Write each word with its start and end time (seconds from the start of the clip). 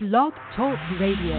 Blog 0.00 0.32
Talk 0.54 0.78
Radio. 1.00 1.34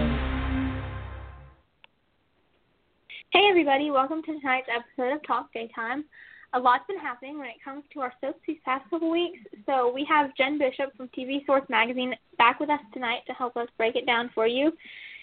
Hey 3.32 3.48
everybody, 3.48 3.90
welcome 3.90 4.22
to 4.22 4.38
tonight's 4.38 4.68
episode 4.68 5.14
of 5.14 5.26
Talk 5.26 5.50
Daytime. 5.54 6.04
A 6.52 6.60
lot's 6.60 6.84
been 6.86 6.98
happening 6.98 7.38
when 7.38 7.48
it 7.48 7.54
comes 7.64 7.84
to 7.94 8.00
our 8.00 8.12
soaps 8.20 8.38
these 8.46 8.58
past 8.62 8.84
couple 8.90 9.10
weeks, 9.10 9.38
so 9.64 9.90
we 9.90 10.04
have 10.04 10.36
Jenn 10.36 10.58
Bishop 10.58 10.94
from 10.94 11.08
TV 11.08 11.46
Source 11.46 11.62
Magazine 11.70 12.14
back 12.36 12.60
with 12.60 12.68
us 12.68 12.80
tonight 12.92 13.20
to 13.28 13.32
help 13.32 13.56
us 13.56 13.66
break 13.78 13.96
it 13.96 14.04
down 14.04 14.28
for 14.34 14.46
you, 14.46 14.72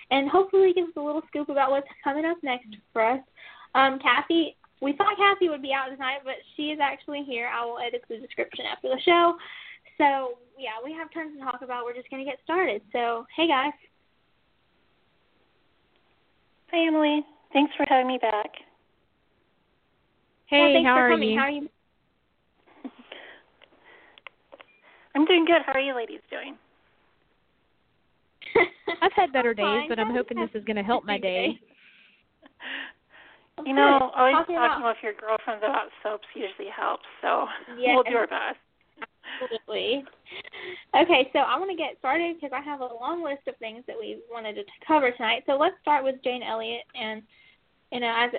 and 0.09 0.27
hopefully 0.27 0.73
give 0.73 0.85
us 0.85 0.95
a 0.97 0.99
little 0.99 1.21
scoop 1.27 1.49
about 1.49 1.69
what's 1.69 1.85
coming 2.03 2.25
up 2.25 2.37
next 2.41 2.75
for 2.91 3.05
us. 3.05 3.21
Um, 3.75 3.99
Cathy, 3.99 4.57
we 4.81 4.93
thought 4.93 5.15
Cathy 5.15 5.47
would 5.49 5.61
be 5.61 5.73
out 5.73 5.91
tonight, 5.91 6.21
but 6.23 6.37
she 6.55 6.71
is 6.71 6.79
actually 6.81 7.21
here. 7.21 7.51
I 7.55 7.63
will 7.63 7.77
edit 7.77 8.01
the 8.09 8.17
description 8.17 8.65
after 8.65 8.87
the 8.87 8.99
show. 9.05 9.35
So 9.99 10.39
yeah, 10.57 10.71
we 10.83 10.91
have 10.93 11.11
tons 11.13 11.37
to 11.37 11.43
talk 11.43 11.61
about. 11.61 11.85
We're 11.85 11.93
just 11.95 12.09
gonna 12.09 12.25
get 12.25 12.37
started. 12.43 12.81
So 12.91 13.25
hey 13.35 13.47
guys. 13.47 13.73
Hi 16.71 16.85
Emily. 16.87 17.21
Thanks 17.53 17.73
for 17.77 17.85
having 17.87 18.07
me 18.07 18.17
back. 18.21 18.51
Hey, 20.47 20.73
thanks 20.75 20.87
how 20.87 20.95
for 20.95 21.07
are 21.07 21.11
coming. 21.11 21.29
you? 21.31 21.37
How 21.39 21.45
are 21.45 21.49
you? 21.51 21.69
I'm 25.15 25.25
doing 25.25 25.45
good. 25.45 25.61
How 25.65 25.73
are 25.73 25.79
you 25.79 25.95
ladies 25.95 26.19
doing? 26.29 26.55
I've 29.01 29.11
had 29.13 29.33
better 29.33 29.53
days, 29.53 29.63
Fine. 29.65 29.89
but 29.89 29.99
I'm 29.99 30.13
hoping 30.13 30.37
this 30.39 30.49
is 30.53 30.63
going 30.63 30.75
to 30.77 30.83
help 30.83 31.03
my 31.05 31.17
day. 31.17 31.59
You 33.65 33.73
know, 33.73 34.11
always 34.15 34.35
Talking 34.35 34.55
talking 34.55 34.81
about- 34.83 34.83
with 34.85 34.97
your 35.01 35.13
girlfriends 35.13 35.63
about 35.65 35.87
soaps 36.03 36.27
usually 36.35 36.69
helps, 36.69 37.03
so 37.21 37.47
Yes. 37.79 37.95
we'll 37.95 38.03
do 38.03 38.15
our 38.15 38.27
best. 38.27 38.59
Absolutely. 39.41 40.03
Okay, 40.95 41.29
so 41.33 41.39
I 41.39 41.57
want 41.59 41.69
to 41.71 41.77
get 41.77 41.97
started 41.99 42.35
because 42.35 42.51
I 42.53 42.61
have 42.61 42.81
a 42.81 42.89
long 42.99 43.23
list 43.23 43.47
of 43.47 43.55
things 43.57 43.83
that 43.87 43.95
we 43.99 44.19
wanted 44.31 44.55
to 44.55 44.63
cover 44.85 45.11
tonight. 45.11 45.43
So 45.45 45.53
let's 45.53 45.75
start 45.81 46.03
with 46.03 46.15
Jane 46.23 46.43
Elliott, 46.43 46.83
and 46.99 47.21
you 47.91 47.99
know, 47.99 48.13
as 48.15 48.31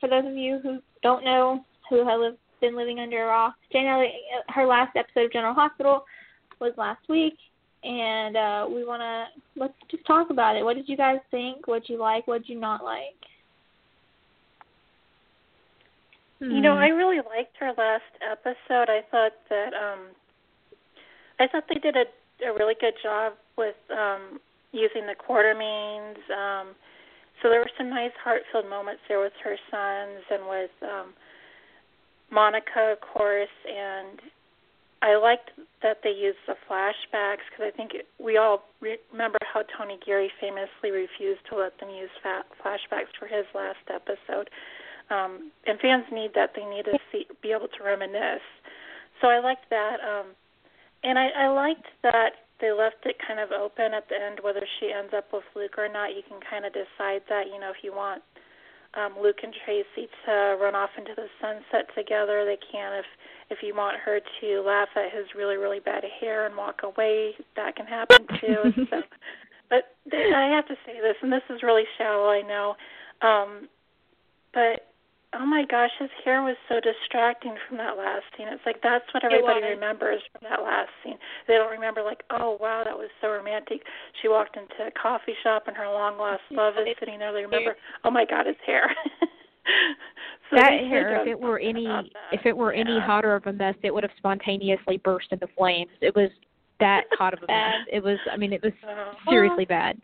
for 0.00 0.08
those 0.08 0.24
of 0.26 0.36
you 0.36 0.58
who 0.62 0.78
don't 1.02 1.24
know, 1.24 1.64
who 1.90 2.06
have 2.06 2.20
lived, 2.20 2.38
been 2.60 2.76
living 2.76 3.00
under 3.00 3.24
a 3.24 3.26
rock, 3.26 3.54
Jane 3.72 3.86
Elliott, 3.86 4.12
her 4.48 4.66
last 4.66 4.96
episode 4.96 5.26
of 5.26 5.32
General 5.32 5.54
Hospital 5.54 6.04
was 6.60 6.72
last 6.76 7.08
week, 7.08 7.36
and 7.84 8.36
uh, 8.36 8.66
we 8.68 8.84
want 8.84 9.02
to 9.02 9.60
let's 9.60 9.74
just 9.90 10.06
talk 10.06 10.30
about 10.30 10.56
it. 10.56 10.64
What 10.64 10.76
did 10.76 10.88
you 10.88 10.96
guys 10.96 11.18
think? 11.30 11.66
What 11.66 11.82
did 11.82 11.92
you 11.92 11.98
like? 11.98 12.26
What 12.26 12.38
did 12.38 12.48
you 12.48 12.58
not 12.58 12.82
like? 12.82 13.14
You 16.40 16.60
know. 16.60 16.74
I 16.74 16.88
really 16.88 17.16
liked 17.16 17.56
her 17.60 17.72
last 17.78 18.02
episode. 18.20 18.90
I 18.90 19.00
thought 19.10 19.32
that 19.48 19.72
um 19.72 20.00
I 21.38 21.46
thought 21.46 21.64
they 21.68 21.80
did 21.80 21.96
a 21.96 22.04
a 22.44 22.52
really 22.52 22.74
good 22.78 22.94
job 23.02 23.32
with 23.56 23.76
um 23.90 24.40
using 24.72 25.06
the 25.06 25.14
Quartermaines. 25.14 26.20
Um 26.30 26.74
so 27.42 27.50
there 27.50 27.60
were 27.60 27.70
some 27.76 27.90
nice 27.90 28.16
heart-filled 28.22 28.68
moments 28.68 29.02
there 29.08 29.20
with 29.20 29.32
her 29.44 29.56
sons 29.70 30.24
and 30.30 30.48
with 30.48 30.70
um 30.82 31.12
Monica, 32.30 32.92
of 32.92 33.00
course, 33.00 33.54
and 33.68 34.20
I 35.02 35.16
liked 35.16 35.50
that 35.82 35.98
they 36.02 36.10
used 36.10 36.38
the 36.46 36.56
flashbacks 36.68 37.44
because 37.50 37.70
I 37.72 37.76
think 37.76 37.94
it, 37.94 38.06
we 38.18 38.36
all 38.36 38.64
re- 38.80 38.98
remember 39.12 39.38
how 39.52 39.62
Tony 39.76 39.98
Geary 40.04 40.30
famously 40.40 40.90
refused 40.90 41.46
to 41.50 41.56
let 41.56 41.78
them 41.78 41.90
use 41.90 42.10
fa- 42.22 42.44
flashbacks 42.58 43.12
for 43.18 43.26
his 43.26 43.44
last 43.54 43.84
episode. 43.92 44.50
Um, 45.10 45.52
and 45.66 45.78
fans 45.78 46.04
need 46.10 46.32
that; 46.34 46.50
they 46.56 46.64
need 46.64 46.86
to 46.86 46.98
see, 47.12 47.26
be 47.42 47.52
able 47.52 47.68
to 47.68 47.84
reminisce. 47.84 48.42
So 49.20 49.28
I 49.28 49.38
liked 49.38 49.70
that, 49.70 50.00
um, 50.02 50.34
and 51.06 51.18
I, 51.18 51.28
I 51.28 51.48
liked 51.48 51.86
that 52.02 52.50
they 52.60 52.72
left 52.72 53.06
it 53.06 53.16
kind 53.22 53.38
of 53.38 53.52
open 53.52 53.94
at 53.94 54.08
the 54.08 54.16
end 54.16 54.40
whether 54.42 54.66
she 54.80 54.90
ends 54.90 55.12
up 55.16 55.30
with 55.32 55.44
Luke 55.54 55.78
or 55.78 55.88
not. 55.88 56.16
You 56.16 56.22
can 56.26 56.40
kind 56.42 56.64
of 56.64 56.72
decide 56.72 57.22
that. 57.28 57.46
You 57.46 57.60
know, 57.60 57.70
if 57.70 57.84
you 57.86 57.94
want 57.94 58.22
um, 58.98 59.14
Luke 59.20 59.38
and 59.42 59.54
Tracy 59.64 60.10
to 60.26 60.58
run 60.58 60.74
off 60.74 60.90
into 60.98 61.12
the 61.14 61.30
sunset 61.40 61.86
together, 61.94 62.44
they 62.44 62.58
can. 62.58 62.98
If 62.98 63.06
if 63.50 63.58
you 63.62 63.76
want 63.76 63.98
her 64.02 64.18
to 64.18 64.60
laugh 64.66 64.88
at 64.96 65.14
his 65.14 65.26
really 65.36 65.56
really 65.56 65.80
bad 65.80 66.02
hair 66.20 66.46
and 66.46 66.56
walk 66.56 66.82
away, 66.82 67.34
that 67.54 67.76
can 67.76 67.86
happen 67.86 68.26
too. 68.40 68.86
so, 68.90 69.02
but 69.70 69.94
they, 70.10 70.32
I 70.34 70.50
have 70.54 70.66
to 70.66 70.74
say 70.86 70.98
this, 71.00 71.16
and 71.22 71.32
this 71.32 71.46
is 71.50 71.62
really 71.62 71.84
shallow, 71.98 72.30
I 72.30 72.42
know, 72.42 72.74
um, 73.22 73.68
but 74.54 74.85
oh 75.34 75.46
my 75.46 75.64
gosh, 75.68 75.90
his 75.98 76.10
hair 76.24 76.42
was 76.42 76.56
so 76.68 76.76
distracting 76.80 77.54
from 77.68 77.78
that 77.78 77.96
last 77.96 78.24
scene. 78.36 78.48
It's 78.48 78.62
like 78.64 78.80
that's 78.82 79.04
what 79.12 79.24
everybody 79.24 79.62
remembers 79.66 80.20
from 80.32 80.48
that 80.48 80.62
last 80.62 80.90
scene. 81.02 81.16
They 81.48 81.54
don't 81.54 81.70
remember 81.70 82.02
like, 82.02 82.22
oh 82.30 82.56
wow, 82.60 82.82
that 82.84 82.96
was 82.96 83.08
so 83.20 83.28
romantic. 83.28 83.82
She 84.22 84.28
walked 84.28 84.56
into 84.56 84.86
a 84.86 84.90
coffee 84.90 85.34
shop 85.42 85.64
and 85.66 85.76
her 85.76 85.86
long 85.86 86.18
lost 86.18 86.42
love 86.50 86.74
is 86.80 86.94
sitting 86.98 87.18
there. 87.18 87.32
They 87.32 87.42
remember, 87.42 87.76
oh 88.04 88.10
my 88.10 88.24
god, 88.24 88.46
his 88.46 88.56
hair. 88.64 88.94
so 90.50 90.56
that 90.56 90.72
hair, 90.88 91.20
if 91.22 91.28
it 91.28 91.38
were 91.38 91.58
any, 91.58 91.86
if 92.32 92.46
it 92.46 92.56
were 92.56 92.72
any 92.72 92.98
hotter 93.00 93.34
of 93.34 93.46
a 93.46 93.52
mess, 93.52 93.74
it 93.82 93.92
would 93.92 94.04
have 94.04 94.12
spontaneously 94.16 94.98
burst 94.98 95.28
into 95.32 95.46
flames. 95.56 95.90
It 96.00 96.14
was 96.14 96.30
that 96.80 97.04
hot 97.12 97.34
of 97.34 97.42
a 97.42 97.46
mess. 97.46 97.74
It 97.92 98.02
was. 98.02 98.18
I 98.30 98.36
mean, 98.36 98.52
it 98.52 98.62
was 98.62 98.72
Uh, 98.86 99.14
seriously 99.28 99.64
bad. 99.64 99.98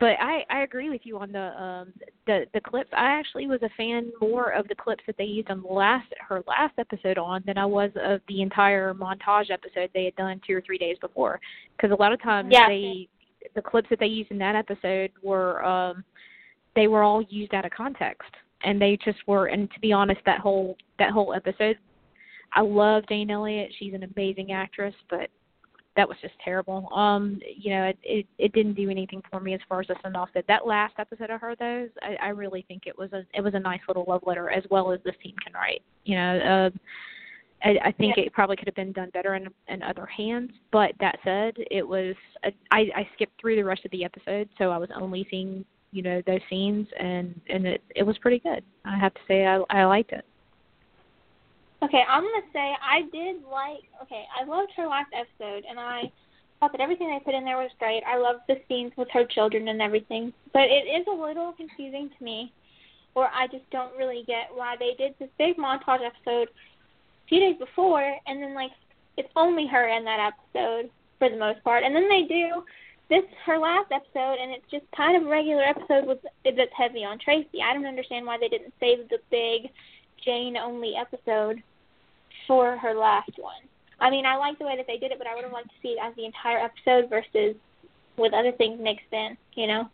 But 0.00 0.16
I 0.20 0.44
I 0.48 0.62
agree 0.62 0.88
with 0.88 1.02
you 1.04 1.18
on 1.18 1.32
the 1.32 1.62
um 1.62 1.92
the 2.26 2.46
the 2.54 2.60
clips. 2.60 2.90
I 2.92 3.06
actually 3.06 3.46
was 3.46 3.60
a 3.62 3.68
fan 3.76 4.10
more 4.20 4.50
of 4.50 4.66
the 4.68 4.74
clips 4.74 5.04
that 5.06 5.16
they 5.18 5.24
used 5.24 5.50
on 5.50 5.62
the 5.62 5.68
last 5.68 6.06
her 6.26 6.42
last 6.46 6.74
episode 6.78 7.18
on 7.18 7.42
than 7.46 7.58
I 7.58 7.66
was 7.66 7.90
of 8.02 8.20
the 8.28 8.40
entire 8.42 8.94
montage 8.94 9.50
episode 9.50 9.90
they 9.92 10.06
had 10.06 10.16
done 10.16 10.40
two 10.46 10.56
or 10.56 10.62
three 10.62 10.78
days 10.78 10.96
before. 11.00 11.40
Because 11.76 11.90
a 11.90 12.00
lot 12.00 12.12
of 12.12 12.22
times 12.22 12.48
Yeah. 12.50 12.68
they 12.68 13.08
the 13.54 13.62
clips 13.62 13.88
that 13.90 13.98
they 13.98 14.06
used 14.06 14.30
in 14.30 14.38
that 14.38 14.56
episode 14.56 15.10
were 15.22 15.62
um 15.64 16.04
they 16.74 16.86
were 16.86 17.02
all 17.02 17.22
used 17.22 17.52
out 17.52 17.66
of 17.66 17.72
context 17.72 18.30
and 18.64 18.80
they 18.80 18.96
just 19.04 19.18
were 19.26 19.46
and 19.46 19.70
to 19.72 19.80
be 19.80 19.92
honest 19.92 20.20
that 20.24 20.40
whole 20.40 20.76
that 20.98 21.10
whole 21.10 21.34
episode 21.34 21.76
I 22.54 22.60
love 22.60 23.04
Jane 23.08 23.30
Elliott. 23.30 23.72
She's 23.78 23.94
an 23.94 24.04
amazing 24.14 24.52
actress, 24.52 24.94
but 25.08 25.30
that 25.96 26.08
was 26.08 26.16
just 26.22 26.34
terrible. 26.44 26.88
Um, 26.94 27.38
you 27.56 27.70
know, 27.70 27.84
it, 27.84 27.98
it 28.02 28.26
it 28.38 28.52
didn't 28.52 28.74
do 28.74 28.88
anything 28.90 29.22
for 29.30 29.40
me 29.40 29.54
as 29.54 29.60
far 29.68 29.80
as 29.80 29.88
the 29.88 29.96
send 30.02 30.16
off 30.16 30.30
did. 30.34 30.44
That 30.48 30.66
last 30.66 30.94
episode 30.98 31.30
of 31.30 31.40
her 31.40 31.54
though, 31.58 31.88
I, 32.02 32.26
I 32.26 32.28
really 32.28 32.64
think 32.66 32.84
it 32.86 32.96
was 32.96 33.12
a 33.12 33.24
it 33.34 33.42
was 33.42 33.54
a 33.54 33.58
nice 33.60 33.80
little 33.88 34.04
love 34.08 34.22
letter 34.26 34.50
as 34.50 34.64
well 34.70 34.92
as 34.92 35.00
this 35.04 35.14
team 35.22 35.34
can 35.44 35.52
write. 35.52 35.82
You 36.04 36.16
know, 36.16 36.38
uh, 36.38 36.70
I, 37.64 37.88
I 37.88 37.92
think 37.92 38.16
Yeah. 38.16 38.24
it 38.24 38.32
probably 38.32 38.56
could 38.56 38.66
have 38.68 38.74
been 38.74 38.92
done 38.92 39.10
better 39.12 39.34
in 39.34 39.48
in 39.68 39.82
other 39.82 40.06
hands. 40.06 40.50
But 40.70 40.92
that 41.00 41.18
said, 41.24 41.54
it 41.70 41.86
was 41.86 42.14
a, 42.44 42.52
I 42.70 42.86
I 42.96 43.08
skipped 43.14 43.38
through 43.40 43.56
the 43.56 43.64
rest 43.64 43.84
of 43.84 43.90
the 43.90 44.04
episode, 44.04 44.48
so 44.58 44.70
I 44.70 44.78
was 44.78 44.88
only 44.94 45.26
seeing 45.30 45.64
you 45.90 46.02
know 46.02 46.22
those 46.26 46.40
scenes, 46.48 46.86
and 46.98 47.38
and 47.50 47.66
it 47.66 47.82
it 47.94 48.02
was 48.02 48.16
pretty 48.18 48.38
good. 48.38 48.64
I 48.86 48.96
have 48.98 49.12
to 49.14 49.20
say 49.28 49.46
I 49.46 49.62
I 49.68 49.84
liked 49.84 50.12
it. 50.12 50.24
Okay, 51.82 52.04
I'm 52.08 52.22
gonna 52.22 52.46
say 52.52 52.74
I 52.80 53.02
did 53.12 53.42
like. 53.50 53.82
Okay, 54.02 54.24
I 54.38 54.44
loved 54.44 54.70
her 54.76 54.86
last 54.86 55.10
episode, 55.12 55.64
and 55.68 55.80
I 55.80 56.12
thought 56.60 56.70
that 56.70 56.80
everything 56.80 57.08
they 57.08 57.24
put 57.24 57.34
in 57.34 57.44
there 57.44 57.56
was 57.56 57.72
great. 57.80 58.04
I 58.06 58.18
loved 58.18 58.42
the 58.46 58.60
scenes 58.68 58.92
with 58.96 59.08
her 59.12 59.24
children 59.24 59.66
and 59.66 59.82
everything, 59.82 60.32
but 60.52 60.70
it 60.70 60.86
is 60.86 61.04
a 61.08 61.10
little 61.10 61.52
confusing 61.52 62.08
to 62.16 62.24
me, 62.24 62.52
or 63.16 63.26
I 63.26 63.48
just 63.48 63.68
don't 63.70 63.96
really 63.96 64.22
get 64.28 64.46
why 64.54 64.76
they 64.78 64.94
did 64.96 65.16
this 65.18 65.28
big 65.38 65.56
montage 65.56 66.06
episode 66.06 66.48
a 66.48 67.28
few 67.28 67.40
days 67.40 67.58
before, 67.58 68.14
and 68.28 68.40
then 68.40 68.54
like 68.54 68.70
it's 69.16 69.32
only 69.34 69.66
her 69.66 69.88
in 69.88 70.04
that 70.04 70.32
episode 70.32 70.88
for 71.18 71.28
the 71.28 71.36
most 71.36 71.64
part, 71.64 71.82
and 71.82 71.96
then 71.96 72.08
they 72.08 72.22
do 72.22 72.62
this 73.10 73.24
her 73.44 73.58
last 73.58 73.90
episode, 73.90 74.38
and 74.40 74.52
it's 74.52 74.70
just 74.70 74.84
kind 74.96 75.16
of 75.16 75.26
a 75.26 75.28
regular 75.28 75.64
episode 75.64 76.06
with 76.06 76.18
that's 76.44 76.70
heavy 76.78 77.02
on 77.04 77.18
Tracy. 77.18 77.58
I 77.60 77.74
don't 77.74 77.86
understand 77.86 78.24
why 78.24 78.38
they 78.38 78.48
didn't 78.48 78.72
save 78.78 79.08
the 79.08 79.18
big 79.32 79.68
Jane 80.24 80.56
only 80.56 80.94
episode 80.94 81.60
for 82.46 82.76
her 82.76 82.94
last 82.94 83.32
one. 83.36 83.62
I 84.00 84.10
mean, 84.10 84.26
I 84.26 84.36
like 84.36 84.58
the 84.58 84.64
way 84.64 84.76
that 84.76 84.86
they 84.86 84.98
did 84.98 85.12
it, 85.12 85.18
but 85.18 85.26
I 85.26 85.34
would 85.34 85.44
have 85.44 85.52
liked 85.52 85.68
to 85.68 85.74
see 85.82 85.90
it 85.90 85.98
as 86.02 86.14
the 86.16 86.24
entire 86.24 86.58
episode 86.58 87.08
versus 87.08 87.54
with 88.18 88.34
other 88.34 88.52
things 88.52 88.80
mixed 88.80 89.12
in, 89.12 89.36
you 89.54 89.66
know? 89.66 89.88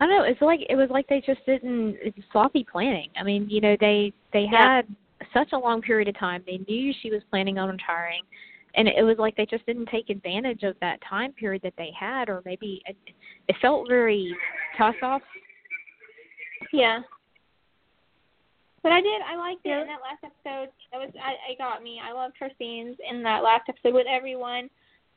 I 0.00 0.06
don't 0.06 0.16
know. 0.16 0.24
It's 0.24 0.40
like 0.40 0.60
it 0.68 0.76
was 0.76 0.88
like 0.90 1.06
they 1.08 1.20
just 1.20 1.44
didn't. 1.44 1.96
It's 2.00 2.16
sloppy 2.32 2.64
planning. 2.70 3.10
I 3.18 3.22
mean, 3.22 3.48
you 3.50 3.60
know, 3.60 3.76
they 3.80 4.12
they 4.32 4.48
Yeah. 4.50 4.78
had 4.80 4.96
such 5.34 5.52
a 5.52 5.58
long 5.58 5.82
period 5.82 6.08
of 6.08 6.18
time. 6.18 6.42
They 6.46 6.58
knew 6.66 6.92
she 7.02 7.10
was 7.10 7.22
planning 7.30 7.58
on 7.58 7.68
retiring, 7.68 8.22
and 8.74 8.88
it 8.88 9.02
was 9.02 9.18
like 9.18 9.36
they 9.36 9.44
just 9.44 9.66
didn't 9.66 9.86
take 9.86 10.08
advantage 10.08 10.62
of 10.62 10.74
that 10.80 11.00
time 11.02 11.32
period 11.32 11.60
that 11.62 11.74
they 11.76 11.90
had, 11.98 12.30
or 12.30 12.40
maybe 12.46 12.82
it, 12.86 12.96
it 13.48 13.56
felt 13.60 13.88
very 13.88 14.34
toss 14.78 14.94
off. 15.02 15.22
Yeah. 16.72 17.00
But 18.82 18.92
I 18.92 19.00
did. 19.00 19.20
I 19.20 19.36
liked 19.36 19.64
it 19.64 19.76
in 19.76 19.86
that 19.88 20.00
last 20.00 20.24
episode. 20.24 20.72
That 20.92 20.98
was. 20.98 21.10
I. 21.22 21.52
It 21.52 21.58
got 21.58 21.82
me. 21.82 22.00
I 22.02 22.12
loved 22.12 22.34
her 22.40 22.48
scenes 22.58 22.96
in 23.08 23.22
that 23.24 23.42
last 23.42 23.68
episode 23.68 23.94
with 23.94 24.06
everyone. 24.08 24.70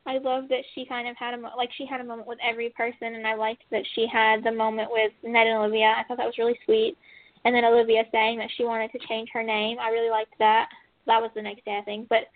I 0.05 0.17
loved 0.17 0.49
that 0.49 0.65
she 0.75 0.85
kind 0.85 1.07
of 1.07 1.15
had 1.15 1.33
a 1.33 1.37
mo- 1.37 1.55
like 1.55 1.69
she 1.77 1.85
had 1.85 2.01
a 2.01 2.03
moment 2.03 2.27
with 2.27 2.39
every 2.43 2.69
person, 2.71 3.15
and 3.15 3.25
I 3.25 3.35
liked 3.35 3.63
that 3.71 3.83
she 3.95 4.05
had 4.11 4.43
the 4.43 4.51
moment 4.51 4.89
with 4.91 5.13
Ned 5.23 5.47
and 5.47 5.59
Olivia. 5.59 5.95
I 5.97 6.03
thought 6.03 6.17
that 6.17 6.25
was 6.25 6.37
really 6.37 6.59
sweet. 6.65 6.97
And 7.45 7.55
then 7.55 7.65
Olivia 7.65 8.03
saying 8.11 8.37
that 8.39 8.49
she 8.55 8.63
wanted 8.63 8.91
to 8.91 9.07
change 9.07 9.29
her 9.33 9.43
name. 9.43 9.77
I 9.79 9.89
really 9.89 10.09
liked 10.09 10.33
that. 10.39 10.69
That 11.07 11.21
was 11.21 11.31
the 11.35 11.41
next 11.41 11.65
day, 11.65 11.77
I 11.81 11.83
think. 11.83 12.07
But 12.09 12.27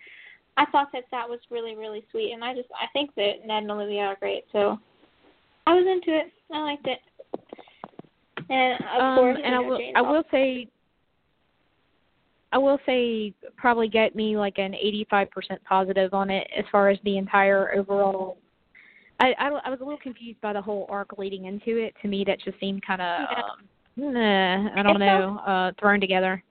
I 0.56 0.66
thought 0.66 0.88
that 0.92 1.04
that 1.10 1.28
was 1.28 1.40
really 1.50 1.76
really 1.76 2.04
sweet, 2.10 2.32
and 2.32 2.42
I 2.42 2.54
just 2.54 2.68
I 2.72 2.86
think 2.94 3.14
that 3.16 3.46
Ned 3.46 3.62
and 3.64 3.70
Olivia 3.70 4.02
are 4.02 4.16
great, 4.16 4.44
so 4.50 4.78
I 5.66 5.74
was 5.74 5.86
into 5.86 6.18
it. 6.18 6.32
I 6.52 6.60
liked 6.60 6.86
it. 6.86 6.98
And 8.50 8.80
of 8.96 9.00
um, 9.00 9.18
course, 9.18 9.38
and 9.44 9.54
I 9.54 9.58
will 9.58 9.80
I 9.94 10.00
will 10.00 10.24
say 10.30 10.68
I 12.52 12.58
will 12.58 12.78
say 12.86 13.34
probably 13.56 13.88
get 13.88 14.16
me 14.16 14.36
like 14.36 14.58
an 14.58 14.72
85% 15.12 15.28
positive 15.68 16.14
on 16.14 16.30
it 16.30 16.46
as 16.56 16.64
far 16.72 16.88
as 16.88 16.98
the 17.04 17.18
entire 17.18 17.74
overall. 17.76 18.38
I, 19.20 19.34
I 19.38 19.48
I 19.48 19.70
was 19.70 19.80
a 19.80 19.84
little 19.84 19.98
confused 19.98 20.40
by 20.40 20.52
the 20.52 20.62
whole 20.62 20.86
arc 20.88 21.18
leading 21.18 21.46
into 21.46 21.76
it. 21.76 21.94
To 22.02 22.08
me, 22.08 22.24
that 22.26 22.40
just 22.44 22.58
seemed 22.60 22.86
kind 22.86 23.02
of 23.02 23.28
yeah. 23.30 23.42
um, 23.42 24.14
nah, 24.14 24.80
I 24.80 24.82
don't 24.82 25.00
know, 25.00 25.38
uh, 25.46 25.72
thrown 25.78 26.00
together. 26.00 26.42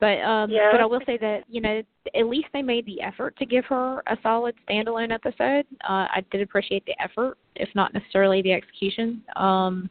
But 0.00 0.20
um 0.20 0.50
yeah. 0.50 0.68
but 0.70 0.80
I 0.80 0.86
will 0.86 1.00
say 1.06 1.18
that 1.18 1.44
you 1.48 1.60
know 1.60 1.82
at 2.14 2.26
least 2.26 2.48
they 2.52 2.62
made 2.62 2.86
the 2.86 3.00
effort 3.02 3.36
to 3.38 3.46
give 3.46 3.64
her 3.66 4.02
a 4.06 4.16
solid 4.22 4.54
standalone 4.68 5.12
episode. 5.12 5.66
Uh, 5.82 6.06
I 6.10 6.24
did 6.30 6.40
appreciate 6.40 6.84
the 6.86 6.94
effort, 7.02 7.36
if 7.56 7.68
not 7.74 7.94
necessarily 7.94 8.42
the 8.42 8.52
execution. 8.52 9.22
Um, 9.36 9.90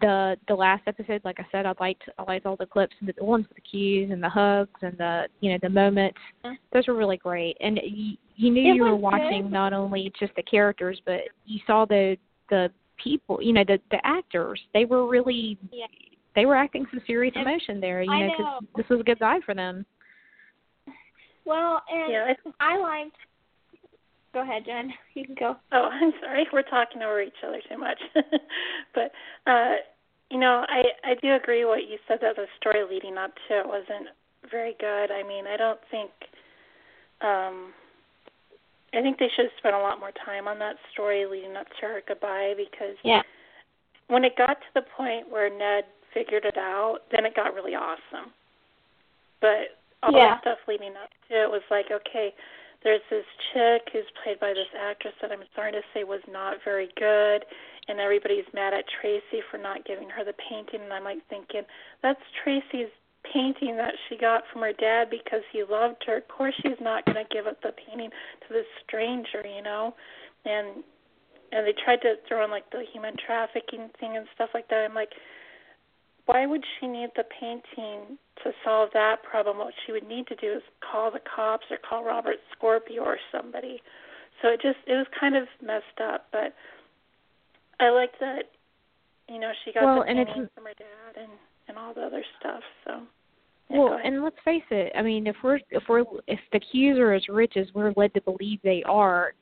the 0.00 0.36
the 0.48 0.54
last 0.54 0.82
episode, 0.86 1.22
like 1.24 1.40
I 1.40 1.46
said, 1.50 1.66
I 1.66 1.72
liked 1.80 2.02
I 2.18 2.22
liked 2.24 2.46
all 2.46 2.56
the 2.56 2.66
clips, 2.66 2.94
the, 3.02 3.12
the 3.14 3.24
ones 3.24 3.46
with 3.48 3.56
the 3.56 3.62
Q's 3.62 4.10
and 4.10 4.22
the 4.22 4.28
hugs 4.28 4.78
and 4.82 4.96
the 4.98 5.24
you 5.40 5.52
know 5.52 5.58
the 5.62 5.70
moments. 5.70 6.18
Mm-hmm. 6.44 6.54
Those 6.72 6.86
were 6.86 6.94
really 6.94 7.16
great, 7.16 7.56
and 7.60 7.80
you, 7.82 8.16
you 8.36 8.50
knew 8.50 8.72
It 8.72 8.76
you 8.76 8.82
were 8.82 8.96
watching 8.96 9.44
good. 9.44 9.52
not 9.52 9.72
only 9.72 10.12
just 10.18 10.34
the 10.36 10.42
characters, 10.42 11.00
but 11.06 11.20
you 11.46 11.60
saw 11.66 11.84
the 11.86 12.16
the 12.50 12.70
people, 13.02 13.40
you 13.42 13.52
know, 13.52 13.64
the 13.66 13.78
the 13.90 13.98
actors. 14.04 14.60
They 14.74 14.84
were 14.84 15.06
really 15.08 15.58
Yeah. 15.72 15.86
they 16.34 16.46
were 16.46 16.56
acting 16.56 16.86
some 16.90 17.00
serious 17.06 17.34
And 17.36 17.46
emotion 17.46 17.80
there, 17.80 18.02
you 18.02 18.10
I 18.12 18.26
know, 18.26 18.34
because 18.36 18.64
this 18.76 18.88
was 18.90 19.00
a 19.00 19.04
good 19.04 19.18
guy 19.18 19.40
for 19.46 19.54
them. 19.54 19.86
Well, 21.44 21.80
and 21.90 22.12
Yeah, 22.12 22.34
I 22.60 22.74
I 22.74 22.78
liked. 22.78 23.16
Go 24.36 24.42
ahead, 24.42 24.66
Jenn. 24.66 24.92
You 25.14 25.24
can 25.24 25.34
go. 25.34 25.56
Oh, 25.72 25.88
I'm 25.90 26.12
sorry. 26.20 26.46
We're 26.52 26.60
talking 26.60 27.00
over 27.00 27.22
each 27.22 27.40
other 27.42 27.60
too 27.70 27.78
much. 27.78 27.98
but 28.94 29.10
uh 29.50 29.76
you 30.30 30.38
know, 30.38 30.66
I 30.68 30.82
I 31.04 31.14
do 31.22 31.32
agree 31.34 31.64
what 31.64 31.88
you 31.88 31.96
said 32.06 32.18
that 32.20 32.36
the 32.36 32.44
story 32.60 32.84
leading 32.84 33.16
up 33.16 33.32
to 33.48 33.60
it 33.60 33.66
wasn't 33.66 34.12
very 34.50 34.76
good. 34.78 35.10
I 35.10 35.22
mean, 35.26 35.46
I 35.46 35.56
don't 35.56 35.80
think 35.90 36.10
um 37.22 37.72
I 38.92 39.00
think 39.00 39.18
they 39.18 39.30
should 39.34 39.46
have 39.46 39.56
spent 39.56 39.74
a 39.74 39.78
lot 39.80 40.00
more 40.00 40.12
time 40.22 40.46
on 40.46 40.58
that 40.58 40.76
story 40.92 41.24
leading 41.24 41.56
up 41.56 41.66
to 41.80 41.86
her 41.86 42.02
goodbye 42.06 42.52
because 42.58 42.96
Yeah. 43.02 43.22
when 44.08 44.22
it 44.22 44.36
got 44.36 44.60
to 44.60 44.70
the 44.74 44.82
point 44.82 45.30
where 45.30 45.48
Ned 45.48 45.84
figured 46.12 46.44
it 46.44 46.58
out, 46.58 47.08
then 47.10 47.24
it 47.24 47.34
got 47.34 47.54
really 47.54 47.74
awesome. 47.74 48.32
But 49.40 49.80
all 50.02 50.12
Yeah. 50.12 50.34
the 50.34 50.40
stuff 50.42 50.58
leading 50.68 50.94
up 50.96 51.10
to 51.28 51.42
it 51.42 51.50
was 51.50 51.62
like, 51.70 51.90
okay, 51.90 52.34
there's 52.86 53.02
this 53.10 53.26
chick 53.50 53.90
who's 53.90 54.06
played 54.22 54.38
by 54.38 54.54
this 54.54 54.70
actress 54.78 55.12
that 55.18 55.32
I'm 55.34 55.42
sorry 55.58 55.72
to 55.72 55.82
say 55.90 56.06
was 56.06 56.22
not 56.30 56.62
very 56.64 56.86
good, 56.94 57.42
and 57.90 57.98
everybody's 57.98 58.46
mad 58.54 58.74
at 58.74 58.86
Tracy 59.02 59.42
for 59.50 59.58
not 59.58 59.84
giving 59.84 60.08
her 60.08 60.22
the 60.22 60.38
painting, 60.38 60.86
and 60.86 60.92
I'm 60.92 61.02
like 61.02 61.18
thinking, 61.26 61.66
that's 62.06 62.22
Tracy's 62.44 62.94
painting 63.34 63.74
that 63.74 63.90
she 64.06 64.16
got 64.16 64.46
from 64.52 64.62
her 64.62 64.72
dad 64.72 65.10
because 65.10 65.42
he 65.50 65.66
loved 65.66 65.98
her. 66.06 66.18
Of 66.22 66.28
course, 66.28 66.54
she's 66.62 66.78
not 66.80 67.04
going 67.06 67.18
to 67.18 67.26
give 67.34 67.50
up 67.50 67.58
the 67.58 67.74
painting 67.74 68.10
to 68.46 68.48
this 68.54 68.70
stranger, 68.86 69.42
you 69.42 69.66
know, 69.66 69.90
and 70.46 70.86
and 71.50 71.66
they 71.66 71.74
tried 71.82 72.02
to 72.02 72.14
throw 72.28 72.44
in 72.44 72.50
like 72.50 72.70
the 72.70 72.86
human 72.92 73.14
trafficking 73.18 73.90
thing 73.98 74.16
and 74.16 74.26
stuff 74.34 74.50
like 74.54 74.68
that. 74.68 74.86
I'm 74.86 74.94
like, 74.94 75.10
why 76.26 76.46
would 76.46 76.64
she 76.78 76.86
need 76.86 77.10
the 77.16 77.24
painting 77.40 78.18
to 78.44 78.52
solve 78.64 78.90
that 78.94 79.22
problem? 79.22 79.58
What 79.58 79.74
she 79.84 79.92
would 79.92 80.06
need 80.06 80.26
to 80.28 80.34
do 80.36 80.52
is 80.52 80.62
call 80.90 81.10
the 81.10 81.20
cops 81.20 81.66
or 81.70 81.78
call 81.88 82.04
Robert 82.04 82.36
Scorpio 82.56 83.02
or 83.02 83.18
somebody. 83.32 83.80
So 84.42 84.48
it 84.48 84.60
just 84.60 84.78
it 84.86 84.92
was 84.94 85.06
kind 85.18 85.36
of 85.36 85.44
messed 85.62 86.00
up, 86.02 86.26
but 86.32 86.54
I 87.80 87.90
liked 87.90 88.18
that 88.20 88.44
you 89.28 89.38
know 89.40 89.52
she 89.64 89.72
got 89.72 89.84
Well, 89.84 90.00
the 90.02 90.10
and 90.10 90.18
it's- 90.18 90.34
painting 90.34 90.50
from 90.54 90.64
her 90.64 90.74
dad 90.74 91.22
and 91.22 91.30
and 91.68 91.78
all 91.78 91.94
the 91.94 92.02
other 92.02 92.22
stuff. 92.38 92.62
So 92.84 93.02
yeah, 93.70 93.78
Well, 93.78 93.98
and 94.04 94.22
let's 94.22 94.36
face 94.44 94.62
it. 94.70 94.92
I 94.94 95.02
mean, 95.02 95.26
if 95.26 95.36
we're 95.42 95.60
if 95.70 95.84
we're 95.88 96.04
if 96.26 96.40
the 96.52 96.60
Q's 96.60 96.98
are 96.98 97.12
as 97.14 97.26
rich 97.28 97.56
as 97.56 97.66
we're 97.74 97.92
led 97.96 98.12
to 98.14 98.20
believe 98.20 98.60
they 98.62 98.82
are, 98.84 99.34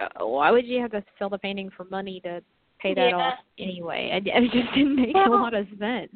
uh, 0.00 0.24
why 0.26 0.50
would 0.50 0.66
you 0.66 0.80
have 0.80 0.90
to 0.92 1.04
sell 1.18 1.28
the 1.28 1.38
painting 1.38 1.70
for 1.76 1.84
money 1.84 2.20
to 2.20 2.42
pay 2.80 2.94
that 2.94 3.10
Yeah. 3.10 3.16
off 3.16 3.38
anyway? 3.58 4.10
And 4.12 4.26
it 4.26 4.52
just 4.52 4.72
didn't 4.74 4.96
make 4.96 5.16
a 5.16 5.30
lot 5.30 5.54
of 5.54 5.66
sense. 5.78 6.12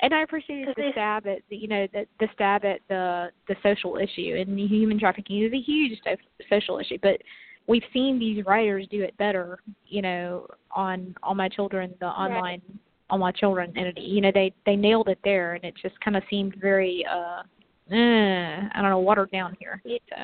And 0.00 0.12
I 0.12 0.22
appreciated 0.22 0.74
the 0.76 0.90
stab 0.92 1.26
at 1.26 1.42
the, 1.48 1.56
you 1.56 1.68
know 1.68 1.86
the 1.92 2.06
the 2.18 2.28
stab 2.34 2.64
at 2.64 2.80
the 2.88 3.30
the 3.46 3.54
social 3.62 3.96
issue 3.96 4.36
and 4.36 4.58
the 4.58 4.66
human 4.66 4.98
trafficking 4.98 5.42
is 5.42 5.52
a 5.52 5.60
huge 5.60 5.98
so- 6.04 6.16
social 6.50 6.78
issue, 6.78 6.98
but 7.02 7.20
we've 7.68 7.84
seen 7.92 8.18
these 8.18 8.44
writers 8.44 8.86
do 8.90 9.02
it 9.02 9.16
better. 9.16 9.60
You 9.86 10.02
know, 10.02 10.46
on 10.72 11.14
all 11.22 11.34
my 11.34 11.48
children, 11.48 11.94
the 12.00 12.06
online 12.06 12.62
on 13.10 13.20
my 13.20 13.30
children 13.30 13.72
entity. 13.76 14.02
You 14.02 14.22
know, 14.22 14.32
they 14.34 14.52
they 14.66 14.74
nailed 14.74 15.08
it 15.08 15.18
there, 15.22 15.54
and 15.54 15.64
it 15.64 15.74
just 15.80 15.98
kind 16.00 16.16
of 16.16 16.24
seemed 16.28 16.56
very 16.60 17.04
uh, 17.08 17.42
eh, 17.92 18.68
I 18.74 18.80
don't 18.80 18.90
know, 18.90 18.98
watered 18.98 19.30
down 19.30 19.56
here. 19.60 19.80
Yeah. 19.84 19.98
So 20.08 20.16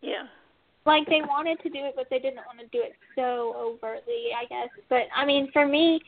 yeah. 0.00 0.22
Like 0.90 1.06
they 1.08 1.22
wanted 1.22 1.58
to 1.62 1.70
do 1.70 1.78
it 1.86 1.94
but 1.96 2.06
they 2.10 2.18
didn't 2.18 2.44
want 2.46 2.58
to 2.58 2.66
do 2.76 2.82
it 2.82 2.94
so 3.14 3.54
overtly 3.56 4.30
i 4.36 4.44
guess. 4.46 4.68
But 4.88 5.06
i 5.14 5.24
mean 5.24 5.50
for 5.52 5.66
me 5.66 6.00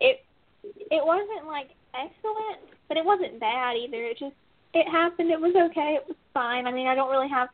it 0.00 0.24
it 0.64 1.04
wasn't 1.04 1.46
like 1.46 1.70
excellent 1.94 2.60
but 2.88 2.96
it 2.96 3.04
wasn't 3.04 3.38
bad 3.38 3.76
either. 3.76 4.02
It 4.02 4.18
just 4.18 4.34
it 4.74 4.86
happened. 4.88 5.30
It 5.30 5.40
was 5.40 5.54
okay. 5.56 5.98
It 6.00 6.04
was 6.08 6.16
fine. 6.32 6.66
I 6.66 6.72
mean 6.72 6.86
i 6.86 6.94
don't 6.94 7.10
really 7.10 7.28
have 7.28 7.48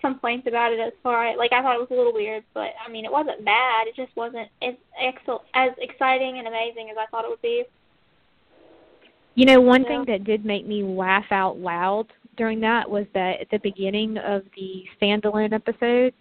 complaints 0.00 0.48
about 0.48 0.72
it 0.72 0.80
as 0.80 0.92
far 1.02 1.28
as 1.28 1.38
like 1.38 1.52
i 1.52 1.62
thought 1.62 1.76
it 1.76 1.84
was 1.86 1.92
a 1.92 1.94
little 1.94 2.12
weird 2.12 2.42
but 2.54 2.70
i 2.84 2.90
mean 2.90 3.04
it 3.04 3.12
wasn't 3.12 3.44
bad. 3.44 3.86
It 3.86 3.94
just 3.94 4.14
wasn't 4.16 4.48
as 4.60 4.74
excel 4.98 5.44
as 5.54 5.70
exciting 5.78 6.38
and 6.38 6.48
amazing 6.48 6.88
as 6.90 6.96
i 6.98 7.06
thought 7.10 7.24
it 7.24 7.30
would 7.30 7.42
be. 7.42 7.64
You 9.34 9.46
know, 9.46 9.60
one 9.60 9.82
Yeah. 9.82 9.88
thing 9.88 10.04
that 10.06 10.24
did 10.24 10.44
make 10.44 10.66
me 10.66 10.82
laugh 10.82 11.30
out 11.30 11.58
loud 11.58 12.12
during 12.36 12.60
that 12.60 12.90
was 12.90 13.06
that 13.14 13.40
at 13.40 13.50
the 13.50 13.58
beginning 13.58 14.18
of 14.18 14.42
the 14.56 14.84
standalone 15.00 15.52
episode, 15.52 16.12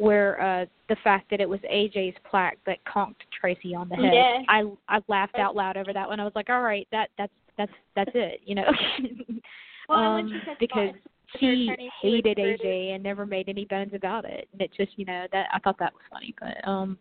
where 0.00 0.40
uh 0.40 0.64
the 0.88 0.96
fact 1.04 1.30
that 1.30 1.42
it 1.42 1.48
was 1.48 1.60
AJ's 1.60 2.16
plaque 2.28 2.56
that 2.64 2.78
conked 2.86 3.22
Tracy 3.38 3.74
on 3.74 3.88
the 3.90 3.96
head. 3.96 4.14
Yeah. 4.14 4.38
I 4.48 4.64
I 4.88 5.00
laughed 5.08 5.38
out 5.38 5.54
loud 5.54 5.76
over 5.76 5.92
that 5.92 6.08
one. 6.08 6.18
I 6.18 6.24
was 6.24 6.32
like, 6.34 6.48
all 6.48 6.62
right, 6.62 6.88
that 6.90 7.10
that's 7.18 7.32
that's 7.58 7.72
that's 7.94 8.10
it. 8.14 8.40
You 8.46 8.54
know, 8.54 8.64
well 9.90 9.98
um, 10.00 10.42
because 10.58 10.94
with 10.94 11.02
her 11.34 11.38
he 11.38 11.68
attorney, 11.68 11.90
she 12.00 12.08
hated. 12.08 12.38
AJ 12.38 12.94
and 12.94 13.02
never 13.04 13.26
made 13.26 13.50
any 13.50 13.66
bones 13.66 13.92
about 13.94 14.24
it. 14.24 14.48
And 14.52 14.62
it 14.62 14.70
just, 14.74 14.98
you 14.98 15.04
know, 15.04 15.26
that 15.32 15.48
I 15.52 15.58
thought 15.58 15.78
that 15.78 15.92
was 15.92 16.02
funny, 16.10 16.34
but 16.40 16.66
um 16.66 16.96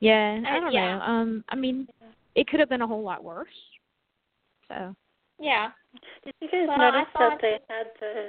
yeah, 0.00 0.40
I 0.46 0.58
Uh, 0.58 0.60
don't 0.60 0.72
yeah. 0.74 0.98
know. 0.98 1.02
Um 1.02 1.44
I 1.48 1.56
mean, 1.56 1.88
it 2.34 2.48
could 2.48 2.60
have 2.60 2.68
been 2.68 2.82
a 2.82 2.86
whole 2.86 3.02
lot 3.02 3.24
worse. 3.24 3.48
So, 4.68 4.94
yeah 5.38 5.70
Did 6.22 6.34
you 6.42 6.48
guys 6.50 6.68
Well, 6.68 6.78
notice 6.78 7.08
I 7.14 7.28
that 7.30 7.38
they 7.40 7.58
had 7.68 7.86
the 7.98 8.28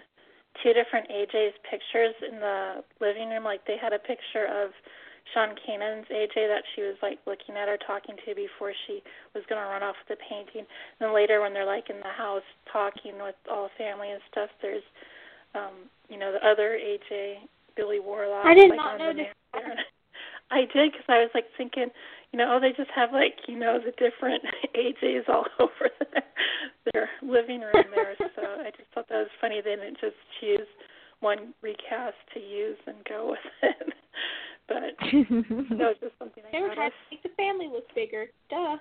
two 0.64 0.74
different 0.74 1.08
AJ's 1.10 1.56
pictures 1.70 2.16
in 2.22 2.40
the 2.40 2.84
living 3.00 3.30
room? 3.30 3.44
Like 3.44 3.66
they 3.66 3.78
had 3.78 3.94
a 3.94 4.00
picture 4.00 4.46
of 4.46 4.72
Sean 5.34 5.56
Kanan's 5.56 6.08
AJ 6.12 6.48
that 6.50 6.64
she 6.76 6.82
was 6.82 6.96
like 7.02 7.20
looking 7.26 7.56
at 7.56 7.70
or 7.70 7.78
talking 7.78 8.16
to 8.26 8.36
before 8.36 8.74
she 8.88 9.02
was 9.34 9.44
gonna 9.48 9.68
run 9.68 9.84
off 9.84 9.96
with 10.02 10.18
the 10.18 10.24
painting. 10.30 10.68
And 10.68 11.00
then 11.00 11.14
later 11.14 11.42
when 11.42 11.54
they're 11.54 11.66
like 11.66 11.90
in 11.90 11.98
the 11.98 12.16
house 12.16 12.46
talking 12.72 13.22
with 13.22 13.36
all 13.50 13.70
family 13.78 14.12
and 14.12 14.22
stuff, 14.32 14.50
there's 14.62 14.84
um, 15.56 15.92
you 16.10 16.18
know, 16.18 16.32
the 16.32 16.46
other 16.48 16.80
AJ, 16.80 17.48
Billy 17.76 18.00
Warlock, 18.00 18.46
I 18.46 18.54
did 18.54 18.70
like 18.70 18.78
not 18.78 18.98
notice. 18.98 19.28
I 20.52 20.68
did 20.74 20.92
because 20.92 21.08
I 21.08 21.20
was 21.20 21.32
like 21.34 21.46
thinking, 21.58 21.88
you 22.32 22.38
know, 22.40 22.60
they 22.60 22.72
just 22.76 22.90
have 22.96 23.12
like 23.12 23.36
you 23.48 23.58
know 23.58 23.80
the 23.80 23.92
different 23.92 24.44
AJs 24.76 25.30
all 25.30 25.46
over 25.60 25.90
their, 26.14 26.24
their 26.94 27.10
living 27.22 27.62
room 27.62 27.86
there. 27.94 28.16
so 28.36 28.42
I 28.42 28.72
just 28.72 28.90
thought 28.94 29.10
that 29.10 29.18
was 29.18 29.36
funny. 29.40 29.62
They 29.64 29.76
didn't 29.76 30.00
just 30.00 30.16
choose 30.40 30.68
one 31.20 31.54
recast 31.62 32.18
to 32.34 32.40
use 32.40 32.78
and 32.88 32.98
go 33.08 33.32
with 33.32 33.40
it. 33.64 33.94
but 34.68 34.96
that 35.02 35.78
was 35.78 35.98
just 36.00 36.18
something 36.18 36.44
I 36.48 36.52
they 36.52 36.62
were 36.62 36.74
trying 36.74 36.90
noticed. 36.90 37.10
to 37.10 37.16
make 37.16 37.24
the 37.24 37.36
family 37.38 37.68
look 37.68 37.86
bigger 37.94 38.28
duh 38.50 38.78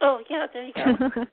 Oh 0.00 0.20
yeah, 0.30 0.46
there 0.52 0.64
you 0.64 0.72
go. 0.74 1.24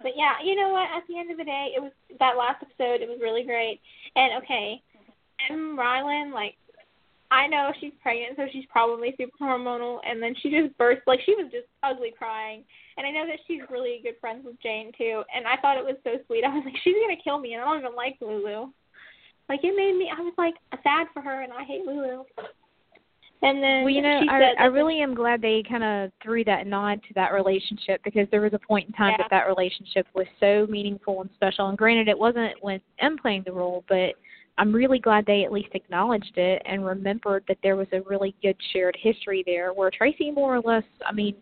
But 0.00 0.12
yeah, 0.14 0.34
you 0.44 0.54
know 0.54 0.70
what? 0.70 0.88
At 0.94 1.02
the 1.08 1.18
end 1.18 1.30
of 1.30 1.38
the 1.38 1.44
day, 1.44 1.72
it 1.74 1.82
was 1.82 1.92
that 2.18 2.38
last 2.38 2.62
episode. 2.62 3.02
It 3.02 3.08
was 3.08 3.18
really 3.20 3.42
great. 3.42 3.80
And 4.14 4.42
okay, 4.42 4.80
mm-hmm. 4.94 5.52
Emme 5.52 5.76
Rylan, 5.76 6.32
like, 6.32 6.54
I 7.30 7.46
know 7.46 7.72
she's 7.80 7.92
pregnant, 8.02 8.36
so 8.36 8.46
she's 8.52 8.64
probably 8.70 9.14
super 9.18 9.36
hormonal. 9.42 9.98
And 10.08 10.22
then 10.22 10.34
she 10.40 10.50
just 10.50 10.76
burst, 10.78 11.02
like, 11.06 11.20
she 11.26 11.34
was 11.34 11.50
just 11.52 11.66
ugly 11.82 12.12
crying. 12.16 12.64
And 12.96 13.06
I 13.06 13.10
know 13.10 13.26
that 13.26 13.38
she's 13.46 13.60
really 13.70 14.00
good 14.02 14.14
friends 14.20 14.44
with 14.44 14.60
Jane 14.62 14.92
too. 14.96 15.22
And 15.34 15.46
I 15.46 15.56
thought 15.60 15.76
it 15.76 15.84
was 15.84 15.96
so 16.04 16.12
sweet. 16.26 16.44
I 16.46 16.48
was 16.48 16.62
like, 16.64 16.74
she's 16.82 16.96
gonna 17.00 17.20
kill 17.22 17.38
me, 17.38 17.54
and 17.54 17.62
I 17.62 17.66
don't 17.66 17.80
even 17.80 17.96
like 17.96 18.16
Lulu. 18.20 18.70
Like 19.48 19.60
it 19.62 19.74
made 19.76 19.96
me. 19.96 20.10
I 20.14 20.20
was 20.20 20.34
like 20.36 20.54
sad 20.82 21.06
for 21.14 21.22
her, 21.22 21.42
and 21.42 21.52
I 21.52 21.64
hate 21.64 21.84
Lulu. 21.84 22.24
And 23.40 23.62
then 23.62 23.84
well, 23.84 23.90
you 23.90 24.02
know, 24.02 24.20
I 24.28 24.54
I 24.58 24.64
really 24.64 25.00
am 25.00 25.14
glad 25.14 25.40
they 25.40 25.62
kind 25.68 25.84
of 25.84 26.10
threw 26.22 26.42
that 26.44 26.66
nod 26.66 27.00
to 27.06 27.14
that 27.14 27.32
relationship 27.32 28.02
because 28.04 28.26
there 28.30 28.40
was 28.40 28.52
a 28.52 28.58
point 28.58 28.88
in 28.88 28.92
time 28.94 29.12
Yeah. 29.12 29.18
that 29.18 29.30
that 29.30 29.46
relationship 29.46 30.06
was 30.14 30.26
so 30.40 30.66
meaningful 30.68 31.20
and 31.20 31.30
special. 31.34 31.68
And 31.68 31.78
granted, 31.78 32.08
it 32.08 32.18
wasn't 32.18 32.54
when 32.62 32.80
Emme 33.00 33.16
playing 33.16 33.44
the 33.46 33.52
role, 33.52 33.84
but 33.88 34.14
I'm 34.58 34.72
really 34.74 34.98
glad 34.98 35.24
they 35.24 35.44
at 35.44 35.52
least 35.52 35.68
acknowledged 35.74 36.36
it 36.36 36.60
and 36.66 36.84
remembered 36.84 37.44
that 37.48 37.58
there 37.62 37.76
was 37.76 37.86
a 37.92 38.00
really 38.02 38.34
good 38.42 38.56
shared 38.72 38.96
history 39.00 39.42
there 39.46 39.72
where 39.72 39.90
Tracy 39.90 40.30
more 40.30 40.54
or 40.56 40.60
less 40.60 40.84
I 41.06 41.12
mean, 41.12 41.36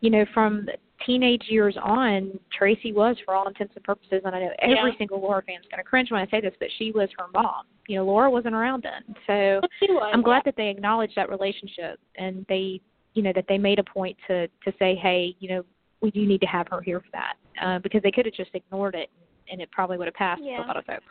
you 0.00 0.10
know, 0.10 0.24
from 0.34 0.68
teenage 1.06 1.44
years 1.48 1.76
on, 1.82 2.38
Tracy 2.56 2.92
was 2.92 3.16
for 3.24 3.34
all 3.34 3.48
intents 3.48 3.72
and 3.74 3.84
purposes 3.84 4.20
and 4.24 4.34
I 4.34 4.40
know 4.40 4.52
every 4.60 4.76
Yeah. 4.76 4.98
single 4.98 5.20
Laura 5.20 5.42
fan's 5.42 5.66
gonna 5.70 5.82
cringe 5.82 6.10
when 6.10 6.20
I 6.20 6.26
say 6.26 6.40
this, 6.40 6.54
but 6.60 6.68
she 6.78 6.92
was 6.92 7.08
her 7.18 7.26
mom. 7.32 7.64
You 7.88 7.96
know, 7.96 8.04
Laura 8.04 8.30
wasn't 8.30 8.54
around 8.54 8.82
then. 8.82 9.14
So 9.26 9.60
was. 9.88 10.10
I'm 10.12 10.22
glad 10.22 10.42
that 10.44 10.54
they 10.56 10.68
acknowledged 10.68 11.16
that 11.16 11.30
relationship 11.30 11.98
and 12.16 12.44
they 12.48 12.80
you 13.14 13.22
know, 13.22 13.32
that 13.34 13.46
they 13.48 13.58
made 13.58 13.78
a 13.78 13.84
point 13.84 14.16
to 14.28 14.46
to 14.46 14.72
say, 14.78 14.94
Hey, 14.94 15.34
you 15.40 15.48
know, 15.48 15.64
we 16.02 16.10
do 16.10 16.24
need 16.26 16.40
to 16.42 16.46
have 16.46 16.68
her 16.68 16.80
here 16.82 17.00
for 17.00 17.10
that. 17.12 17.34
Uh, 17.60 17.78
because 17.80 18.02
they 18.02 18.10
could 18.12 18.26
have 18.26 18.34
just 18.34 18.50
ignored 18.54 18.94
it 18.94 19.10
and 19.50 19.60
it 19.60 19.70
probably 19.72 19.96
would 19.96 20.06
have 20.06 20.14
passed 20.14 20.42
Yeah. 20.44 20.58
for 20.58 20.64
a 20.64 20.66
lot 20.66 20.76
of 20.76 20.84
folks. 20.84 21.04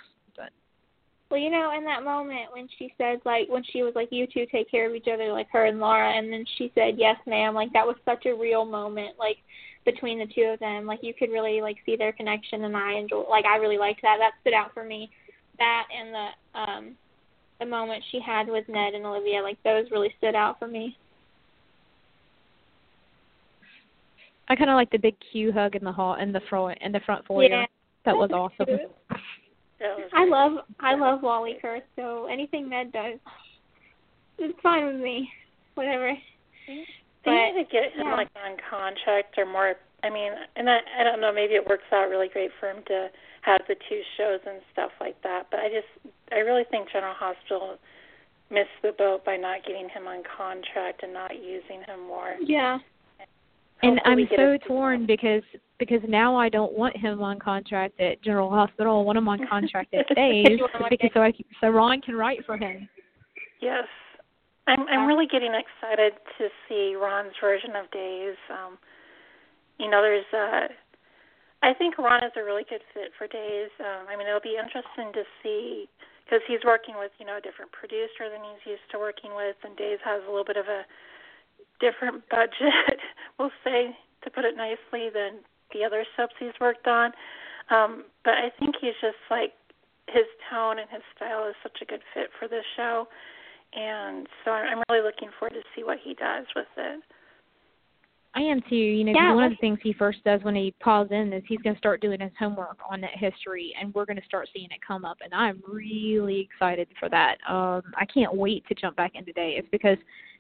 Well, 1.30 1.40
you 1.40 1.50
know, 1.50 1.74
in 1.78 1.84
that 1.84 2.04
moment 2.04 2.52
when 2.54 2.70
she 2.78 2.94
said 2.98 3.20
like 3.26 3.50
when 3.50 3.64
she 3.64 3.84
was 3.84 3.94
like, 3.96 4.08
"You 4.12 4.28
two 4.28 4.46
take 4.50 4.72
care 4.72 4.88
of 4.88 4.96
each 4.96 5.08
other," 5.12 5.32
like 5.34 5.50
her 5.52 5.66
and 5.66 5.80
Laura, 5.80 6.10
and 6.10 6.32
then 6.32 6.46
she 6.58 6.72
said, 6.74 6.96
"Yes, 6.98 7.18
ma'am." 7.26 7.54
Like 7.54 7.74
that 7.74 7.86
was 7.86 7.98
such 8.06 8.26
a 8.26 8.34
real 8.34 8.64
moment, 8.64 9.20
like 9.20 9.38
between 9.84 10.20
the 10.20 10.28
two 10.28 10.44
of 10.44 10.60
them. 10.60 10.86
Like 10.86 11.00
you 11.02 11.14
could 11.14 11.30
really 11.30 11.62
like 11.62 11.78
see 11.86 11.98
their 11.98 12.14
connection, 12.14 12.64
and 12.64 12.78
I 12.78 12.94
enjoy. 12.94 13.24
Like 13.30 13.46
I 13.46 13.58
really 13.58 13.78
liked 13.78 14.02
that. 14.04 14.18
That 14.20 14.34
stood 14.42 14.54
out 14.54 14.74
for 14.74 14.86
me. 14.86 15.10
That 15.60 15.88
and 15.94 16.14
the 16.14 16.60
um 16.60 16.96
the 17.60 17.66
moment 17.66 18.04
she 18.10 18.22
had 18.22 18.48
with 18.48 18.70
Ned 18.70 18.94
and 18.94 19.06
Olivia, 19.06 19.42
like 19.42 19.62
those 19.64 19.92
really 19.92 20.14
stood 20.18 20.36
out 20.36 20.60
for 20.60 20.68
me. 20.68 20.96
I 24.48 24.56
kind 24.56 24.70
of 24.70 24.76
like 24.76 24.92
the 24.92 24.98
big 24.98 25.16
Q 25.32 25.52
hug 25.52 25.76
in 25.76 25.84
the 25.84 25.92
hall 25.92 26.16
in 26.16 26.32
the 26.32 26.42
front 26.50 26.78
in 26.82 26.94
the 26.94 27.02
front 27.02 27.26
foyer. 27.26 27.50
Yeah. 27.50 27.66
That 28.06 28.16
was 28.16 28.32
awesome. 28.32 28.80
That 29.80 29.98
was 29.98 30.10
I 30.14 30.26
love 30.26 30.66
I 30.80 30.96
love 30.96 31.22
Wally 31.22 31.58
Kurth, 31.62 31.84
so 31.96 32.28
anything 32.32 32.70
Ned 32.70 32.92
does, 32.92 33.20
it's 34.38 34.58
fine 34.62 34.86
with 34.86 35.02
me. 35.02 35.30
Whatever. 35.76 36.14
They 36.68 36.86
But, 37.24 37.32
need 37.32 37.64
to 37.66 37.72
get 37.72 37.94
him 37.94 38.08
yeah. 38.08 38.16
like 38.16 38.30
on 38.36 38.58
contract 38.70 39.38
or 39.38 39.46
more. 39.46 39.76
I 40.04 40.10
mean, 40.10 40.32
and 40.56 40.70
I 40.70 40.80
I 41.00 41.04
don't 41.04 41.22
know. 41.22 41.32
Maybe 41.32 41.54
it 41.54 41.68
works 41.68 41.84
out 41.92 42.10
really 42.10 42.30
great 42.30 42.52
for 42.60 42.70
him 42.70 42.84
to 42.88 43.10
have 43.42 43.62
the 43.68 43.76
two 43.90 44.02
shows 44.18 44.40
and 44.46 44.62
stuff 44.74 44.92
like 45.00 45.22
that. 45.24 45.48
But 45.52 45.60
I 45.62 45.70
just 45.70 46.16
I 46.32 46.40
really 46.40 46.64
think 46.70 46.92
General 46.92 47.14
Hospital 47.14 47.78
missed 48.50 48.78
the 48.82 48.94
boat 48.98 49.26
by 49.26 49.36
not 49.36 49.66
getting 49.66 49.90
him 49.90 50.08
on 50.08 50.24
contract 50.38 51.04
and 51.04 51.14
not 51.14 51.36
using 51.36 51.84
him 51.86 52.08
more. 52.08 52.36
Yeah. 52.42 52.80
And 53.84 54.02
I'm 54.06 54.28
so 54.36 54.58
torn 54.68 55.06
because 55.06 55.44
because 55.80 56.02
now 56.08 56.36
I 56.36 56.50
don't 56.50 56.74
want 56.74 56.98
him 56.98 57.22
on 57.22 57.38
contract 57.40 58.00
at 58.00 58.22
General 58.24 58.50
Hospital. 58.50 59.00
I 59.00 59.04
want 59.04 59.18
him 59.18 59.28
on 59.28 59.46
contract 59.48 59.94
at 59.94 60.08
Days 60.16 60.48
You 60.50 60.58
want 60.60 60.76
him 60.76 60.84
on 60.84 60.90
because 60.90 61.12
so 61.14 61.22
I 61.22 61.32
can- 61.32 61.46
so 61.62 61.70
Ron 61.70 62.02
can 62.02 62.16
write 62.16 62.46
for 62.46 62.58
him. 62.58 62.90
Yes. 63.62 63.86
I'm 64.68 64.88
I'm 64.90 65.06
really 65.06 65.28
getting 65.28 65.54
excited 65.54 66.14
to 66.38 66.50
see 66.68 66.96
Ron's 66.96 67.34
version 67.40 67.76
of 67.76 67.90
Days. 67.92 68.36
Um 68.50 68.78
you 69.78 69.90
know, 69.90 70.02
there's 70.02 70.26
uh 70.34 70.74
I 71.62 71.74
think 71.74 71.98
Ron 71.98 72.24
is 72.24 72.32
a 72.36 72.44
really 72.44 72.66
good 72.70 72.82
fit 72.94 73.12
for 73.18 73.28
Days. 73.28 73.70
Um 73.80 74.08
I 74.10 74.18
mean, 74.18 74.28
it'll 74.28 74.42
be 74.42 74.58
interesting 74.58 75.14
to 75.14 75.24
see 75.44 75.88
because 76.26 76.42
he's 76.48 76.60
working 76.66 76.96
with, 76.98 77.12
you 77.20 77.26
know, 77.26 77.38
a 77.38 77.42
different 77.42 77.72
producer 77.72 78.28
than 78.28 78.44
he's 78.44 78.66
used 78.76 78.84
to 78.92 79.00
working 79.00 79.32
with 79.36 79.56
and 79.64 79.78
Days 79.78 80.00
has 80.04 80.24
a 80.26 80.30
little 80.30 80.44
bit 80.46 80.58
of 80.58 80.66
a 80.68 80.84
different 81.80 82.28
budget, 82.34 83.00
we'll 83.40 83.52
say, 83.64 83.96
to 84.24 84.30
put 84.30 84.46
it 84.46 84.56
nicely, 84.56 85.10
than 85.14 85.40
the 85.74 85.84
other 85.86 86.06
soaps 86.16 86.34
he's 86.40 86.58
worked 86.60 86.88
on. 86.88 87.12
Um, 87.70 88.06
but 88.24 88.36
I 88.36 88.50
think 88.60 88.76
he's 88.80 88.96
just 89.02 89.18
like 89.30 89.54
his 90.08 90.26
tone 90.50 90.80
and 90.80 90.90
his 90.90 91.02
style 91.16 91.48
is 91.48 91.56
such 91.62 91.80
a 91.82 91.86
good 91.86 92.02
fit 92.14 92.30
for 92.40 92.48
this 92.48 92.64
show 92.76 93.08
and 93.74 94.28
so 94.46 94.52
I'm 94.52 94.82
really 94.90 95.04
looking 95.04 95.30
forward 95.38 95.54
to 95.54 95.62
see 95.76 95.84
what 95.84 95.98
he 96.04 96.14
does 96.14 96.46
with 96.56 96.68
it. 96.78 97.02
I 98.34 98.42
am 98.42 98.62
too. 98.70 98.76
You 98.76 99.04
know, 99.04 99.14
'cause 99.14 99.22
Yeah, 99.22 99.34
one 99.34 99.44
of 99.46 99.52
the 99.52 99.58
things 99.58 99.80
he 99.82 99.94
first 99.94 100.24
does 100.24 100.44
when 100.44 100.56
he 100.56 100.72
calls 100.84 101.12
in 101.12 101.34
is 101.34 101.44
he's 101.46 101.62
going 101.62 101.76
to 101.76 101.80
start 101.80 102.02
doing 102.02 102.20
his 102.20 102.36
homework 102.38 102.78
on 102.90 103.02
that 103.02 103.16
history, 103.16 103.74
and 103.80 103.94
we're 103.96 104.06
going 104.06 104.20
to 104.20 104.26
start 104.26 104.50
seeing 104.54 104.70
it 104.70 104.82
come 104.82 105.06
up. 105.06 105.18
And 105.22 105.34
I'm 105.34 105.62
really 105.68 106.40
excited 106.40 106.88
for 107.00 107.10
that. 107.10 107.40
Um, 107.50 107.82
I 107.96 108.06
can't 108.06 108.34
wait 108.34 108.66
to 108.68 108.76
jump 108.76 108.96
back 108.96 109.16
into 109.16 109.34
Days 109.34 109.66
because 109.72 109.98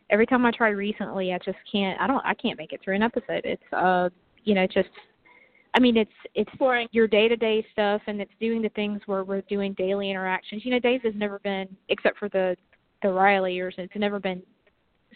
every 0.09 0.25
time 0.25 0.45
I 0.45 0.51
try 0.51 0.69
recently, 0.69 1.33
I 1.33 1.39
just 1.39 1.57
can't. 1.71 1.99
I 1.99 2.07
don't. 2.07 2.25
I 2.25 2.33
can't 2.33 2.57
make 2.57 2.73
it 2.73 2.81
through 2.83 2.95
an 2.95 3.03
episode. 3.03 3.41
It's 3.43 3.73
uh, 3.73 4.09
you 4.43 4.55
know, 4.55 4.67
just. 4.67 4.89
I 5.73 5.79
mean, 5.79 5.97
it's 5.97 6.11
it's 6.33 6.49
Boring. 6.57 6.87
your 6.91 7.07
day 7.07 7.27
to 7.27 7.35
day 7.35 7.65
stuff, 7.71 8.01
and 8.07 8.19
it's 8.19 8.31
doing 8.39 8.61
the 8.61 8.69
things 8.69 9.01
where 9.05 9.23
we're 9.23 9.41
doing 9.41 9.73
daily 9.73 10.09
interactions. 10.09 10.65
You 10.65 10.71
know, 10.71 10.79
Days 10.79 11.01
has 11.03 11.13
never 11.15 11.39
been, 11.39 11.67
except 11.89 12.17
for 12.17 12.29
the 12.29 12.55
the 13.03 13.11
Reilly 13.11 13.53
years, 13.53 13.75
it's 13.77 13.93
never 13.95 14.19
been 14.19 14.41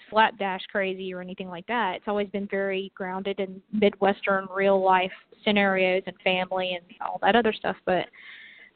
slapdash 0.09 0.61
crazy 0.71 1.13
or 1.13 1.21
anything 1.21 1.49
like 1.49 1.65
that. 1.67 1.95
It's 1.95 2.07
always 2.07 2.29
been 2.29 2.47
very 2.47 2.91
grounded 2.95 3.39
in 3.39 3.61
Midwestern 3.71 4.47
real 4.53 4.81
life 4.83 5.11
scenarios 5.43 6.03
and 6.05 6.15
family 6.23 6.73
and 6.79 6.85
all 7.01 7.19
that 7.21 7.35
other 7.35 7.53
stuff. 7.53 7.75
But 7.85 8.05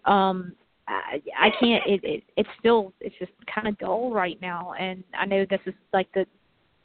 um 0.10 0.54
I, 0.88 1.22
I 1.40 1.50
can't. 1.60 1.84
It, 1.86 2.04
it 2.04 2.24
it's 2.38 2.50
still 2.60 2.94
it's 3.02 3.16
just 3.20 3.32
kind 3.54 3.68
of 3.68 3.78
dull 3.80 4.12
right 4.12 4.40
now, 4.42 4.74
and 4.74 5.04
I 5.18 5.26
know 5.26 5.46
this 5.50 5.62
is 5.66 5.74
like 5.94 6.12
the 6.14 6.26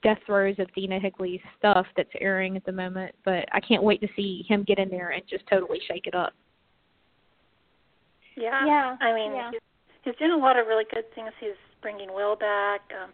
death 0.03 0.19
throes 0.25 0.57
of 0.59 0.73
Dena 0.75 0.99
Higley's 0.99 1.41
stuff 1.59 1.87
that's 1.97 2.11
airing 2.21 2.57
at 2.57 2.65
the 2.65 2.73
moment. 2.73 3.15
But 3.25 3.45
I 3.53 3.61
can't 3.61 3.83
wait 3.83 4.01
to 4.01 4.09
see 4.17 4.45
him 4.49 4.65
get 4.67 4.79
in 4.79 4.89
there 4.89 5.11
and 5.11 5.23
just 5.29 5.47
totally 5.49 5.81
shake 5.87 6.07
it 6.07 6.15
up. 6.15 6.33
Yeah. 8.37 8.65
Yeah, 8.65 8.97
I 9.01 9.13
mean, 9.13 9.33
yeah. 9.33 9.51
he's, 9.51 9.61
he's 10.05 10.15
doing 10.17 10.31
a 10.31 10.37
lot 10.37 10.59
of 10.59 10.67
really 10.67 10.85
good 10.93 11.05
things. 11.15 11.31
He's 11.41 11.59
bringing 11.83 12.15
Will 12.15 12.37
back. 12.37 12.81
Um, 13.03 13.11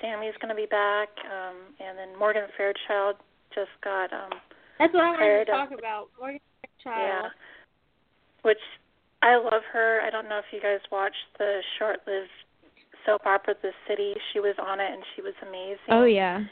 Sammy's 0.00 0.32
going 0.40 0.48
to 0.48 0.54
be 0.54 0.66
back, 0.66 1.08
um, 1.28 1.56
and 1.78 1.98
then 1.98 2.18
Morgan 2.18 2.44
Fairchild 2.56 3.16
just 3.54 3.68
got 3.84 4.12
um, 4.12 4.30
That's 4.78 4.94
what 4.94 5.04
I 5.04 5.10
wanted 5.10 5.44
to 5.44 5.52
a- 5.52 5.54
talk 5.54 5.70
about. 5.76 6.08
Morgan 6.18 6.40
Fairchild. 6.84 7.04
yeah, 7.04 7.28
which 8.42 8.56
I 8.56 8.79
love 9.50 9.62
her. 9.72 10.00
I 10.00 10.10
don't 10.10 10.28
know 10.28 10.38
if 10.38 10.46
you 10.52 10.60
guys 10.60 10.80
watched 10.90 11.38
the 11.38 11.60
short-lived 11.78 12.30
soap 13.06 13.22
opera 13.24 13.54
The 13.62 13.72
City. 13.88 14.14
She 14.32 14.40
was 14.40 14.54
on 14.60 14.80
it, 14.80 14.90
and 14.92 15.02
she 15.14 15.22
was 15.22 15.34
amazing. 15.42 15.90
Oh 15.90 16.04
yeah, 16.04 16.44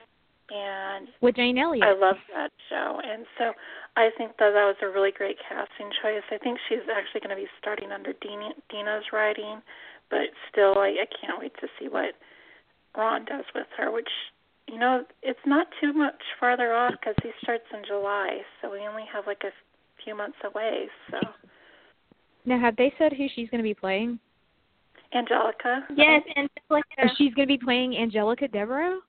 And 0.51 1.09
with 1.21 1.37
Jane 1.37 1.59
Elliott. 1.59 1.85
I 1.85 1.93
love 1.93 2.17
that 2.35 2.51
show, 2.71 3.01
and 3.05 3.27
so 3.37 3.53
I 3.97 4.11
think 4.17 4.33
that 4.39 4.53
that 4.57 4.65
was 4.65 4.77
a 4.83 4.89
really 4.89 5.13
great 5.13 5.37
casting 5.49 5.91
choice. 6.03 6.25
I 6.31 6.39
think 6.39 6.59
she's 6.69 6.87
actually 6.89 7.21
going 7.21 7.37
to 7.37 7.43
be 7.43 7.49
starting 7.61 7.93
under 7.93 8.13
Dena, 8.23 8.51
Dena's 8.71 9.05
writing, 9.13 9.61
but 10.11 10.33
still, 10.51 10.79
I, 10.79 11.05
I 11.05 11.07
can't 11.21 11.39
wait 11.39 11.53
to 11.61 11.69
see 11.79 11.89
what 11.89 12.17
Ron 12.97 13.25
does 13.27 13.45
with 13.55 13.67
her. 13.77 13.91
Which, 13.93 14.09
you 14.67 14.79
know, 14.79 15.05
it's 15.23 15.45
not 15.45 15.67
too 15.81 15.93
much 15.93 16.23
farther 16.41 16.73
off 16.73 16.93
because 16.93 17.17
he 17.23 17.31
starts 17.43 17.69
in 17.75 17.83
July, 17.87 18.41
so 18.63 18.73
we 18.73 18.81
only 18.89 19.05
have 19.13 19.27
like 19.27 19.43
a 19.45 19.53
few 20.03 20.17
months 20.17 20.39
away. 20.45 20.89
So, 21.11 21.19
now, 22.45 22.59
have 22.59 22.77
they 22.77 22.93
said 22.99 23.13
who 23.13 23.27
she's 23.35 23.49
going 23.51 23.59
to 23.59 23.69
be 23.69 23.75
playing? 23.75 24.19
Angelica. 25.15 25.87
Yes, 25.97 26.23
and 26.37 26.49
just 26.57 26.71
like 26.71 26.85
Oh, 27.03 27.09
she's 27.17 27.33
going 27.35 27.49
to 27.49 27.59
be 27.59 27.63
playing 27.63 27.97
Angelica 27.97 28.49
Devereaux. 28.49 29.01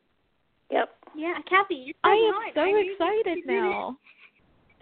Yep. 0.71 0.89
yeah, 1.15 1.33
Cathy, 1.49 1.75
you're 1.75 1.95
so 2.03 2.09
I 2.09 2.13
am 2.13 2.39
right. 2.39 2.51
so 2.53 2.61
I 2.61 2.83
excited 2.91 3.37
you 3.37 3.43
did 3.43 3.53
it. 3.53 3.61
now. 3.61 3.97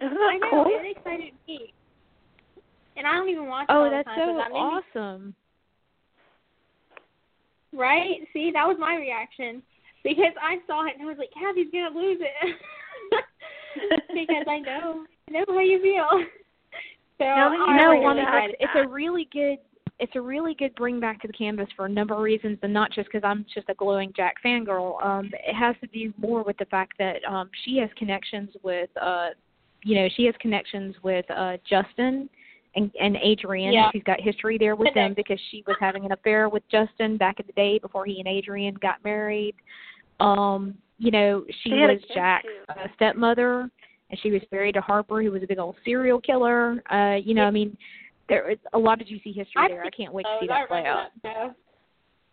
Isn't 0.00 0.16
I 0.16 0.38
that 0.40 0.52
know 0.52 0.64
cool? 0.64 0.78
it 0.78 0.96
excited 0.96 1.32
me. 1.48 1.72
And 2.96 3.06
I 3.06 3.12
don't 3.14 3.28
even 3.28 3.46
watch 3.46 3.66
it 3.68 3.72
Oh, 3.72 3.84
all 3.84 3.90
the 3.90 3.96
that's 3.96 4.06
time, 4.06 4.18
so 4.18 4.26
but 4.26 4.38
that 4.38 4.52
made 4.52 4.58
me 4.58 4.80
awesome. 4.94 5.34
Right? 7.72 8.20
See, 8.32 8.50
that 8.52 8.66
was 8.66 8.76
my 8.78 8.96
reaction. 8.96 9.62
Because 10.04 10.34
I 10.40 10.58
saw 10.66 10.86
it 10.86 10.94
and 10.94 11.02
I 11.02 11.06
was 11.06 11.18
like, 11.18 11.30
Cathy's 11.34 11.68
gonna 11.72 11.94
lose 11.94 12.18
it 12.20 12.56
Because 14.14 14.46
I 14.48 14.58
know 14.60 15.04
I 15.28 15.32
know 15.32 15.44
how 15.48 15.60
you 15.60 15.80
feel. 15.82 16.24
So 17.18 17.24
No, 17.24 17.50
no, 17.50 18.12
it's, 18.16 18.56
it's 18.60 18.72
a 18.76 18.88
really 18.88 19.28
good 19.32 19.58
it's 20.00 20.12
a 20.14 20.20
really 20.20 20.54
good 20.54 20.74
bring 20.76 21.00
back 21.00 21.20
to 21.22 21.26
the 21.26 21.32
canvas 21.32 21.66
for 21.74 21.86
a 21.86 21.88
number 21.88 22.14
of 22.14 22.20
reasons, 22.20 22.58
and 22.62 22.72
not 22.72 22.92
just 22.92 23.08
because 23.08 23.24
I'm 23.24 23.44
just 23.52 23.68
a 23.68 23.74
glowing 23.74 24.12
Jack 24.16 24.36
fangirl. 24.44 25.04
Um, 25.04 25.30
it 25.32 25.54
has 25.54 25.74
to 25.80 25.86
do 25.88 26.12
more 26.18 26.44
with 26.44 26.56
the 26.58 26.66
fact 26.66 26.92
that 26.98 27.16
um, 27.28 27.50
she 27.64 27.78
has 27.78 27.90
connections 27.96 28.50
with, 28.62 28.90
uh, 29.00 29.30
you 29.82 29.96
know, 29.96 30.08
she 30.16 30.24
has 30.26 30.34
connections 30.40 30.94
with 31.02 31.28
uh, 31.30 31.56
Justin 31.68 32.30
and, 32.76 32.90
and 33.00 33.16
Adrian. 33.16 33.72
Yeah. 33.72 33.90
She's 33.92 34.04
got 34.04 34.20
history 34.20 34.56
there 34.56 34.76
with 34.76 34.94
them 34.94 35.14
because 35.14 35.40
she 35.50 35.64
was 35.66 35.76
having 35.80 36.04
an 36.04 36.12
affair 36.12 36.48
with 36.48 36.62
Justin 36.70 37.16
back 37.16 37.40
in 37.40 37.46
the 37.46 37.52
day 37.54 37.78
before 37.78 38.04
he 38.04 38.20
and 38.20 38.28
Adrian 38.28 38.74
got 38.80 39.02
married. 39.02 39.56
Um, 40.20 40.74
you 40.98 41.10
know, 41.10 41.44
she 41.62 41.72
a 41.72 41.86
was 41.86 42.00
Jack's 42.14 42.46
uh, 42.68 42.86
stepmother, 42.94 43.70
and 44.10 44.18
she 44.20 44.30
was 44.30 44.40
married 44.50 44.74
to 44.74 44.80
Harper, 44.80 45.22
who 45.22 45.30
was 45.30 45.42
a 45.42 45.46
big 45.46 45.58
old 45.58 45.76
serial 45.84 46.20
killer. 46.20 46.82
Uh, 46.90 47.16
you 47.22 47.34
know, 47.34 47.44
I 47.44 47.50
mean, 47.50 47.76
there 48.28 48.50
is 48.50 48.58
a 48.72 48.78
lot 48.78 49.00
of 49.00 49.06
juicy 49.06 49.32
history 49.32 49.52
I 49.56 49.68
there. 49.68 49.84
I 49.84 49.90
can't 49.90 50.12
wait 50.12 50.24
to 50.24 50.38
see 50.40 50.46
that 50.48 50.68
play 50.68 50.84
out. 50.86 51.08
that. 51.22 51.54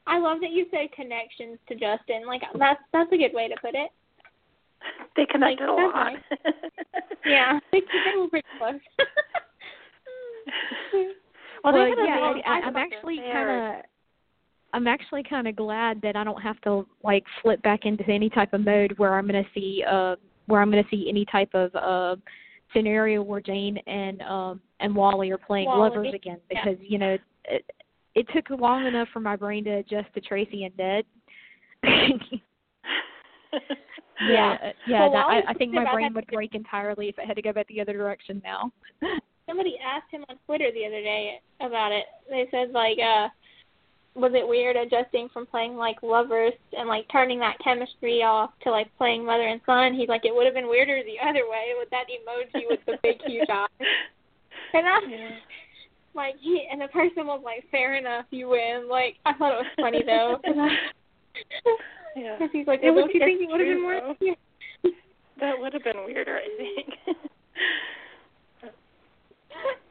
I 0.08 0.20
love 0.20 0.40
that 0.42 0.52
you 0.52 0.68
said 0.72 0.92
connections 0.96 1.58
to 1.68 1.74
Justin. 1.76 2.28
Like 2.28 2.42
that's 2.58 2.80
that's 2.94 3.12
a 3.12 3.18
good 3.18 3.34
way 3.34 3.48
to 3.48 3.56
put 3.62 3.76
it. 3.76 3.92
They 5.16 5.26
connected 5.26 5.68
a 5.68 5.74
Like, 5.74 5.96
lot. 5.96 6.14
Yeah, 7.26 7.60
they, 7.72 7.80
they 7.80 8.20
were 8.20 8.28
pretty 8.28 8.48
close. 8.60 8.76
well, 10.94 11.06
well, 11.64 11.74
they 11.74 12.04
yeah, 12.04 12.20
I, 12.20 12.42
I 12.46 12.62
I'm 12.68 12.76
actually 12.76 13.18
kind 13.18 13.50
of 13.50 13.86
I'm 14.74 14.88
actually 14.88 15.24
kind 15.24 15.48
of 15.48 15.56
glad 15.56 16.02
that 16.02 16.16
I 16.16 16.24
don't 16.24 16.42
have 16.42 16.60
to 16.62 16.86
like 17.04 17.24
flip 17.42 17.62
back 17.64 17.86
into 17.86 18.04
any 18.10 18.30
type 18.30 18.54
of 18.54 18.64
mode 18.64 18.94
where 18.98 19.16
I'm 19.16 19.28
going 19.28 19.44
to 19.44 19.50
see 19.54 19.84
uh 19.90 20.18
where 20.48 20.62
I'm 20.62 20.72
going 20.72 20.84
to 20.84 20.90
see 20.90 21.08
any 21.10 21.26
type 21.26 21.50
of 21.54 21.76
uh 21.76 22.16
scenario 22.74 23.22
where 23.22 23.42
Jane 23.42 23.78
and 23.88 24.22
um 24.22 24.62
and 24.80 24.96
Wally 24.96 25.32
are 25.32 25.38
playing 25.38 25.68
Wally, 25.68 25.90
lovers 25.90 26.14
again 26.14 26.40
yeah. 26.52 26.64
because 26.64 26.80
you 26.88 26.98
know 26.98 27.18
it, 27.46 27.66
it 28.16 28.26
took 28.34 28.50
long 28.60 28.86
enough 28.86 29.08
for 29.14 29.20
my 29.20 29.36
brain 29.36 29.64
to 29.66 29.72
adjust 29.78 30.14
to 30.14 30.22
Tracy 30.22 30.64
and 30.64 30.78
Ned. 30.78 31.06
yeah, 34.28 34.58
uh, 34.64 34.72
yeah. 34.88 35.00
Well, 35.02 35.12
that, 35.12 35.26
I, 35.28 35.42
I 35.50 35.54
think 35.54 35.74
my 35.74 35.92
brain 35.92 36.14
would 36.14 36.28
break 36.28 36.56
entirely 36.56 37.10
if 37.10 37.20
it 37.20 37.28
had 37.28 37.36
to 37.36 37.42
go 37.42 37.54
back 37.54 37.68
the 37.68 37.82
other 37.82 37.94
direction 37.94 38.42
now. 38.44 38.72
Somebody 39.48 39.78
asked 39.86 40.12
him 40.12 40.26
on 40.30 40.38
Twitter 40.46 40.72
the 40.74 40.86
other 40.86 41.02
day 41.02 41.40
about 41.60 41.92
it. 41.92 42.06
They 42.30 42.48
said 42.50 42.72
like, 42.72 42.98
uh, 42.98 43.28
was 44.16 44.32
it 44.34 44.48
weird 44.48 44.78
adjusting 44.78 45.28
from 45.34 45.46
playing 45.46 45.76
like 45.76 46.02
lovers 46.02 46.54
and 46.78 46.88
like 46.88 47.06
turning 47.12 47.40
that 47.40 47.58
chemistry 47.64 48.24
off 48.24 48.52
to 48.64 48.72
like 48.72 48.88
playing 48.98 49.26
mother 49.26 49.48
and 49.48 49.62
son? 49.66 49.94
He's 49.94 50.08
like, 50.08 50.26
it 50.26 50.34
would 50.34 50.46
have 50.46 50.56
been 50.56 50.70
weirder 50.70 51.02
the 51.04 51.20
other 51.22 51.44
way 51.50 51.74
with 51.78 51.90
that 51.90 52.06
emoji 52.08 52.64
with 52.70 52.80
the 52.86 52.98
big 53.04 53.22
huge 53.26 53.50
eyes. 53.50 53.70
And 54.74 54.86
I, 54.86 55.00
yeah. 55.08 55.30
like 56.16 56.36
he 56.42 56.68
and 56.70 56.82
the 56.82 56.88
person 56.88 57.28
was 57.28 57.40
like, 57.46 57.64
fair 57.72 57.96
enough, 57.96 58.26
you 58.30 58.50
win. 58.50 58.90
Like 58.90 59.16
I 59.26 59.34
thought 59.34 59.54
it 59.54 59.64
was 59.64 59.72
funny 59.80 60.04
though. 60.04 60.42
Yeah. 62.16 62.38
Because 62.40 62.50
he's 62.54 62.66
like, 62.66 62.80
It 62.82 62.92
well, 62.92 63.08
don't 63.08 63.14
you 63.14 63.20
think 63.20 63.42
it 63.42 63.52
would 63.52 63.60
have 63.60 63.70
been 63.70 63.82
more? 63.82 64.16
Yeah. 64.22 64.34
That 65.42 65.60
would 65.60 65.74
have 65.74 65.84
been 65.84 65.98
weirder, 66.06 66.40
I 66.40 66.48
think. 66.56 67.18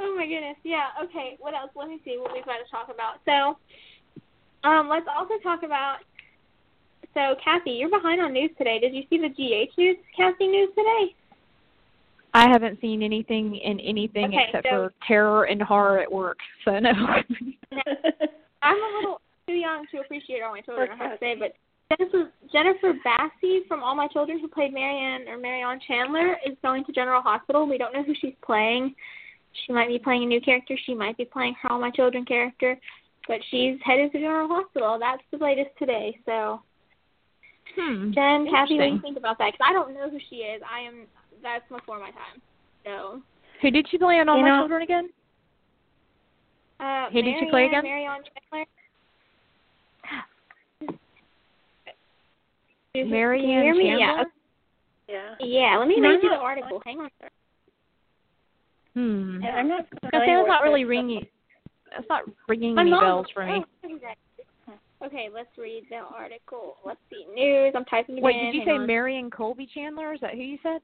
Oh 0.01 0.15
my 0.17 0.27
goodness. 0.27 0.57
Yeah. 0.65 0.89
Okay. 1.05 1.37
What 1.41 1.55
else? 1.55 1.71
Let 1.75 1.89
me 1.89 2.01
see 2.05 2.17
what 2.19 2.33
we've 2.33 2.45
got 2.45 2.59
to 2.65 2.71
talk 2.71 2.89
about. 2.93 3.21
So, 3.25 3.59
um, 4.65 4.89
let's 4.89 5.07
also 5.15 5.35
talk 5.43 5.63
about. 5.63 5.99
So, 7.13 7.37
Cathy, 7.45 7.73
you're 7.73 7.91
behind 7.91 8.21
on 8.21 8.33
news 8.33 8.51
today. 8.59 8.81
Did 8.81 8.95
you 8.95 9.03
see 9.09 9.19
the 9.19 9.29
GH 9.29 9.79
news 9.79 9.97
casting 10.17 10.51
news 10.51 10.71
today? 10.71 11.15
I 12.35 12.49
haven't 12.49 12.81
seen 12.81 13.03
anything 13.03 13.55
in 13.57 13.79
anything 13.79 14.27
Okay, 14.27 14.47
except 14.49 14.67
so- 14.67 14.71
for 14.89 14.93
terror 15.07 15.45
and 15.45 15.63
horror 15.63 16.01
at 16.01 16.11
work. 16.11 16.39
So 16.65 16.79
no. 16.79 16.91
I'm 18.63 18.77
a 18.77 18.97
little 18.97 19.21
too 19.47 19.55
young 19.55 19.87
to 19.93 20.01
appreciate 20.01 20.43
all 20.43 20.53
my 20.53 20.61
children. 20.63 20.89
I 20.93 20.97
have 20.97 21.13
to 21.13 21.19
say, 21.21 21.37
but 21.39 21.55
Jennifer 21.97 22.33
Jennifer 22.51 22.95
Bassey 23.07 23.67
from 23.69 23.83
All 23.83 23.95
My 23.95 24.09
Children, 24.09 24.41
who 24.41 24.49
played 24.49 24.73
Marianne 24.73 25.29
or 25.29 25.39
Marianne 25.39 25.79
Chandler, 25.87 26.37
is 26.47 26.57
going 26.63 26.85
to 26.87 26.93
General 26.93 27.23
Hospital. 27.23 27.69
We 27.69 27.79
don't 27.79 27.93
know 27.93 28.03
who 28.03 28.15
she's 28.21 28.35
playing. 28.45 28.95
She 29.67 29.73
might 29.73 29.89
be 29.89 29.99
playing 29.99 30.25
a 30.25 30.27
new 30.27 30.41
character. 30.41 30.77
She 30.87 30.95
might 30.95 31.17
be 31.17 31.25
playing 31.27 31.55
her 31.63 31.71
All 31.71 31.81
My 31.81 31.91
Children 31.91 32.25
character, 32.25 32.77
but 33.29 33.39
she's 33.51 33.77
headed 33.85 34.13
to 34.13 34.19
General 34.21 34.49
Hospital. 34.49 34.99
That's 35.01 35.23
the 35.31 35.39
latest 35.39 35.71
today. 35.79 36.19
So, 36.27 36.61
hmm. 37.77 38.13
Jenn, 38.13 38.47
Cathy, 38.51 38.77
what 38.79 38.87
do 38.89 38.95
you 38.95 39.01
think 39.01 39.17
about 39.17 39.39
that? 39.39 39.53
Because 39.53 39.67
I 39.69 39.73
don't 39.73 39.95
know 39.95 40.11
who 40.11 40.19
she 40.31 40.37
is. 40.37 40.63
I 40.71 40.81
am 40.81 41.07
that's 41.43 41.65
before 41.69 41.99
my 41.99 42.11
time. 42.11 42.41
So, 42.85 43.23
Who 43.63 43.71
did 43.71 43.87
she 43.91 43.99
play 43.99 44.19
on 44.21 44.29
All 44.29 44.37
You 44.37 44.43
My 44.43 44.49
know- 44.51 44.61
Children 44.63 44.83
again? 44.83 45.09
uh, 46.81 47.11
Who 47.11 47.23
did 47.23 47.35
she 47.39 47.47
play 47.51 47.69
Marianne- 47.69 47.71
again? 47.71 47.85
Marianne 47.85 48.23
Chandler. 48.51 48.67
Marianne 52.95 53.43
Can 53.47 53.51
you 53.51 53.63
hear 53.63 53.75
me? 53.75 53.99
Yeah. 53.99 54.07
Chandler? 54.07 54.25
yeah. 55.09 55.35
Yeah, 55.41 55.77
let 55.79 55.89
me 55.89 55.97
No, 56.01 56.09
read 56.11 56.23
you 56.23 56.29
the 56.31 56.37
article. 56.37 56.81
Hang 56.85 57.01
on. 57.01 57.11
Hmm. 58.95 59.43
Yeah, 59.43 59.51
I'm 59.57 59.69
not 59.69 59.81
I 59.81 59.83
was 59.83 59.89
gonna 59.91 60.11
say 60.13 60.19
familiar 60.21 60.37
that's 60.39 60.49
not 60.49 60.63
really 60.63 60.85
ringing. 60.85 61.27
That's 61.95 62.09
not 62.09 62.23
ringing 62.49 62.75
My 62.75 62.83
any 62.83 62.91
bells 62.91 63.27
for 63.33 63.47
me. 63.47 63.65
oh. 63.85 63.95
Okay, 65.05 65.29
let's 65.33 65.49
read 65.59 65.85
the 65.91 65.97
article. 65.97 66.77
Let's 66.85 67.01
see. 67.11 67.27
News. 67.35 67.75
I'm 67.77 67.85
typing 67.85 68.17
it 68.19 68.23
Wait, 68.23 68.37
in. 68.37 68.47
did 68.47 68.55
you 68.55 68.61
Hang 68.61 68.69
say 68.69 68.73
on. 68.81 68.87
Marian 68.87 69.31
Colby 69.31 69.69
Chandler? 69.73 70.15
Is 70.15 70.21
that 70.21 70.33
who 70.33 70.41
you 70.41 70.59
said? 70.63 70.81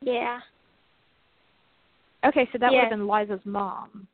Yeah. 0.00 0.38
Okay, 2.24 2.48
so 2.52 2.58
that 2.58 2.70
would 2.70 2.76
Yes. 2.76 2.84
have 2.90 2.98
been 2.98 3.06
Liza's 3.08 3.44
mom. 3.44 4.06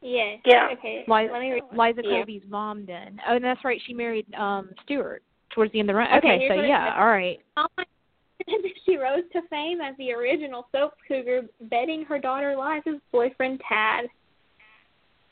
Yeah. 0.00 0.36
Yeah. 0.44 0.68
Okay. 0.72 1.04
Liza, 1.06 1.32
Let 1.32 1.40
me 1.40 1.52
read. 1.52 1.62
Liza 1.72 2.02
Yeah. 2.04 2.16
Colby's 2.16 2.42
mom 2.48 2.84
then. 2.86 3.20
Oh, 3.26 3.36
and 3.36 3.44
that's 3.44 3.64
right. 3.64 3.80
She 3.86 3.94
married 3.94 4.26
um 4.34 4.70
Stuart 4.82 5.22
towards 5.50 5.72
the 5.72 5.78
end 5.80 5.88
of 5.88 5.94
the 5.94 5.98
run. 5.98 6.08
Okay, 6.18 6.34
Okay, 6.36 6.48
so 6.48 6.56
what 6.56 6.64
it 6.64 6.68
yeah, 6.68 6.94
all 6.98 7.06
right. 7.06 7.40
she 8.84 8.96
rose 8.96 9.22
to 9.32 9.42
fame 9.48 9.80
as 9.80 9.96
the 9.96 10.12
original 10.12 10.66
soap 10.72 10.94
cougar, 11.06 11.42
betting 11.62 12.04
her 12.04 12.18
daughter 12.18 12.56
Liza's 12.56 13.00
boyfriend 13.12 13.60
Tad. 13.68 14.06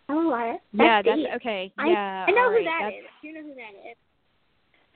Oh, 0.08 0.18
Liza. 0.28 0.58
That's 0.74 0.84
yeah, 0.86 1.02
that's 1.02 1.16
deep. 1.18 1.28
okay. 1.36 1.72
I, 1.78 1.88
yeah, 1.88 2.24
I 2.28 2.30
know 2.32 2.50
who 2.50 2.56
right, 2.56 2.64
that 2.64 2.78
that's, 2.82 2.96
is. 2.96 3.04
You 3.22 3.32
know 3.34 3.42
who 3.42 3.54
that 3.54 3.90
is. 3.90 3.96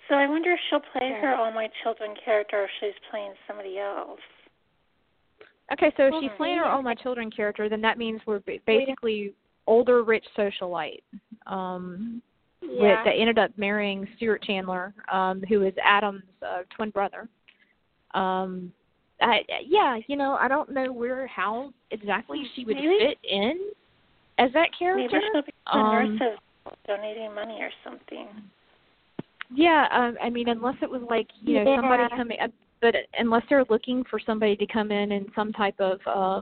So 0.09 0.15
I 0.15 0.27
wonder 0.29 0.53
if 0.53 0.61
she'll 0.71 0.81
play 0.81 1.09
Yeah. 1.11 1.21
her 1.21 1.35
All 1.35 1.53
My 1.53 1.69
Children 1.83 2.15
character 2.25 2.61
or 2.61 2.65
if 2.65 2.71
she's 2.81 2.95
playing 3.11 3.33
somebody 3.47 3.79
else. 3.79 4.21
Okay, 5.73 5.93
so 5.97 6.05
if 6.07 6.15
she's 6.21 6.29
Okay. 6.31 6.37
playing 6.37 6.59
her 6.59 6.65
All 6.67 6.83
My 6.83 6.95
Children 6.95 7.31
character, 7.31 7.69
then 7.69 7.81
that 7.81 7.99
means 7.99 8.21
we're 8.27 8.39
ba- 8.41 8.59
basically 8.67 9.35
older 9.67 10.03
rich 10.05 10.25
socialite. 10.37 11.03
Um 11.47 12.23
Yeah. 12.63 12.83
with 12.99 13.05
that 13.05 13.15
ended 13.17 13.39
up 13.39 13.51
marrying 13.57 14.07
Stuart 14.17 14.43
Chandler, 14.43 14.95
um, 15.11 15.43
who 15.49 15.63
is 15.63 15.75
Adam's 15.83 16.23
uh, 16.43 16.63
twin 16.71 16.91
brother. 16.91 17.29
Um, 18.15 18.73
I, 19.21 19.41
yeah, 19.65 19.99
you 20.09 20.17
know, 20.17 20.35
I 20.41 20.49
don't 20.49 20.71
know 20.71 20.91
where 20.93 21.27
how 21.27 21.73
exactly 21.91 22.43
she 22.55 22.65
would 22.65 22.77
Maybe- 22.77 22.99
fit 22.99 23.19
in 23.25 23.71
as 24.39 24.53
that 24.53 24.69
Maybe 24.81 25.09
character. 25.09 25.21
she'll 25.33 25.43
be 25.43 25.53
the 25.73 25.79
Um, 25.79 26.19
nurses 26.19 26.39
donating 26.87 27.35
money 27.35 27.59
or 27.61 27.71
something. 27.85 28.29
Yeah, 29.55 29.87
um, 29.93 30.17
I 30.23 30.29
mean, 30.31 30.49
unless 30.49 30.77
it 30.83 30.91
was 30.91 31.03
like 31.09 31.29
you 31.41 31.63
know 31.63 31.77
somebody 31.77 32.03
coming, 32.17 32.39
uh, 32.41 32.49
but 32.81 32.95
unless 33.19 33.43
they're 33.49 33.65
looking 33.71 34.05
for 34.11 34.19
somebody 34.19 34.57
to 34.57 34.67
come 34.67 34.91
in 34.91 35.13
in 35.13 35.27
some 35.35 35.53
type 35.53 35.79
of, 35.79 36.01
uh, 36.07 36.41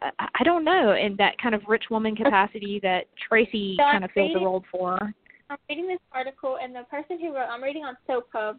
I, 0.00 0.28
I 0.40 0.44
don't 0.44 0.64
know, 0.64 0.92
in 0.92 1.16
that 1.16 1.36
kind 1.42 1.54
of 1.54 1.62
rich 1.66 1.84
woman 1.90 2.14
capacity 2.14 2.78
that 2.82 3.06
Tracy 3.28 3.74
So 3.76 3.82
I'm 3.84 3.94
kind 3.94 4.04
of 4.04 4.10
filled 4.12 4.36
the 4.36 4.40
role 4.40 4.64
for. 4.70 4.98
I'm 5.50 5.58
reading 5.68 5.88
this 5.88 5.98
article, 6.12 6.58
and 6.62 6.74
the 6.74 6.84
person 6.84 7.18
who 7.20 7.34
wrote, 7.34 7.48
I'm 7.50 7.62
reading 7.62 7.84
on 7.84 7.96
Soap 8.06 8.28
Hub. 8.32 8.58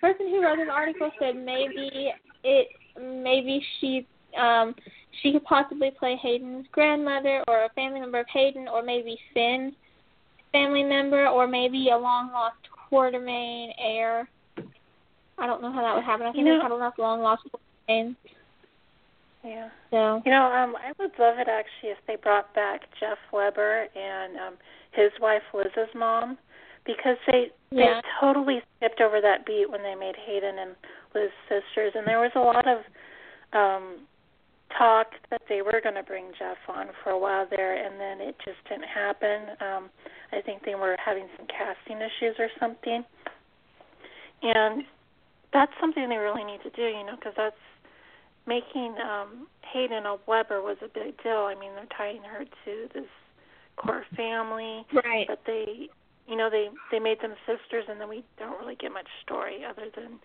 The 0.00 0.08
person 0.08 0.28
who 0.28 0.42
wrote 0.42 0.56
this 0.56 0.68
article 0.70 1.10
said 1.20 1.36
maybe 1.36 2.12
it, 2.42 2.68
maybe 2.98 3.64
she, 3.80 4.06
um, 4.36 4.74
she 5.22 5.32
could 5.32 5.44
possibly 5.44 5.90
play 5.98 6.16
Hayden's 6.20 6.66
grandmother 6.72 7.42
or 7.48 7.64
a 7.64 7.68
family 7.70 8.00
member 8.00 8.20
of 8.20 8.26
Hayden, 8.32 8.68
or 8.68 8.82
maybe 8.82 9.16
Finn's 9.32 9.74
family 10.52 10.82
member, 10.82 11.26
or 11.28 11.46
maybe 11.46 11.88
a 11.90 11.96
long 11.96 12.30
lost 12.32 12.56
Quartermaine 12.90 13.70
heir. 13.78 14.28
I 15.38 15.46
don't 15.46 15.62
know 15.62 15.72
how 15.72 15.82
that 15.82 15.94
would 15.96 16.04
happen. 16.04 16.26
I 16.26 16.32
think 16.32 16.38
You 16.38 16.44
know- 16.44 16.52
we've 16.54 16.62
had 16.62 16.72
enough 16.72 16.98
long 16.98 17.22
lost 17.22 17.42
Quartermaines. 17.88 18.16
Yeah. 19.42 19.68
So 19.90 20.22
You 20.24 20.30
know, 20.32 20.44
um, 20.52 20.76
I 20.76 20.92
would 20.98 21.12
love 21.18 21.38
it 21.38 21.48
actually 21.48 21.90
if 21.90 21.98
they 22.06 22.16
brought 22.16 22.52
back 22.54 22.82
Jeff 22.98 23.18
Weber 23.32 23.88
and 23.94 24.36
um 24.38 24.54
his 24.92 25.10
wife 25.20 25.42
Liz's 25.52 25.92
mom 25.94 26.38
because 26.86 27.16
they 27.26 27.50
Yeah. 27.70 28.00
they 28.00 28.08
totally 28.20 28.62
skipped 28.76 29.00
over 29.00 29.20
that 29.20 29.44
beat 29.44 29.68
when 29.68 29.82
they 29.82 29.94
made 29.94 30.16
Hayden 30.16 30.58
and 30.58 30.76
Liz 31.14 31.30
sisters 31.48 31.92
and 31.94 32.06
there 32.06 32.20
was 32.20 32.30
a 32.36 32.40
lot 32.40 32.66
of 32.66 32.78
um 33.52 34.06
talk 34.78 35.08
that 35.30 35.42
they 35.48 35.62
were 35.62 35.80
going 35.82 35.94
to 35.94 36.02
bring 36.02 36.32
Jeff 36.38 36.58
on 36.68 36.88
for 37.02 37.10
a 37.10 37.18
while 37.18 37.46
there 37.50 37.74
and 37.84 38.00
then 38.00 38.26
it 38.26 38.36
just 38.44 38.58
didn't 38.68 38.88
happen. 38.88 39.56
Um 39.60 39.90
I 40.32 40.40
think 40.40 40.64
they 40.64 40.74
were 40.74 40.96
having 41.04 41.26
some 41.36 41.46
casting 41.46 41.98
issues 41.98 42.36
or 42.38 42.48
something. 42.58 43.04
And 44.42 44.82
that's 45.52 45.72
something 45.80 46.08
they 46.08 46.16
really 46.16 46.44
need 46.44 46.60
to 46.64 46.70
do, 46.70 46.82
you 46.82 47.06
know, 47.06 47.16
because 47.16 47.34
that's 47.36 47.56
making 48.46 48.94
um 48.98 49.46
Hayden 49.72 50.06
a 50.06 50.16
Weber 50.26 50.62
was 50.62 50.76
a 50.82 50.88
big 50.88 51.20
deal. 51.22 51.48
I 51.48 51.54
mean, 51.54 51.72
they're 51.74 51.90
tying 51.96 52.22
her 52.22 52.44
to 52.44 52.88
this 52.92 53.08
core 53.76 54.04
family, 54.16 54.86
right. 54.92 55.26
but 55.26 55.40
they, 55.46 55.88
you 56.28 56.36
know, 56.36 56.48
they 56.50 56.68
they 56.90 56.98
made 56.98 57.20
them 57.20 57.34
sisters, 57.46 57.84
and 57.88 58.00
then 58.00 58.08
we 58.08 58.24
don't 58.38 58.58
really 58.60 58.76
get 58.76 58.92
much 58.92 59.08
story 59.24 59.64
other 59.68 59.86
than 59.94 60.18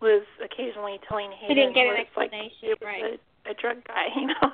Liz 0.00 0.22
occasionally 0.42 0.98
telling 1.08 1.30
Hayden 1.32 1.56
didn't 1.56 1.74
get 1.74 1.86
an 1.86 1.94
like 1.94 2.06
explanation, 2.06 2.56
he 2.60 2.68
was 2.68 2.78
right. 2.82 3.20
A, 3.50 3.54
drug 3.54 3.78
guy, 3.86 4.06
you 4.16 4.26
know. 4.26 4.52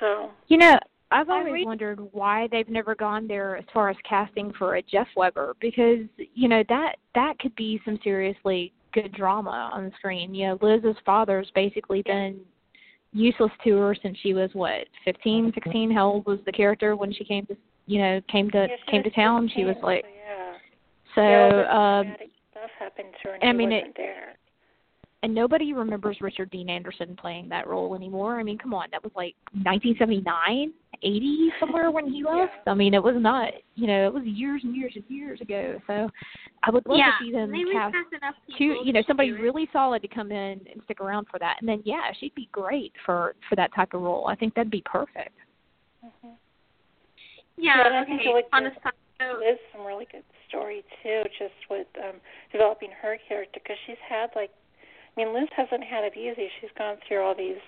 So 0.00 0.30
You 0.48 0.58
know, 0.58 0.78
I've 1.10 1.28
always 1.28 1.52
read- 1.52 1.66
wondered 1.66 2.00
why 2.12 2.48
they've 2.50 2.68
never 2.68 2.94
gone 2.94 3.26
there 3.28 3.56
as 3.56 3.64
far 3.72 3.90
as 3.90 3.96
casting 4.08 4.52
for 4.58 4.76
a 4.76 4.82
Jeff 4.82 5.08
Weber 5.16 5.54
because 5.60 6.00
you 6.34 6.48
know 6.48 6.62
that 6.68 6.96
that 7.14 7.38
could 7.38 7.54
be 7.56 7.80
some 7.84 7.98
seriously 8.02 8.72
good 8.94 9.12
drama 9.12 9.70
on 9.72 9.84
the 9.84 9.92
screen. 9.98 10.34
You 10.34 10.48
know, 10.48 10.58
Liz's 10.62 10.96
father's 11.04 11.50
basically 11.54 12.02
been 12.02 12.40
useless 13.12 13.52
to 13.64 13.76
her 13.76 13.94
since 14.02 14.16
she 14.22 14.32
was 14.34 14.50
what 14.54 14.86
fifteen, 15.04 15.52
sixteen. 15.54 15.90
How 15.90 16.08
old 16.08 16.26
was 16.26 16.38
the 16.46 16.52
character 16.52 16.96
when 16.96 17.12
she 17.12 17.24
came 17.24 17.46
to 17.46 17.56
you 17.86 18.00
know 18.00 18.20
came 18.30 18.50
to 18.50 18.66
yeah, 18.68 18.76
came 18.90 19.02
to 19.02 19.10
town? 19.10 19.50
She 19.54 19.64
was 19.64 19.76
like 19.82 20.04
so, 21.14 21.20
yeah. 21.22 21.60
so. 21.60 21.62
yeah, 21.62 21.98
um 22.00 22.16
stuff 22.52 22.70
happened 22.78 23.08
to 23.22 23.28
her, 23.28 23.34
and 23.34 23.50
I 23.50 23.52
mean, 23.52 23.72
it- 23.72 23.92
there. 23.96 24.34
And 25.22 25.34
nobody 25.34 25.72
remembers 25.72 26.16
Richard 26.20 26.50
Dean 26.50 26.68
Anderson 26.68 27.16
playing 27.16 27.48
that 27.48 27.66
role 27.68 27.94
anymore. 27.94 28.40
I 28.40 28.42
mean, 28.42 28.58
come 28.58 28.74
on, 28.74 28.88
that 28.90 29.02
was 29.02 29.12
like 29.14 29.34
1979, 29.52 30.72
eighty 31.04 31.50
somewhere 31.60 31.90
when 31.90 32.10
he 32.12 32.24
left. 32.24 32.52
Yeah. 32.66 32.72
I 32.72 32.74
mean, 32.74 32.94
it 32.94 33.02
was 33.02 33.14
not 33.18 33.52
you 33.74 33.86
know 33.86 34.06
it 34.06 34.12
was 34.12 34.24
years 34.24 34.62
and 34.64 34.74
years 34.76 34.92
and 34.94 35.04
years 35.08 35.40
ago. 35.40 35.78
So 35.86 36.08
I 36.64 36.70
would 36.70 36.86
love 36.86 36.98
yeah, 36.98 37.12
to 37.18 37.24
see 37.24 37.32
them 37.32 37.50
they 37.50 37.62
cast 37.72 37.94
recast 38.12 38.36
two 38.58 38.76
you 38.84 38.92
know 38.92 39.02
somebody 39.06 39.30
really 39.32 39.68
solid 39.72 40.02
to 40.02 40.08
come 40.08 40.30
in 40.32 40.60
and 40.72 40.82
stick 40.84 41.00
around 41.00 41.26
for 41.30 41.38
that. 41.38 41.56
And 41.60 41.68
then 41.68 41.82
yeah, 41.84 42.10
she'd 42.18 42.34
be 42.34 42.48
great 42.52 42.92
for 43.06 43.34
for 43.48 43.56
that 43.56 43.74
type 43.74 43.94
of 43.94 44.02
role. 44.02 44.26
I 44.28 44.34
think 44.34 44.54
that'd 44.54 44.70
be 44.70 44.82
perfect. 44.84 45.34
Mhm. 46.04 46.34
Yeah, 47.56 47.76
Yeah, 47.78 47.86
and 47.86 47.96
I 47.96 48.04
think 48.04 48.20
okay. 48.22 48.32
like 48.32 48.46
On 48.52 48.66
a 48.66 48.70
the- 48.70 48.74
side 48.82 48.92
note, 49.20 49.38
Liz 49.40 49.58
some 49.72 49.84
really 49.86 50.06
good 50.10 50.24
story 50.48 50.82
too, 51.02 51.22
just 51.38 51.54
with 51.70 51.86
um 51.98 52.16
developing 52.50 52.90
her 53.02 53.16
character 53.28 53.60
because 53.62 53.76
she's 53.86 53.96
had 54.08 54.30
like, 54.36 54.50
I 55.16 55.24
mean, 55.24 55.34
Liz 55.34 55.48
hasn't 55.56 55.84
had 55.84 56.04
it 56.04 56.16
easy. 56.16 56.48
She's 56.60 56.70
gone 56.76 56.96
through 57.06 57.22
all 57.22 57.34
these 57.34 57.60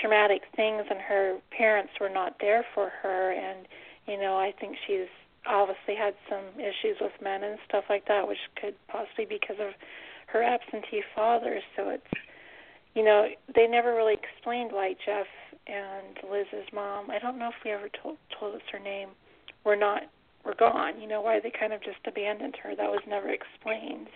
traumatic 0.00 0.42
things, 0.54 0.84
and 0.90 1.00
her 1.00 1.38
parents 1.56 1.92
were 2.00 2.10
not 2.10 2.36
there 2.40 2.64
for 2.74 2.90
her, 3.02 3.32
and 3.32 3.66
you 4.06 4.18
know, 4.18 4.36
I 4.36 4.52
think 4.60 4.76
she's 4.86 5.08
obviously 5.48 5.94
had 5.96 6.14
some 6.28 6.60
issues 6.60 6.96
with 7.00 7.12
men 7.22 7.42
and 7.42 7.58
stuff 7.68 7.84
like 7.88 8.06
that, 8.08 8.26
which 8.26 8.38
could 8.60 8.74
possibly 8.88 9.24
be 9.24 9.38
because 9.40 9.56
of 9.60 9.72
her 10.26 10.42
absentee 10.42 11.02
father. 11.14 11.60
So 11.76 11.88
it's, 11.90 12.06
you 12.94 13.04
know, 13.04 13.28
they 13.54 13.66
never 13.66 13.94
really 13.94 14.14
explained 14.14 14.70
why 14.72 14.94
Jeff 15.04 15.26
and 15.66 16.18
Liz's 16.30 16.68
mom. 16.72 17.10
I 17.10 17.18
don't 17.18 17.38
know 17.38 17.48
if 17.48 17.64
we 17.64 17.70
ever 17.70 17.88
told 18.02 18.16
told 18.38 18.54
us 18.54 18.62
her 18.72 18.78
name. 18.78 19.10
Were 19.64 19.76
not 19.76 20.02
were 20.44 20.54
gone. 20.54 21.00
You 21.00 21.08
know 21.08 21.20
why 21.20 21.40
they 21.40 21.50
kind 21.50 21.72
of 21.72 21.82
just 21.82 21.98
abandoned 22.06 22.56
her? 22.62 22.76
That 22.76 22.90
was 22.90 23.02
never 23.08 23.28
explained. 23.30 24.08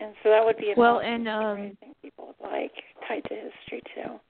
And 0.00 0.14
so 0.22 0.30
that 0.30 0.44
would 0.44 0.56
be 0.56 0.70
an 0.70 0.74
Well, 0.76 1.00
and, 1.00 1.28
um, 1.28 1.58
I 1.58 1.76
think 1.80 1.96
people 2.02 2.34
would 2.38 2.50
like 2.50 2.72
tied 3.08 3.24
to 3.28 3.34
history 3.34 3.82
too. 3.94 4.20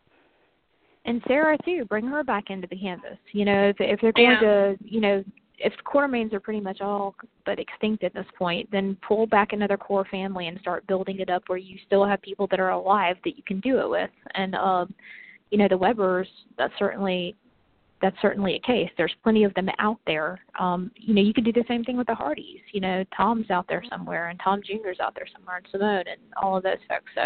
And 1.07 1.23
Sarah 1.27 1.59
too, 1.65 1.85
bring 1.85 2.07
her 2.07 2.25
back 2.25 2.51
into 2.51 2.67
the 2.67 2.77
canvas. 2.77 3.19
You 3.33 3.45
know, 3.45 3.69
if 3.69 3.77
if 3.81 4.01
they're 4.01 4.13
going 4.13 4.31
Yeah. 4.31 4.41
to, 4.41 4.79
you 4.83 5.01
know, 5.01 5.25
if 5.59 5.73
Quartermaines 5.85 6.33
are 6.33 6.41
pretty 6.41 6.61
much 6.61 6.81
all 6.81 7.15
but 7.45 7.59
extinct 7.59 8.03
at 8.05 8.15
this 8.15 8.27
point, 8.37 8.71
then 8.71 8.97
pull 9.07 9.27
back 9.27 9.53
another 9.53 9.77
core 9.77 10.07
family 10.07 10.49
and 10.49 10.59
start 10.61 10.87
building 10.87 11.21
it 11.21 11.31
up 11.31 11.43
where 11.49 11.59
you 11.59 11.79
still 11.87 12.05
have 12.05 12.21
people 12.23 12.47
that 12.49 12.59
are 12.59 12.71
alive 12.71 13.17
that 13.25 13.37
you 13.37 13.43
can 13.43 13.61
do 13.61 13.79
it 13.81 13.89
with. 13.89 14.11
And 14.35 14.55
um, 14.55 14.95
you 15.51 15.59
know, 15.59 15.69
the 15.69 15.79
Webers, 15.79 16.29
that's 16.59 16.75
certainly 16.79 17.37
that's 18.03 18.17
certainly 18.21 18.55
a 18.57 18.61
case. 18.61 18.91
There's 18.97 19.15
plenty 19.23 19.45
of 19.45 19.55
them 19.55 19.69
out 19.79 19.99
there. 20.07 20.41
Um, 20.59 20.91
you 20.97 21.15
know, 21.15 21.23
you 21.23 21.33
could 21.33 21.45
do 21.45 21.53
the 21.53 21.65
same 21.69 21.85
thing 21.85 21.97
with 21.97 22.07
the 22.07 22.15
Hardys. 22.15 22.61
You 22.73 22.81
know, 22.81 23.05
Tom's 23.17 23.51
out 23.51 23.67
there 23.69 23.83
somewhere, 23.89 24.29
and 24.29 24.39
Tom 24.43 24.61
Jr.'s 24.63 25.01
out 25.01 25.15
there 25.15 25.27
somewhere, 25.35 25.57
and 25.57 25.67
Simone, 25.71 26.05
and 26.11 26.21
all 26.37 26.57
of 26.57 26.63
those 26.65 26.77
folks. 26.89 27.11
So 27.15 27.23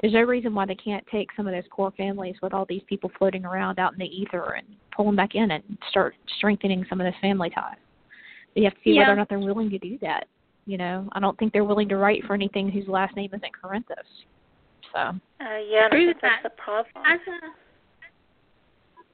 there's 0.00 0.12
no 0.12 0.22
reason 0.22 0.54
why 0.54 0.66
they 0.66 0.74
can't 0.76 1.04
take 1.10 1.30
some 1.36 1.46
of 1.46 1.52
those 1.54 1.64
core 1.70 1.92
families 1.96 2.36
with 2.42 2.54
all 2.54 2.66
these 2.68 2.82
people 2.88 3.10
floating 3.18 3.44
around 3.44 3.78
out 3.78 3.92
in 3.92 3.98
the 3.98 4.04
ether 4.06 4.54
and 4.56 4.66
pull 4.94 5.06
them 5.06 5.16
back 5.16 5.34
in 5.34 5.50
and 5.50 5.62
start 5.90 6.14
strengthening 6.38 6.84
some 6.88 7.00
of 7.00 7.06
those 7.06 7.20
family 7.20 7.50
ties. 7.50 7.76
But 8.54 8.60
you 8.60 8.64
have 8.64 8.74
to 8.74 8.80
see 8.84 8.90
Yeah. 8.92 9.00
whether 9.00 9.12
or 9.12 9.16
not 9.16 9.28
they're 9.28 9.38
willing 9.40 9.70
to 9.70 9.78
do 9.78 9.98
that. 9.98 10.28
You 10.66 10.78
know, 10.78 11.08
I 11.12 11.20
don't 11.20 11.36
think 11.38 11.52
they're 11.52 11.64
willing 11.64 11.88
to 11.88 11.96
write 11.96 12.24
for 12.24 12.34
anything 12.34 12.70
whose 12.70 12.86
last 12.88 13.16
name 13.16 13.30
isn't 13.34 13.52
Corinthos. 13.52 14.24
So 14.92 14.98
Uh, 15.00 15.14
yeah, 15.40 15.86
and 15.86 15.92
Agree 15.92 16.04
I 16.04 16.06
with 16.08 16.20
think 16.20 16.22
that's 16.22 16.42
that. 16.42 16.56
the 16.56 16.62
problem. 16.62 17.04
as 17.06 17.20
a 17.26 17.50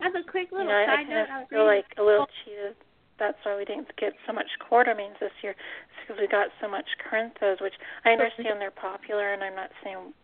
as 0.02 0.12
a 0.14 0.24
quick 0.30 0.48
you 0.50 0.58
little 0.58 0.72
know, 0.72 0.78
I, 0.78 0.82
I 0.82 0.86
side 0.86 0.96
kind 0.96 1.10
note, 1.10 1.22
of 1.22 1.30
I 1.30 1.38
was 1.38 1.48
feel 1.50 1.66
reading 1.66 1.84
like 1.84 1.98
a 1.98 2.02
little 2.02 2.26
oh. 2.28 2.38
cheated. 2.44 2.76
That's 3.18 3.36
why 3.44 3.56
we 3.56 3.64
didn't 3.64 3.88
get 4.00 4.14
so 4.26 4.32
much 4.32 4.48
Quartermaines 4.64 5.20
this 5.20 5.36
year, 5.42 5.54
because 6.00 6.16
we 6.20 6.26
got 6.26 6.48
so 6.60 6.68
much 6.68 6.86
Corinthos, 7.04 7.60
which 7.60 7.74
I 8.04 8.12
understand 8.12 8.60
they're 8.60 8.70
popular, 8.70 9.34
and 9.34 9.44
I'm 9.44 9.54
not 9.54 9.70
saying 9.84 10.14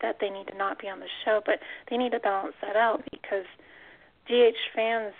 that 0.00 0.16
they 0.20 0.30
need 0.30 0.46
to 0.48 0.56
not 0.56 0.80
be 0.80 0.88
on 0.88 0.98
the 0.98 1.12
show, 1.24 1.42
but 1.44 1.60
they 1.90 1.96
need 1.96 2.12
to 2.12 2.20
balance 2.20 2.54
that 2.62 2.74
out 2.74 3.04
because 3.10 3.44
DH 4.28 4.56
fans, 4.74 5.12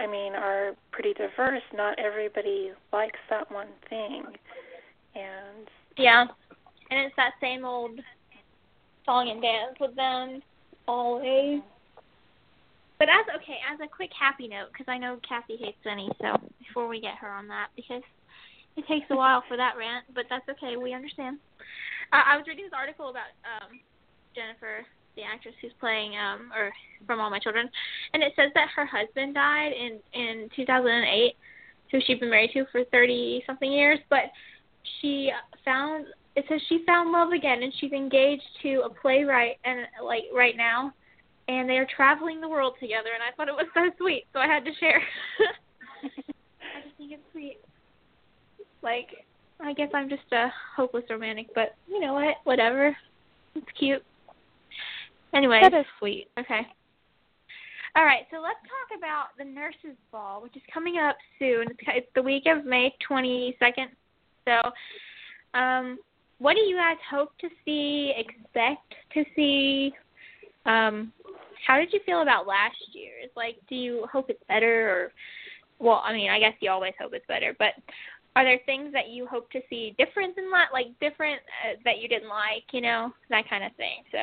I 0.00 0.06
mean, 0.06 0.34
are 0.34 0.72
pretty 0.92 1.12
diverse. 1.12 1.62
Not 1.74 1.98
everybody 1.98 2.72
likes 2.92 3.20
that 3.28 3.50
one 3.52 3.68
thing, 3.88 4.24
and 5.14 5.68
Yeah, 5.98 6.24
and 6.90 7.00
it's 7.00 7.16
that 7.16 7.32
same 7.40 7.64
old 7.64 8.00
song 9.04 9.28
and 9.28 9.42
dance 9.42 9.76
with 9.78 9.94
them 9.94 10.42
always. 10.88 11.60
But 13.00 13.08
as 13.08 13.24
okay, 13.40 13.56
as 13.64 13.80
a 13.80 13.88
quick 13.88 14.12
happy 14.12 14.46
note, 14.46 14.68
because 14.70 14.84
I 14.86 14.98
know 14.98 15.16
Cathy 15.26 15.56
hates 15.56 15.80
Benny, 15.82 16.12
so 16.20 16.36
before 16.60 16.86
we 16.86 17.00
get 17.00 17.16
her 17.16 17.32
on 17.32 17.48
that, 17.48 17.68
because 17.74 18.04
it 18.76 18.86
takes 18.86 19.06
a 19.08 19.16
while 19.16 19.42
for 19.48 19.56
that 19.56 19.72
rant, 19.78 20.04
but 20.14 20.26
that's 20.28 20.46
okay, 20.50 20.76
we 20.76 20.92
understand. 20.92 21.38
Uh, 22.12 22.20
I 22.28 22.36
was 22.36 22.44
reading 22.46 22.66
this 22.66 22.76
article 22.76 23.08
about 23.08 23.32
um 23.48 23.80
Jennifer, 24.36 24.84
the 25.16 25.22
actress 25.22 25.54
who's 25.62 25.72
playing 25.80 26.12
um 26.20 26.52
or 26.54 26.70
from 27.06 27.20
All 27.20 27.30
My 27.30 27.38
Children, 27.40 27.70
and 28.12 28.22
it 28.22 28.34
says 28.36 28.52
that 28.52 28.68
her 28.76 28.84
husband 28.84 29.32
died 29.32 29.72
in 29.72 29.98
in 30.12 30.50
2008, 30.54 31.32
who 31.90 32.00
she'd 32.04 32.20
been 32.20 32.28
married 32.28 32.50
to 32.52 32.66
for 32.70 32.84
30 32.92 33.44
something 33.46 33.72
years, 33.72 33.98
but 34.10 34.28
she 35.00 35.32
found 35.64 36.04
it 36.36 36.44
says 36.50 36.60
she 36.68 36.84
found 36.84 37.12
love 37.12 37.32
again 37.32 37.62
and 37.62 37.72
she's 37.80 37.92
engaged 37.92 38.44
to 38.60 38.82
a 38.84 38.90
playwright 38.90 39.56
and 39.64 39.88
like 40.04 40.24
right 40.34 40.54
now 40.54 40.92
and 41.48 41.68
they 41.68 41.78
are 41.78 41.86
traveling 41.94 42.40
the 42.40 42.48
world 42.48 42.74
together 42.80 43.10
and 43.14 43.22
I 43.22 43.34
thought 43.36 43.48
it 43.48 43.54
was 43.54 43.66
so 43.74 43.90
sweet 43.98 44.24
so 44.32 44.38
I 44.38 44.46
had 44.46 44.64
to 44.64 44.70
share. 44.78 45.00
I 46.02 46.82
just 46.84 46.96
think 46.96 47.12
it's 47.12 47.22
sweet. 47.32 47.58
Like 48.82 49.08
I 49.60 49.72
guess 49.72 49.90
I'm 49.94 50.08
just 50.08 50.30
a 50.32 50.48
hopeless 50.76 51.04
romantic, 51.10 51.48
but 51.54 51.74
you 51.88 52.00
know 52.00 52.14
what? 52.14 52.36
Whatever. 52.44 52.96
It's 53.54 53.66
cute. 53.78 54.02
Anyway, 55.34 55.60
that 55.62 55.74
is 55.74 55.86
sweet. 55.98 56.28
Okay. 56.38 56.66
All 57.96 58.04
right, 58.04 58.22
so 58.30 58.40
let's 58.40 58.60
talk 58.62 58.98
about 58.98 59.36
the 59.36 59.44
nurses' 59.44 59.98
ball, 60.12 60.42
which 60.42 60.56
is 60.56 60.62
coming 60.72 60.98
up 60.98 61.16
soon. 61.38 61.66
It's, 61.70 61.80
it's 61.88 62.06
the 62.14 62.22
week 62.22 62.44
of 62.46 62.64
May 62.64 62.94
22nd. 63.08 63.88
So, 64.46 65.58
um, 65.58 65.98
what 66.38 66.54
do 66.54 66.60
you 66.60 66.76
guys 66.76 66.96
hope 67.10 67.32
to 67.40 67.48
see, 67.64 68.12
expect 68.16 68.94
to 69.14 69.24
see? 69.34 69.92
Um, 70.66 71.12
how 71.66 71.76
did 71.76 71.92
you 71.92 72.00
feel 72.04 72.22
about 72.22 72.46
last 72.46 72.76
year's? 72.92 73.30
Like, 73.36 73.56
do 73.68 73.74
you 73.74 74.06
hope 74.10 74.30
it's 74.30 74.42
better, 74.48 74.90
or 74.90 75.12
well, 75.78 76.02
I 76.04 76.12
mean, 76.12 76.30
I 76.30 76.38
guess 76.38 76.54
you 76.60 76.70
always 76.70 76.92
hope 77.00 77.12
it's 77.14 77.26
better, 77.26 77.54
but 77.58 77.74
are 78.36 78.44
there 78.44 78.60
things 78.66 78.92
that 78.92 79.08
you 79.08 79.26
hope 79.26 79.50
to 79.50 79.60
see 79.68 79.94
different 79.98 80.36
than 80.36 80.50
that, 80.50 80.68
like 80.72 80.86
different 81.00 81.40
uh, 81.64 81.76
that 81.84 81.98
you 81.98 82.08
didn't 82.08 82.28
like, 82.28 82.64
you 82.72 82.80
know, 82.80 83.12
that 83.28 83.48
kind 83.48 83.64
of 83.64 83.72
thing? 83.76 84.04
So. 84.12 84.18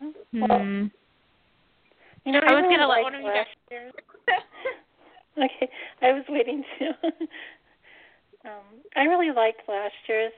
well, 0.00 0.58
Hmm. 0.58 0.86
you 2.24 2.32
know, 2.32 2.40
I 2.46 2.54
was 2.54 2.62
really 2.62 2.76
gonna 2.76 2.86
let 2.86 3.02
liked 3.02 3.04
one 3.04 3.14
of 3.14 3.20
you 3.22 3.26
last 3.28 3.48
year's. 3.70 3.92
Okay, 5.38 5.70
I 6.02 6.12
was 6.12 6.24
waiting 6.28 6.64
to. 6.80 6.86
um, 8.44 8.82
I 8.96 9.02
really 9.04 9.30
liked 9.30 9.68
last 9.68 9.94
year's 10.08 10.32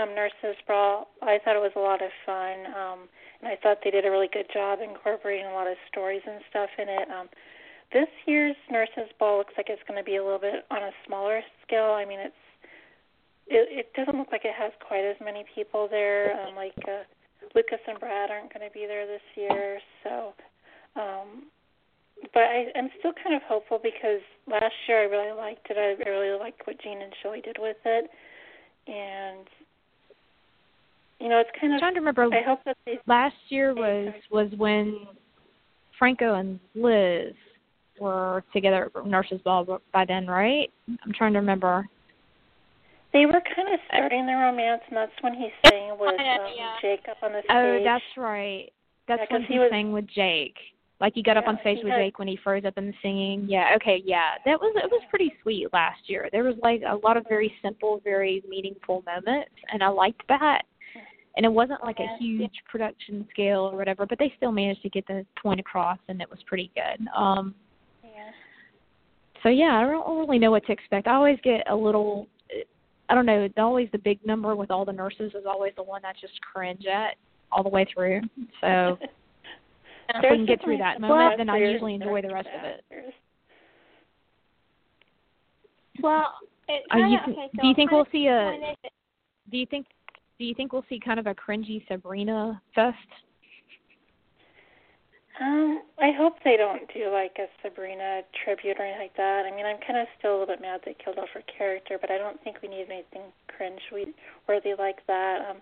um, 0.00 0.14
Nurses 0.14 0.56
Brawl. 0.66 1.08
I 1.22 1.38
thought 1.42 1.56
it 1.56 1.62
was 1.64 1.72
a 1.76 1.80
lot 1.80 2.02
of 2.02 2.10
fun, 2.24 2.66
um, 2.72 2.98
and 3.40 3.48
I 3.48 3.56
thought 3.56 3.78
they 3.82 3.90
did 3.90 4.04
a 4.04 4.10
really 4.10 4.28
good 4.32 4.46
job 4.52 4.78
incorporating 4.82 5.46
a 5.46 5.54
lot 5.54 5.66
of 5.66 5.76
stories 5.88 6.22
and 6.26 6.40
stuff 6.50 6.70
in 6.78 6.88
it. 6.88 7.08
Um, 7.10 7.28
this 7.92 8.08
year's 8.26 8.56
Nurses 8.70 9.10
Ball 9.18 9.38
looks 9.38 9.54
like 9.56 9.66
it's 9.68 9.82
going 9.86 9.98
to 9.98 10.04
be 10.04 10.16
a 10.16 10.24
little 10.24 10.40
bit 10.40 10.66
on 10.70 10.82
a 10.82 10.90
smaller 11.06 11.40
scale. 11.66 11.92
I 11.94 12.04
mean, 12.04 12.20
it's 12.20 12.42
it, 13.46 13.86
it 13.86 13.92
doesn't 13.94 14.18
look 14.18 14.32
like 14.32 14.44
it 14.44 14.54
has 14.58 14.72
quite 14.86 15.04
as 15.04 15.16
many 15.22 15.44
people 15.54 15.86
there. 15.88 16.34
Um, 16.34 16.56
like 16.56 16.74
uh, 16.86 17.06
Lucas 17.54 17.78
and 17.86 17.98
Brad 18.00 18.30
aren't 18.30 18.52
going 18.52 18.66
to 18.66 18.72
be 18.72 18.86
there 18.86 19.06
this 19.06 19.22
year, 19.34 19.78
so. 20.02 20.34
Um, 20.96 21.46
but 22.32 22.42
I, 22.42 22.72
I'm 22.74 22.88
still 22.98 23.12
kind 23.12 23.36
of 23.36 23.42
hopeful 23.42 23.78
because 23.82 24.24
last 24.48 24.74
year 24.88 25.02
I 25.02 25.04
really 25.04 25.36
liked 25.36 25.68
it. 25.70 25.76
I 25.76 26.02
really 26.08 26.36
liked 26.38 26.66
what 26.66 26.80
Jean 26.80 27.02
and 27.02 27.12
Shelly 27.22 27.40
did 27.40 27.58
with 27.60 27.76
it, 27.84 28.10
and 28.88 29.46
you 31.20 31.28
know, 31.28 31.38
it's 31.40 31.50
kind 31.60 31.72
I'm 31.72 31.76
of. 31.76 31.80
trying 31.80 31.94
to 31.94 32.00
remember. 32.00 32.24
I 32.34 32.42
hope 32.46 32.60
that 32.64 32.76
they. 32.84 32.98
last 33.06 33.36
year 33.48 33.74
was 33.74 34.12
was 34.30 34.50
when 34.56 35.06
Franco 35.98 36.34
and 36.34 36.60
Liz 36.74 37.32
were 38.00 38.44
together 38.52 38.90
at 38.94 39.06
Nurses 39.06 39.40
Ball 39.42 39.80
by 39.92 40.04
then, 40.04 40.26
right? 40.26 40.70
I'm 40.88 41.12
trying 41.14 41.32
to 41.32 41.38
remember. 41.38 41.88
They 43.12 43.24
were 43.24 43.40
kind 43.54 43.72
of 43.72 43.80
starting 43.88 44.26
their 44.26 44.38
romance, 44.38 44.82
and 44.88 44.96
that's 44.96 45.12
when 45.22 45.32
he 45.34 45.48
sang 45.66 45.96
with 45.98 46.10
um, 46.10 46.16
yeah. 46.18 46.74
Jake 46.82 47.06
up 47.10 47.16
on 47.22 47.32
the 47.32 47.38
stage. 47.38 47.50
Oh, 47.50 47.80
that's 47.82 48.04
right. 48.18 48.68
That's 49.08 49.22
Yeah, 49.30 49.36
when 49.36 49.42
he, 49.44 49.54
he 49.54 49.58
was- 49.58 49.70
sang 49.70 49.92
with 49.92 50.06
Jake. 50.08 50.56
Like 50.98 51.12
he 51.14 51.22
got 51.22 51.36
up 51.36 51.46
on 51.46 51.58
stage 51.60 51.78
with 51.82 51.92
had- 51.92 51.98
Jake 51.98 52.18
when 52.18 52.26
he 52.26 52.38
froze 52.42 52.64
up 52.64 52.78
in 52.78 52.86
the 52.86 52.94
singing. 53.02 53.44
Yeah, 53.48 53.74
okay, 53.76 54.02
yeah. 54.06 54.30
That 54.46 54.58
was 54.58 54.74
it 54.82 54.90
was 54.90 55.02
pretty 55.10 55.30
sweet 55.42 55.66
last 55.74 56.00
year. 56.06 56.30
There 56.32 56.42
was 56.42 56.54
like 56.62 56.80
a 56.88 56.96
lot 56.96 57.18
of 57.18 57.26
very 57.28 57.52
simple, 57.62 58.00
very 58.02 58.42
meaningful 58.48 59.02
moments 59.06 59.50
and 59.70 59.82
I 59.82 59.88
liked 59.88 60.22
that. 60.30 60.62
And 61.36 61.44
it 61.44 61.52
wasn't 61.52 61.84
like 61.84 61.98
a 61.98 62.08
huge 62.18 62.54
production 62.70 63.26
scale 63.30 63.60
or 63.60 63.76
whatever, 63.76 64.06
but 64.06 64.18
they 64.18 64.32
still 64.36 64.52
managed 64.52 64.82
to 64.82 64.88
get 64.88 65.06
the 65.06 65.26
point 65.40 65.60
across 65.60 65.98
and 66.08 66.20
it 66.20 66.30
was 66.30 66.38
pretty 66.46 66.70
good. 66.74 67.06
Um 67.14 67.54
Yeah. 68.02 68.30
so 69.42 69.48
yeah, 69.50 69.76
I 69.76 69.82
don't 69.82 70.18
really 70.18 70.38
know 70.38 70.50
what 70.50 70.64
to 70.66 70.72
expect. 70.72 71.06
I 71.06 71.14
always 71.14 71.38
get 71.42 71.68
a 71.70 71.76
little 71.76 72.26
I 73.08 73.14
don't 73.14 73.26
know, 73.26 73.42
It's 73.42 73.58
always 73.58 73.88
the 73.92 73.98
big 73.98 74.24
number 74.26 74.56
with 74.56 74.70
all 74.70 74.84
the 74.84 74.92
nurses 74.92 75.32
is 75.34 75.44
always 75.46 75.72
the 75.76 75.82
one 75.82 76.04
I 76.04 76.12
just 76.20 76.40
cringe 76.40 76.86
at. 76.86 77.16
all 77.52 77.62
the 77.62 77.68
way 77.68 77.86
through. 77.92 78.22
So 78.60 78.98
if 80.08 80.22
we 80.30 80.36
can 80.36 80.46
get 80.46 80.62
through 80.62 80.78
that 80.78 81.00
moment, 81.00 81.36
then 81.36 81.48
I 81.48 81.58
usually 81.58 81.94
enjoy 81.94 82.22
the 82.22 82.32
rest 82.32 82.48
of 82.48 82.64
it. 82.64 82.84
Well, 86.02 86.34
it 86.68 86.82
Are 86.90 86.98
you, 86.98 87.18
kinda, 87.18 87.40
okay, 87.40 87.48
so 87.54 87.62
do 87.62 87.68
you 87.68 87.74
think 87.74 87.90
we'll 87.90 88.06
see 88.12 88.26
a? 88.26 88.74
Do 89.50 89.56
you 89.56 89.66
think? 89.66 89.86
Do 90.38 90.44
you 90.44 90.54
think 90.54 90.72
we'll 90.72 90.84
see 90.88 91.00
kind 91.00 91.18
of 91.18 91.26
a 91.26 91.34
cringy 91.34 91.86
Sabrina 91.88 92.60
fest? 92.74 92.96
Um, 95.40 95.82
I 96.00 96.12
hope 96.16 96.36
they 96.44 96.56
don't 96.56 96.88
do 96.94 97.12
like 97.12 97.36
a 97.38 97.46
Sabrina 97.62 98.22
tribute 98.44 98.76
or 98.78 98.84
anything 98.84 99.02
like 99.02 99.16
that. 99.16 99.44
I 99.44 99.54
mean, 99.54 99.66
I'm 99.66 99.76
kind 99.86 99.98
of 99.98 100.08
still 100.18 100.32
a 100.32 100.36
little 100.40 100.54
bit 100.54 100.62
mad 100.62 100.80
they 100.84 100.96
killed 101.02 101.18
off 101.18 101.28
her 101.34 101.42
character, 101.44 101.98
but 102.00 102.10
I 102.10 102.16
don't 102.16 102.42
think 102.42 102.62
we 102.62 102.68
need 102.68 102.86
anything 102.88 103.32
cringe 103.48 103.80
worthy 104.48 104.72
like 104.78 105.06
that. 105.06 105.50
Um, 105.50 105.58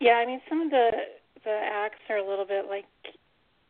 yeah, 0.00 0.20
I 0.20 0.26
mean, 0.26 0.40
some 0.48 0.60
of 0.60 0.70
the 0.70 0.90
the 1.44 1.50
acts 1.50 2.04
are 2.08 2.18
a 2.18 2.28
little 2.28 2.44
bit 2.44 2.66
like, 2.68 2.86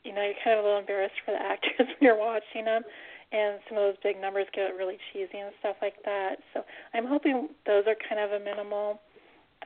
you 0.04 0.12
know, 0.12 0.22
you're 0.22 0.38
kind 0.44 0.58
of 0.58 0.64
a 0.64 0.66
little 0.66 0.80
embarrassed 0.80 1.14
for 1.24 1.32
the 1.32 1.42
actors 1.52 1.86
when 1.86 2.00
you're 2.00 2.18
watching 2.18 2.64
them, 2.64 2.82
and 3.30 3.60
some 3.68 3.78
of 3.78 3.84
those 3.84 4.02
big 4.02 4.20
numbers 4.20 4.46
get 4.54 4.74
really 4.76 4.98
cheesy 5.12 5.38
and 5.38 5.52
stuff 5.60 5.76
like 5.80 6.02
that. 6.04 6.36
So 6.52 6.64
I'm 6.94 7.06
hoping 7.06 7.48
those 7.66 7.84
are 7.86 7.96
kind 8.08 8.20
of 8.20 8.32
a 8.40 8.42
minimal. 8.42 9.00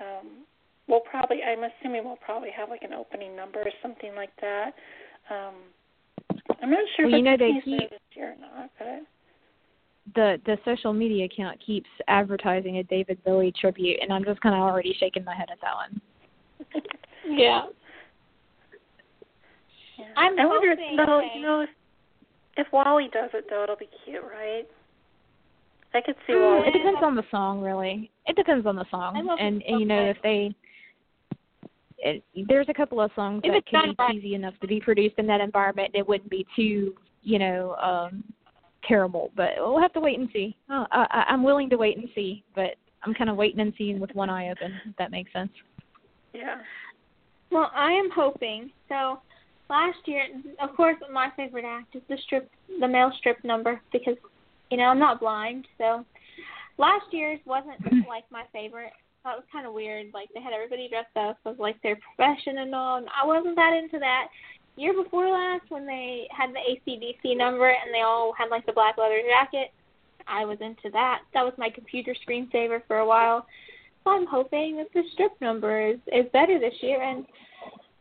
Um, 0.00 0.44
we'll 0.88 1.00
probably, 1.00 1.38
I'm 1.42 1.64
assuming 1.64 2.04
we'll 2.04 2.16
probably 2.16 2.50
have 2.56 2.68
like 2.68 2.82
an 2.82 2.92
opening 2.92 3.35
number 3.35 3.61
or 3.61 3.70
something 3.82 4.14
like 4.14 4.30
that. 4.40 4.72
Um, 5.30 5.54
I'm 6.62 6.70
not 6.70 6.85
sure 6.96 7.06
Well, 7.06 7.14
if 7.14 7.18
you 7.18 7.22
know, 7.24 7.32
it's 7.32 7.40
they 7.40 7.61
keep- 7.64 7.90
this 7.90 8.00
year 8.14 8.32
or 8.32 8.37
not, 8.40 8.70
but 8.78 9.02
the 10.14 10.40
the 10.46 10.56
social 10.64 10.92
media 10.92 11.24
account 11.24 11.59
keeps 11.64 11.88
advertising 12.06 12.78
a 12.78 12.82
David 12.85 13.18
Bowie 13.24 13.52
tribute, 13.61 13.98
and 14.00 14.12
I'm 14.12 14.24
just 14.24 14.40
kind 14.40 14.54
of 14.54 14.61
already 14.61 14.94
shaking 15.00 15.24
my 15.24 15.35
head 15.35 15.48
at 15.50 15.59
that 15.61 15.74
one. 15.74 16.00
Yeah. 17.28 17.66
yeah. 19.98 20.04
I'm 20.16 20.38
I 20.38 20.46
wonder 20.46 20.76
hoping, 20.76 20.96
though, 20.96 21.18
okay. 21.18 21.32
you 21.35 21.42
know, 21.42 21.61
if, 21.62 21.70
if 22.56 22.72
Wally 22.72 23.09
does 23.12 23.30
it 23.35 23.46
though, 23.50 23.64
it'll 23.64 23.74
be 23.74 23.88
cute, 24.04 24.22
right? 24.22 24.64
I 25.94 26.01
could 26.01 26.14
see 26.27 26.33
Mm, 26.35 26.66
It 26.68 26.72
depends 26.72 27.01
on 27.03 27.14
the 27.16 27.25
song, 27.31 27.61
really. 27.61 28.11
It 28.27 28.37
depends 28.37 28.66
on 28.66 28.77
the 28.77 28.85
I 28.87 28.90
song, 28.90 29.27
love 29.27 29.38
and, 29.40 29.62
and 29.62 29.81
you 29.81 29.87
know 29.87 30.11
if 30.11 30.16
they. 30.22 30.55
It, 31.99 32.22
there's 32.49 32.68
a 32.68 32.75
couple 32.75 33.01
of 33.01 33.11
songs 33.14 33.40
If 33.42 33.53
that 33.53 33.59
it's 33.59 33.68
can 33.68 33.90
be 33.90 33.94
right. 33.99 34.12
cheesy 34.12 34.35
enough 34.35 34.55
to 34.61 34.66
be 34.66 34.81
produced 34.81 35.14
in 35.18 35.27
that 35.29 35.40
environment. 35.40 35.92
It 35.94 36.07
wouldn't 36.07 36.29
be 36.31 36.46
too, 36.55 36.94
you 37.22 37.38
know, 37.38 37.75
um 37.77 38.22
terrible. 38.87 39.31
But 39.37 39.51
we'll 39.59 39.81
have 39.81 39.92
to 39.94 40.01
wait 40.01 40.18
and 40.18 40.29
see. 40.33 40.57
Oh, 40.70 40.87
I, 40.92 41.07
I- 41.11 41.33
I'm 41.33 41.42
willing 41.42 41.70
to 41.70 41.77
wait 41.77 41.96
and 41.96 42.09
see, 42.14 42.44
but 42.55 42.75
I'm 43.03 43.14
kind 43.14 43.31
of 43.31 43.37
waiting 43.37 43.61
and 43.61 43.72
seeing 43.79 43.99
with 43.99 44.14
one 44.14 44.29
eye 44.31 44.51
open. 44.51 44.72
If 44.88 44.96
that 44.96 45.11
makes 45.11 45.33
sense. 45.33 45.51
Yeah. 46.35 46.57
Well, 47.51 47.70
I 47.75 47.92
am 47.92 48.11
hoping. 48.14 48.70
So 48.88 49.20
last 49.70 49.99
year, 50.05 50.25
of 50.61 50.77
course, 50.77 50.96
my 51.12 51.31
favorite 51.37 51.64
act 51.64 51.94
is 51.96 52.03
the 52.09 52.18
strip, 52.25 52.51
the 52.81 52.88
male 52.88 53.12
strip 53.18 53.42
number 53.44 53.81
because, 53.92 54.16
you 54.70 54.76
know, 54.76 54.85
I'm 54.85 54.98
not 54.98 55.20
blind. 55.20 55.66
So 55.79 56.05
last 56.79 57.07
year's 57.12 57.40
wasn't 57.44 57.81
like 58.09 58.24
my 58.31 58.44
favorite. 58.52 58.92
That 59.24 59.37
was 59.37 59.44
kind 59.50 59.66
of 59.66 59.72
weird. 59.72 60.07
Like 60.14 60.29
they 60.35 60.40
had 60.40 60.52
everybody 60.52 60.88
dressed 60.88 61.16
up 61.16 61.38
as 61.46 61.59
like 61.59 61.81
their 61.83 61.96
profession 61.96 62.59
and 62.59 62.74
all. 62.74 62.98
And 62.98 63.07
I 63.11 63.26
wasn't 63.26 63.57
that 63.57 63.79
into 63.83 63.98
that. 63.98 64.29
Year 64.76 64.92
before 64.92 65.29
last, 65.29 65.64
when 65.70 65.87
they 65.87 66.29
had 66.31 66.50
the 66.50 66.61
ACDC 66.61 67.37
number 67.37 67.68
and 67.68 67.92
they 67.94 68.02
all 68.02 68.35
had 68.38 68.50
like 68.50 68.66
the 68.66 68.72
black 68.72 68.98
leather 68.98 69.20
jacket, 69.26 69.72
I 70.29 70.44
was 70.44 70.59
into 70.61 70.90
that. 70.92 71.22
That 71.35 71.44
was 71.44 71.55
my 71.57 71.70
computer 71.70 72.14
screensaver 72.29 72.81
for 72.87 72.98
a 72.98 73.07
while. 73.07 73.46
So 74.05 74.11
I'm 74.11 74.26
hoping 74.26 74.76
that 74.76 74.92
the 74.92 75.02
strip 75.12 75.33
number 75.40 75.81
is 75.81 75.98
is 76.09 76.26
better 76.33 76.59
this 76.59 76.74
year. 76.81 77.02
And 77.02 77.24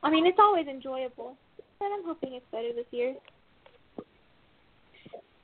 I 0.04 0.10
mean, 0.10 0.28
it's 0.28 0.38
always 0.40 0.68
enjoyable, 0.68 1.36
but 1.80 1.86
I'm 1.86 2.06
hoping 2.06 2.34
it's 2.34 2.46
better 2.52 2.74
this 2.76 2.86
year. 2.92 3.16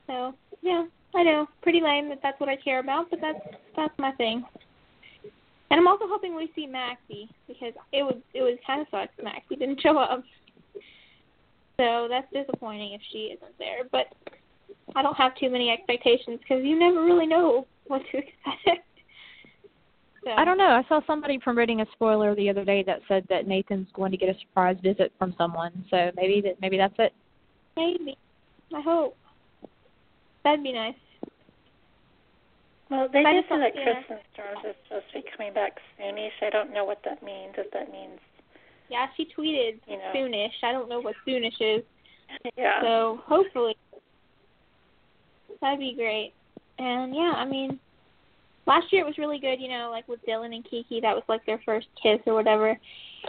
So 0.06 0.34
yeah, 0.62 0.84
I 1.14 1.22
know, 1.22 1.46
pretty 1.62 1.80
lame 1.80 2.08
that 2.08 2.20
that's 2.22 2.40
what 2.40 2.48
I 2.48 2.56
care 2.56 2.78
about, 2.78 3.10
but 3.10 3.20
that's 3.20 3.40
that's 3.76 3.98
my 3.98 4.12
thing. 4.12 4.44
And 5.70 5.80
I'm 5.80 5.88
also 5.88 6.04
hoping 6.06 6.34
we 6.34 6.50
see 6.54 6.66
Maxie 6.66 7.28
because 7.48 7.72
it 7.92 8.02
was 8.02 8.16
it 8.34 8.42
was 8.42 8.58
kind 8.66 8.80
of 8.80 8.86
suck 8.90 9.10
if 9.16 9.24
Maxie 9.24 9.56
didn't 9.56 9.80
show 9.80 9.98
up. 9.98 10.22
So 11.78 12.06
that's 12.08 12.30
disappointing 12.32 12.92
if 12.92 13.00
she 13.10 13.34
isn't 13.36 13.58
there. 13.58 13.84
But 13.90 14.06
I 14.94 15.02
don't 15.02 15.16
have 15.16 15.34
too 15.36 15.50
many 15.50 15.70
expectations 15.70 16.38
because 16.40 16.64
you 16.64 16.78
never 16.78 17.02
really 17.02 17.26
know 17.26 17.66
what 17.86 18.02
to 18.12 18.18
expect. 18.18 18.86
So, 20.24 20.30
I 20.30 20.44
don't 20.44 20.58
know. 20.58 20.68
I 20.68 20.84
saw 20.88 21.00
somebody 21.06 21.38
promoting 21.38 21.80
a 21.80 21.86
spoiler 21.92 22.34
the 22.36 22.48
other 22.48 22.64
day 22.64 22.84
that 22.84 23.00
said 23.08 23.26
that 23.28 23.48
Nathan's 23.48 23.88
going 23.92 24.12
to 24.12 24.16
get 24.16 24.28
a 24.28 24.38
surprise 24.38 24.76
visit 24.80 25.12
from 25.18 25.34
someone. 25.36 25.84
So 25.90 26.12
maybe 26.16 26.40
that 26.42 26.60
maybe 26.60 26.76
that's 26.76 26.94
it. 26.98 27.12
Maybe. 27.76 28.16
I 28.74 28.80
hope. 28.82 29.16
That'd 30.44 30.62
be 30.62 30.72
nice. 30.72 30.94
Well, 32.90 33.08
they 33.10 33.22
did 33.22 33.40
just 33.40 33.48
say 33.48 33.58
that. 33.58 33.74
Kirsten 33.74 34.18
Storms 34.34 34.66
is 34.68 34.76
supposed 34.84 35.06
to 35.14 35.22
be 35.22 35.24
coming 35.34 35.54
back 35.54 35.78
soonish. 35.98 36.36
I 36.42 36.50
don't 36.50 36.74
know 36.74 36.84
what 36.84 36.98
that 37.04 37.22
means. 37.22 37.54
If 37.56 37.70
that 37.72 37.90
means, 37.90 38.20
Yeah, 38.90 39.06
she 39.16 39.24
tweeted 39.24 39.80
you 39.88 39.96
know, 39.96 40.12
soonish. 40.14 40.52
I 40.62 40.72
don't 40.72 40.88
know 40.88 41.00
what 41.00 41.14
soonish 41.26 41.60
is. 41.60 41.82
yeah. 42.56 42.82
So 42.82 43.20
hopefully 43.24 43.76
that'd 45.60 45.78
be 45.78 45.94
great. 45.94 46.32
And 46.78 47.14
yeah, 47.14 47.32
I 47.36 47.46
mean 47.46 47.78
last 48.66 48.92
year 48.92 49.02
it 49.02 49.06
was 49.06 49.18
really 49.18 49.38
good, 49.38 49.60
you 49.60 49.68
know, 49.68 49.88
like 49.90 50.06
with 50.06 50.20
Dylan 50.26 50.54
and 50.54 50.64
Kiki, 50.68 51.00
that 51.00 51.14
was 51.14 51.24
like 51.28 51.44
their 51.46 51.60
first 51.64 51.86
kiss 52.02 52.20
or 52.26 52.34
whatever. 52.34 52.76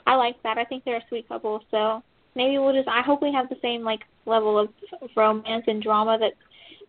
I 0.06 0.16
like 0.16 0.42
that. 0.44 0.58
I 0.58 0.66
think 0.66 0.84
they're 0.84 0.98
a 0.98 1.08
sweet 1.08 1.28
couple, 1.28 1.64
so 1.72 2.04
maybe 2.36 2.58
we'll 2.58 2.74
just 2.74 2.88
I 2.88 3.02
hope 3.02 3.22
we 3.22 3.32
have 3.34 3.50
the 3.50 3.58
same 3.62 3.84
like 3.84 4.02
level 4.26 4.60
of 4.60 4.70
romance 5.16 5.64
and 5.68 5.82
drama 5.82 6.18
that's 6.20 6.36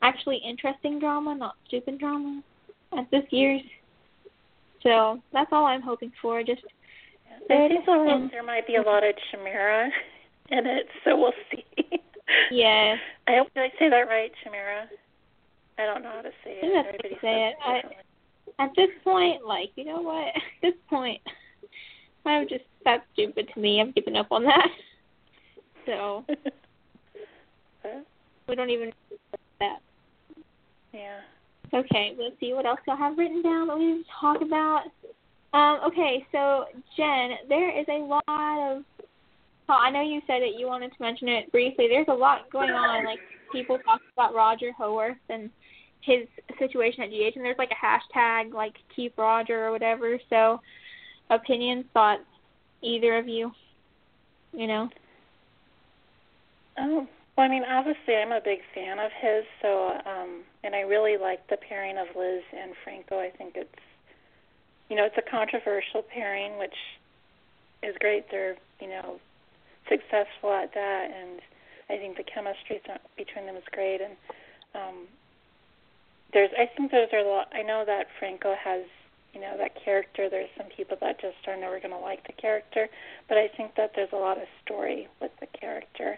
actually 0.03 0.41
interesting 0.47 0.99
drama, 0.99 1.35
not 1.35 1.55
stupid 1.67 1.99
drama 1.99 2.43
at 2.97 3.11
this 3.11 3.25
year's. 3.31 3.63
So 4.83 5.21
that's 5.33 5.51
all 5.53 5.65
I'm 5.65 5.83
hoping 5.83 6.13
for. 6.21 6.43
Just 6.43 6.63
I 7.37 7.47
think 7.49 7.85
there, 7.87 8.29
there 8.31 8.43
might 8.43 8.67
be 8.67 8.77
a 8.77 8.83
lot 8.83 9.03
of 9.07 9.15
chimera 9.31 9.89
in 10.51 10.67
it, 10.67 10.87
so 11.05 11.17
we'll 11.17 11.33
see. 11.51 11.65
yeah, 12.51 12.97
I 13.29 13.37
hope 13.37 13.49
did 13.55 13.63
I 13.65 13.79
say 13.79 13.89
that 13.89 14.09
right, 14.09 14.31
chimera? 14.43 14.89
I 15.79 15.87
don't 15.87 16.03
know 16.03 16.13
how 16.15 16.23
to 16.23 16.31
say 16.45 16.59
it. 16.63 16.87
Everybody 16.87 17.17
say 17.21 17.49
it. 17.49 17.55
I- 17.65 17.83
at 18.59 18.71
this 18.77 18.91
point, 19.03 19.45
like, 19.45 19.71
you 19.75 19.85
know 19.85 20.01
what? 20.01 20.27
At 20.37 20.43
this 20.63 20.75
point, 20.89 21.21
I'm 22.25 22.49
just 22.49 22.63
that's 22.85 23.03
stupid 23.13 23.49
to 23.53 23.61
me. 23.61 23.81
I'm 23.81 23.91
giving 23.91 24.17
up 24.17 24.29
on 24.31 24.45
that. 24.45 24.69
So 25.87 26.25
we 28.49 28.55
don't 28.55 28.71
even 28.71 28.93
that. 29.61 29.79
yeah. 30.93 31.21
Okay, 31.73 32.14
let's 32.19 32.38
see 32.38 32.53
what 32.53 32.67
else 32.67 32.79
y'all 32.87 32.97
have 32.97 33.19
written 33.19 33.43
down 33.43 33.67
that 33.67 33.79
we 33.79 33.87
need 33.87 34.05
to 34.05 34.11
talk 34.21 34.43
about. 34.43 34.85
Um, 35.53 35.81
okay, 35.87 36.27
so 36.31 36.67
Jenn, 36.97 37.31
there 37.49 37.79
is 37.79 37.87
a 37.88 37.99
lot 37.99 38.77
of. 38.77 38.83
Oh, 39.69 39.79
I 39.81 39.90
know 39.90 40.03
you 40.03 40.21
said 40.27 40.43
that 40.43 40.59
You 40.59 40.67
wanted 40.67 40.90
to 40.90 40.97
mention 41.01 41.29
it 41.29 41.51
briefly. 41.51 41.87
There's 41.88 42.07
a 42.09 42.14
lot 42.14 42.51
going 42.51 42.71
on. 42.71 43.05
Like 43.05 43.19
people 43.51 43.79
talk 43.79 44.01
about 44.12 44.35
Roger 44.35 44.73
Howarth 44.73 45.17
and 45.31 45.49
his 46.03 46.27
situation 46.59 47.03
at 47.03 47.11
GH, 47.11 47.37
and 47.37 47.45
there's 47.45 47.59
like 47.59 47.71
a 47.71 47.87
hashtag 47.87 48.53
like 48.53 48.75
Keep 48.95 49.17
Roger 49.17 49.67
or 49.67 49.73
whatever. 49.73 50.19
So, 50.29 50.61
opinions, 51.31 51.87
thoughts, 51.95 52.23
either 52.83 53.17
of 53.17 53.27
you. 53.27 53.51
You 54.53 54.67
know. 54.67 54.88
Oh, 56.79 57.09
well, 57.37 57.47
I 57.47 57.51
mean, 57.51 57.64
obviously, 57.64 58.14
I'm 58.14 58.31
a 58.31 58.40
big 58.40 58.61
fan 58.75 59.01
of 59.01 59.11
his, 59.20 59.44
so 59.61 59.90
um, 60.07 60.42
and 60.62 60.75
I 60.75 60.81
really 60.81 61.16
like 61.16 61.49
the 61.49 61.57
pairing 61.57 61.99
of 61.99 62.07
Liz 62.16 62.42
and 62.57 62.75
Franco. 62.85 63.18
I 63.18 63.31
think 63.31 63.55
it's, 63.57 63.83
you 64.88 64.97
know, 64.97 65.05
it's 65.05 65.18
a 65.18 65.31
controversial 65.31 66.03
pairing, 66.03 66.59
which 66.59 66.77
is 67.83 67.97
great. 67.99 68.31
They're, 68.31 68.57
you 68.81 68.88
know, 68.88 69.18
successful 69.88 70.53
at 70.53 70.75
that, 70.75 71.11
and 71.11 71.40
I 71.90 71.97
think 71.99 72.16
the 72.16 72.23
chemistry 72.23 72.81
between 73.16 73.47
them 73.47 73.57
is 73.57 73.64
great. 73.73 74.01
And 74.01 74.14
um, 74.77 74.94
there's, 76.33 76.51
I 76.57 76.70
think 76.77 76.92
there's 76.92 77.11
a 77.12 77.29
lot. 77.29 77.49
I 77.53 77.62
know 77.62 77.83
that 77.85 78.07
Franco 78.20 78.55
has, 78.55 78.85
you 79.33 79.40
know, 79.40 79.57
that 79.59 79.75
character. 79.85 80.31
There's 80.31 80.51
some 80.57 80.68
people 80.77 80.97
that 81.01 81.20
just 81.20 81.42
are 81.49 81.57
never 81.57 81.81
going 81.81 81.90
to 81.90 81.99
like 81.99 82.25
the 82.29 82.33
character, 82.33 82.88
but 83.29 83.38
I 83.38 83.49
think 83.49 83.75
that 83.75 83.90
there's 83.97 84.12
a 84.12 84.23
lot 84.23 84.38
of 84.38 84.47
story 84.64 85.09
with 85.20 85.33
the 85.40 85.47
character 85.47 86.16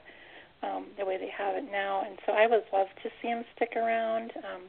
um, 0.63 0.87
the 0.99 1.05
way 1.05 1.19
they 1.19 1.31
have 1.37 1.57
it 1.57 1.65
now. 1.71 2.03
And 2.07 2.19
so 2.27 2.33
I 2.33 2.47
would 2.47 2.65
love 2.73 2.89
to 3.03 3.09
see 3.21 3.29
him 3.29 3.45
stick 3.55 3.73
around. 3.77 4.33
Um, 4.37 4.63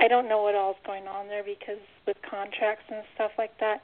I 0.00 0.06
don't 0.06 0.28
know 0.28 0.42
what 0.42 0.54
all's 0.54 0.76
going 0.86 1.06
on 1.08 1.26
there 1.26 1.42
because 1.42 1.82
with 2.06 2.16
contracts 2.28 2.84
and 2.88 3.02
stuff 3.14 3.32
like 3.36 3.58
that, 3.60 3.82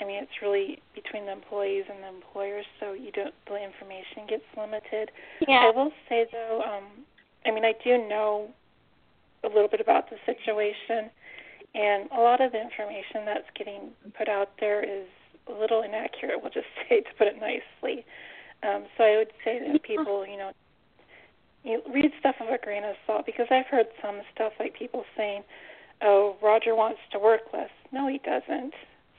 I 0.00 0.04
mean 0.04 0.22
it's 0.22 0.38
really 0.40 0.78
between 0.94 1.26
the 1.26 1.32
employees 1.32 1.84
and 1.90 2.02
the 2.02 2.08
employers, 2.08 2.64
so 2.78 2.92
you 2.92 3.10
don't 3.10 3.34
the 3.46 3.58
information 3.58 4.26
gets 4.28 4.46
limited. 4.56 5.10
Yeah. 5.46 5.66
I 5.66 5.70
will 5.74 5.90
say 6.08 6.26
though, 6.30 6.62
um, 6.62 7.04
I 7.44 7.50
mean 7.50 7.64
I 7.64 7.74
do 7.82 7.98
know 8.08 8.48
a 9.44 9.48
little 9.48 9.68
bit 9.68 9.80
about 9.80 10.10
the 10.10 10.16
situation, 10.26 11.10
and 11.74 12.08
a 12.12 12.20
lot 12.20 12.40
of 12.40 12.52
the 12.52 12.60
information 12.60 13.26
that's 13.26 13.48
getting 13.56 13.90
put 14.16 14.28
out 14.28 14.50
there 14.60 14.82
is 14.82 15.06
a 15.48 15.52
little 15.52 15.82
inaccurate. 15.82 16.38
We'll 16.40 16.52
just 16.52 16.70
say 16.88 17.00
to 17.00 17.10
put 17.18 17.26
it 17.26 17.36
nicely. 17.40 18.04
Um, 18.62 18.84
so 18.96 19.04
I 19.04 19.16
would 19.18 19.30
say 19.44 19.60
that 19.60 19.82
people, 19.82 20.26
you 20.26 20.36
know, 20.36 20.50
you 21.64 21.82
read 21.92 22.10
stuff 22.18 22.36
with 22.40 22.50
a 22.50 22.64
grain 22.64 22.84
of 22.84 22.96
salt 23.06 23.26
because 23.26 23.46
I've 23.50 23.66
heard 23.66 23.86
some 24.02 24.20
stuff 24.34 24.52
like 24.58 24.74
people 24.74 25.04
saying, 25.16 25.42
"Oh, 26.02 26.36
Roger 26.42 26.74
wants 26.74 27.00
to 27.12 27.18
work 27.18 27.42
less." 27.52 27.70
No, 27.92 28.08
he 28.08 28.18
doesn't. 28.18 28.74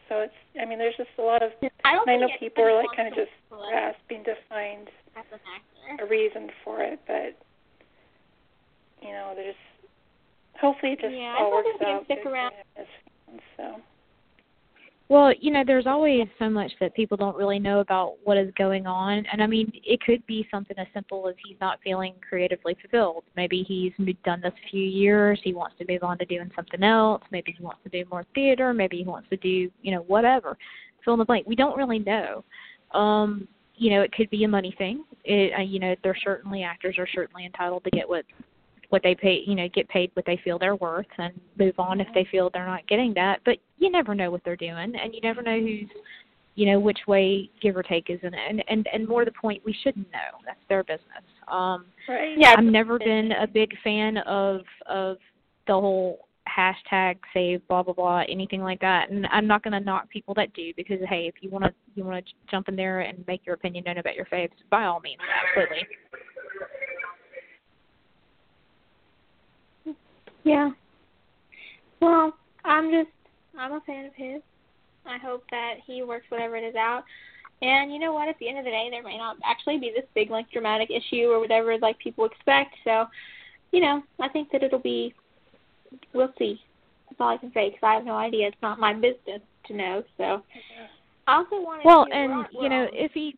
So 0.10 0.20
it's, 0.22 0.34
I 0.60 0.66
mean, 0.66 0.80
there's 0.80 0.96
just 0.98 1.10
a 1.20 1.22
lot 1.22 1.44
of. 1.44 1.52
I 1.86 1.94
don't. 1.94 2.10
I 2.10 2.18
know 2.18 2.28
people 2.40 2.64
are 2.64 2.76
like 2.76 2.96
kind 2.96 3.08
of 3.08 3.14
just 3.16 3.32
grasping 3.50 4.24
to 4.26 4.36
find 4.50 4.88
as 5.16 5.26
an 5.32 5.40
actor. 5.56 6.04
a 6.06 6.08
reason 6.10 6.50
for 6.64 6.82
it, 6.82 7.00
but 7.08 7.36
you 9.02 9.12
know, 9.14 9.34
there's 9.36 9.56
hopefully 10.60 10.94
it 10.94 11.00
just 11.02 11.14
Yeah, 11.16 11.36
all 11.40 11.52
works 11.52 11.70
out. 11.86 12.04
stick 12.06 12.18
good 12.18 12.24
for 12.24 12.32
around. 12.34 12.52
him 12.52 12.64
and 12.76 12.86
his 12.86 12.96
fans, 13.28 13.42
so. 13.56 13.82
Well, 15.10 15.34
you 15.40 15.50
know, 15.50 15.64
there's 15.66 15.88
always 15.88 16.28
so 16.38 16.52
much 16.52 16.72
that 16.80 16.94
people 16.94 17.18
don't 17.18 17.36
really 17.36 17.58
know 17.58 17.80
about 17.80 18.18
what 18.24 18.38
is 18.38 18.52
going 18.56 18.86
on. 18.86 19.26
And 19.32 19.42
I 19.42 19.48
mean, 19.48 19.72
it 19.84 20.00
could 20.02 20.24
be 20.28 20.48
something 20.52 20.78
as 20.78 20.86
simple 20.94 21.28
as 21.28 21.34
he's 21.44 21.58
not 21.60 21.80
feeling 21.84 22.14
creatively 22.28 22.78
fulfilled. 22.80 23.24
Maybe 23.36 23.64
he's 23.68 23.92
done 24.24 24.40
this 24.40 24.54
a 24.54 24.70
few 24.70 24.84
years, 24.84 25.40
he 25.44 25.52
wants 25.52 25.76
to 25.80 25.86
move 25.92 26.04
on 26.04 26.20
to 26.20 26.26
doing 26.26 26.52
something 26.56 26.84
else. 26.84 27.24
Maybe 27.32 27.56
he 27.58 27.64
wants 27.64 27.82
to 27.84 27.90
do 27.90 28.08
more 28.12 28.24
theater, 28.36 28.72
maybe 28.72 28.98
he 28.98 29.04
wants 29.04 29.28
to 29.30 29.38
do, 29.38 29.72
you 29.82 29.92
know, 29.92 30.02
whatever. 30.04 30.56
Fill 31.04 31.14
in 31.14 31.20
the 31.20 31.26
blank. 31.26 31.48
We 31.48 31.56
don't 31.56 31.76
really 31.78 32.00
know. 32.00 32.44
Um, 32.94 33.48
you 33.76 33.90
know, 33.90 34.04
it 34.04 34.12
could 34.12 34.30
be 34.30 34.44
a 34.44 34.48
money 34.48 34.76
thing. 34.78 35.06
It, 35.24 35.54
uh, 35.58 35.64
you 35.64 35.80
know, 35.80 35.96
they're 36.04 36.18
certainly 36.24 36.62
actors 36.62 36.98
are 37.00 37.08
certainly 37.16 37.48
entitled 37.48 37.84
to 37.86 37.90
get 37.90 38.08
what 38.08 38.26
what 38.90 39.04
they 39.04 39.16
pay, 39.16 39.42
you 39.46 39.56
know, 39.56 39.68
get 39.74 39.88
paid 39.90 40.12
what 40.14 40.26
they 40.26 40.40
feel 40.44 40.58
they're 40.58 40.76
worth 40.76 41.06
and 41.18 41.34
move 41.58 41.76
on 41.78 42.02
if 42.02 42.08
they 42.14 42.28
feel 42.32 42.50
they're 42.54 42.66
not 42.66 42.88
getting 42.88 43.14
that. 43.14 43.40
But 43.46 43.58
you 43.78 43.92
never 43.92 44.16
know 44.16 44.32
what 44.32 44.42
they're 44.44 44.56
doing, 44.56 44.94
and 44.96 45.14
you 45.14 45.22
never 45.22 45.42
know 45.42 45.60
who's, 45.60 45.90
you 46.56 46.66
know, 46.66 46.80
which 46.80 47.00
way 47.08 47.50
give 47.62 47.78
or 47.78 47.84
take 47.84 48.10
is 48.10 48.20
in 48.24 48.34
it. 48.34 48.40
And 48.50 48.64
and 48.68 48.88
and 48.92 49.08
more 49.08 49.24
to 49.24 49.32
the 49.32 49.38
point, 49.40 49.62
we 49.66 49.76
shouldn't 49.84 50.12
know. 50.12 50.40
That's 50.46 50.60
their 50.70 50.84
business. 50.84 51.24
Um, 51.48 51.86
Right. 52.08 52.36
Yeah. 52.38 52.56
I've 52.58 52.64
never 52.64 52.98
been 52.98 53.34
a 53.34 53.46
big 53.46 53.72
fan 53.84 54.18
of 54.20 54.62
of 54.88 55.18
the 55.68 55.74
whole 55.74 56.28
hashtag 56.50 57.18
save 57.34 57.66
blah 57.68 57.84
blah 57.84 57.94
blah 57.94 58.24
anything 58.28 58.62
like 58.62 58.80
that 58.80 59.10
and 59.12 59.28
i'm 59.32 59.46
not 59.46 59.64
going 59.64 59.72
to 59.72 59.80
knock 59.80 60.10
people 60.10 60.34
that 60.34 60.52
do 60.54 60.74
because 60.76 60.98
hey 61.08 61.28
if 61.28 61.36
you 61.42 61.50
want 61.50 61.64
to 61.64 61.72
you 61.96 62.04
want 62.04 62.26
to 62.26 62.32
jump 62.50 62.68
in 62.68 62.76
there 62.76 63.02
and 63.02 63.24
make 63.28 63.46
your 63.46 63.56
opinion 63.56 63.84
known 63.86 63.98
about 64.00 64.16
your 64.16 64.26
faves 64.26 64.50
by 64.70 64.86
all 64.86 65.00
means 65.00 65.20
absolutely 65.46 65.88
Yeah. 70.44 70.70
Well, 72.02 72.34
I'm 72.64 72.92
just 72.92 73.10
I'm 73.58 73.74
a 73.74 73.82
fan 73.82 74.06
of 74.06 74.14
his. 74.16 74.42
I 75.06 75.18
hope 75.18 75.44
that 75.52 75.76
he 75.86 76.04
works 76.04 76.26
whatever 76.30 76.56
it 76.56 76.64
is 76.64 76.76
out. 76.76 77.04
And 77.62 77.92
you 77.92 78.00
know 78.00 78.14
what? 78.14 78.30
At 78.30 78.38
the 78.40 78.48
end 78.48 78.58
of 78.60 78.64
the 78.66 78.72
day, 78.72 78.88
there 78.90 79.04
may 79.04 79.18
not 79.18 79.38
actually 79.44 79.80
be 79.80 79.92
this 79.94 80.06
big 80.16 80.30
like 80.30 80.50
dramatic 80.52 80.90
issue 80.90 81.26
or 81.28 81.40
whatever 81.40 81.78
like 81.78 82.00
people 82.00 82.26
expect. 82.26 82.76
So, 82.84 83.06
you 83.72 83.82
know, 83.82 84.02
I 84.20 84.30
think 84.30 84.52
that 84.52 84.64
it'll 84.64 84.80
be. 84.80 85.14
We'll 86.14 86.34
see. 86.38 86.60
That's 87.10 87.20
all 87.20 87.30
I 87.30 87.38
can 87.38 87.52
say 87.54 87.70
because 87.70 87.82
I 87.84 87.96
have 87.96 88.06
no 88.06 88.16
idea. 88.16 88.48
It's 88.48 88.58
not 88.62 88.80
my 88.80 88.94
business 88.94 89.42
to 89.66 89.74
know. 89.74 90.04
So, 90.18 90.44
I 91.28 91.36
also 91.38 91.60
wanted 91.62 91.86
well 91.86 92.06
to. 92.06 92.14
and 92.14 92.32
we're- 92.32 92.48
you 92.62 92.70
know 92.70 92.88
if 92.94 93.12
he 93.12 93.36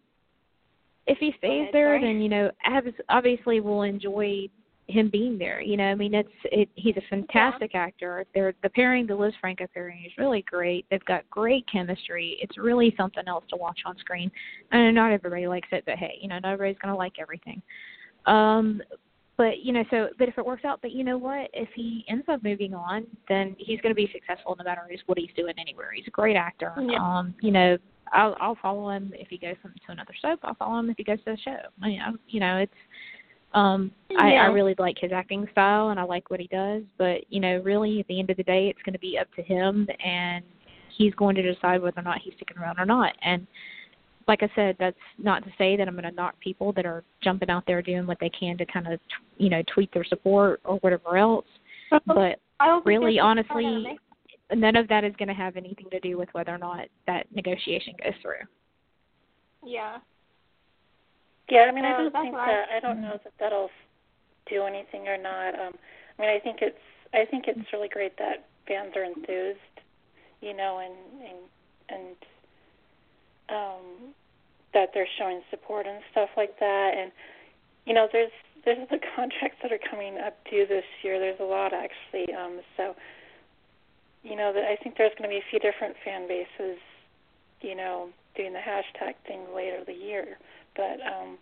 if 1.07 1.17
he 1.17 1.33
stays 1.39 1.61
ahead, 1.61 1.73
there 1.73 1.97
sorry. 1.97 2.01
then 2.01 2.21
you 2.21 2.29
know 2.29 2.51
obvi- 2.67 2.93
obviously 3.09 3.59
we'll 3.59 3.81
enjoy 3.81 4.47
him 4.91 5.09
being 5.09 5.37
there 5.37 5.61
you 5.61 5.77
know 5.77 5.85
i 5.85 5.95
mean 5.95 6.13
it's 6.13 6.29
it 6.45 6.69
he's 6.75 6.95
a 6.97 7.01
fantastic 7.09 7.75
actor. 7.75 8.25
They're 8.33 8.53
the 8.63 8.69
pairing 8.69 9.07
the 9.07 9.15
liz 9.15 9.33
franco 9.39 9.67
pairing 9.73 10.03
is 10.05 10.11
really 10.17 10.43
great. 10.43 10.85
They've 10.89 11.03
got 11.05 11.29
great 11.29 11.65
chemistry. 11.71 12.37
It's 12.41 12.57
really 12.57 12.93
something 12.97 13.23
else 13.27 13.43
to 13.49 13.55
watch 13.55 13.79
on 13.85 13.97
screen. 13.97 14.31
I 14.71 14.77
know 14.77 14.91
not 14.91 15.11
everybody 15.11 15.47
likes 15.47 15.69
it 15.71 15.83
but 15.85 15.95
hey 15.95 16.17
you 16.21 16.27
know 16.27 16.39
not 16.39 16.53
everybody's 16.53 16.81
going 16.81 16.93
to 16.93 16.97
like 16.97 17.13
everything. 17.19 17.61
Um 18.25 18.81
but 19.37 19.59
you 19.63 19.73
know 19.73 19.83
so 19.89 20.09
but 20.19 20.27
if 20.27 20.37
it 20.37 20.45
works 20.45 20.65
out 20.65 20.79
but 20.81 20.91
you 20.91 21.03
know 21.03 21.17
what? 21.17 21.49
If 21.53 21.69
he 21.75 22.05
ends 22.09 22.25
up 22.27 22.43
moving 22.43 22.73
on 22.73 23.05
then 23.29 23.55
he's 23.57 23.79
going 23.81 23.91
to 23.91 23.95
be 23.95 24.09
successful 24.13 24.55
no 24.57 24.63
matter 24.63 24.81
what 25.05 25.17
he's 25.17 25.33
doing 25.35 25.53
anywhere. 25.57 25.91
He's 25.93 26.07
a 26.07 26.11
great 26.11 26.35
actor. 26.35 26.73
Yeah. 26.79 26.99
um 27.01 27.33
you 27.41 27.51
know 27.51 27.77
i'll 28.13 28.35
i'll 28.41 28.57
follow 28.61 28.89
him 28.89 29.13
if 29.15 29.29
he 29.29 29.37
goes 29.37 29.55
to 29.63 29.91
another 29.91 30.13
soap. 30.21 30.39
I'll 30.43 30.55
follow 30.55 30.79
him 30.79 30.89
if 30.89 30.97
he 30.97 31.03
goes 31.03 31.19
to 31.25 31.31
the 31.31 31.37
show. 31.37 31.57
I 31.81 31.87
mean, 31.87 32.01
I, 32.01 32.11
you 32.27 32.39
know 32.39 32.57
it's 32.57 32.73
um 33.53 33.91
I, 34.17 34.33
I 34.33 34.45
really 34.47 34.75
like 34.77 34.97
his 34.99 35.11
acting 35.11 35.47
style 35.51 35.89
and 35.89 35.99
I 35.99 36.03
like 36.03 36.29
what 36.29 36.39
he 36.39 36.47
does, 36.47 36.83
but 36.97 37.21
you 37.29 37.39
know, 37.39 37.61
really 37.63 37.99
at 37.99 38.07
the 38.07 38.19
end 38.19 38.29
of 38.29 38.37
the 38.37 38.43
day 38.43 38.69
it's 38.69 38.81
gonna 38.83 38.99
be 38.99 39.17
up 39.17 39.27
to 39.35 39.41
him 39.41 39.87
and 40.03 40.43
he's 40.97 41.13
going 41.15 41.35
to 41.35 41.53
decide 41.53 41.81
whether 41.81 41.99
or 41.99 42.03
not 42.03 42.19
he's 42.23 42.33
sticking 42.35 42.57
around 42.57 42.79
or 42.79 42.85
not. 42.85 43.13
And 43.23 43.47
like 44.27 44.43
I 44.43 44.49
said, 44.55 44.75
that's 44.79 44.97
not 45.17 45.43
to 45.43 45.49
say 45.57 45.75
that 45.75 45.87
I'm 45.87 45.95
going 45.95 46.03
to 46.03 46.11
knock 46.11 46.39
people 46.39 46.71
that 46.73 46.85
are 46.85 47.03
jumping 47.23 47.49
out 47.49 47.63
there 47.65 47.81
doing 47.81 48.05
what 48.05 48.17
they 48.19 48.29
can 48.29 48.57
to 48.57 48.65
kind 48.65 48.87
of, 48.87 48.99
you 49.37 49.49
know, 49.49 49.63
tweet 49.73 49.91
their 49.93 50.03
support 50.03 50.61
or 50.63 50.77
whatever 50.77 51.17
else. 51.17 51.45
But 52.05 52.39
I 52.59 52.67
don't 52.67 52.83
think 52.83 52.85
really, 52.85 53.19
honestly, 53.19 53.97
none 54.53 54.75
of 54.75 54.87
that 54.87 55.03
is 55.03 55.13
going 55.17 55.27
to 55.27 55.33
have 55.33 55.57
anything 55.57 55.87
to 55.91 55.99
do 55.99 56.17
with 56.17 56.29
whether 56.33 56.53
or 56.53 56.57
not 56.57 56.87
that 57.07 57.25
negotiation 57.33 57.93
goes 58.03 58.13
through. 58.21 58.45
Yeah. 59.65 59.97
Yeah, 61.51 61.67
I 61.67 61.71
mean, 61.71 61.83
I 61.83 61.91
Uh, 61.91 61.97
don't 62.09 62.13
think 62.23 62.33
that 62.35 62.69
I- 62.71 62.79
don't 62.79 63.01
know 63.01 63.19
that 63.21 63.37
that'll 63.37 63.69
do 64.45 64.63
anything 64.63 65.09
or 65.09 65.17
not. 65.17 65.53
Um, 65.59 65.77
I 66.17 66.21
mean, 66.21 66.29
I 66.31 66.39
think 66.39 66.61
it's 66.61 66.79
I 67.13 67.25
think 67.25 67.49
it's 67.49 67.73
really 67.73 67.89
great 67.89 68.15
that 68.17 68.45
fans 68.65 68.95
are 68.95 69.03
enthused, 69.03 69.59
you 70.39 70.53
know, 70.53 70.79
and 70.79 70.95
and 71.21 71.39
and 71.89 72.15
um, 73.49 74.15
that 74.73 74.93
they're 74.93 75.07
showing 75.17 75.43
support 75.49 75.85
and 75.87 76.01
stuff 76.11 76.29
like 76.37 76.57
that. 76.59 76.93
And 76.95 77.11
you 77.85 77.93
know, 77.93 78.07
there's 78.07 78.31
there's 78.63 78.87
the 78.87 78.99
contracts 79.15 79.57
that 79.61 79.73
are 79.73 79.77
coming 79.89 80.17
up 80.19 80.41
due 80.45 80.65
this 80.65 80.85
year. 81.03 81.19
There's 81.19 81.41
a 81.41 81.43
lot 81.43 81.73
actually. 81.73 82.33
Um, 82.33 82.61
so 82.77 82.95
you 84.23 84.37
know, 84.37 84.53
that 84.53 84.63
I 84.63 84.77
think 84.77 84.95
there's 84.97 85.13
going 85.17 85.29
to 85.29 85.33
be 85.35 85.39
a 85.39 85.49
few 85.49 85.59
different 85.59 85.97
fan 86.05 86.27
bases, 86.29 86.79
you 87.59 87.75
know, 87.75 88.09
doing 88.35 88.53
the 88.53 88.59
hashtag 88.59 89.15
thing 89.27 89.53
later 89.53 89.83
the 89.83 89.93
year. 89.93 90.37
But 90.75 90.99
um 91.01 91.37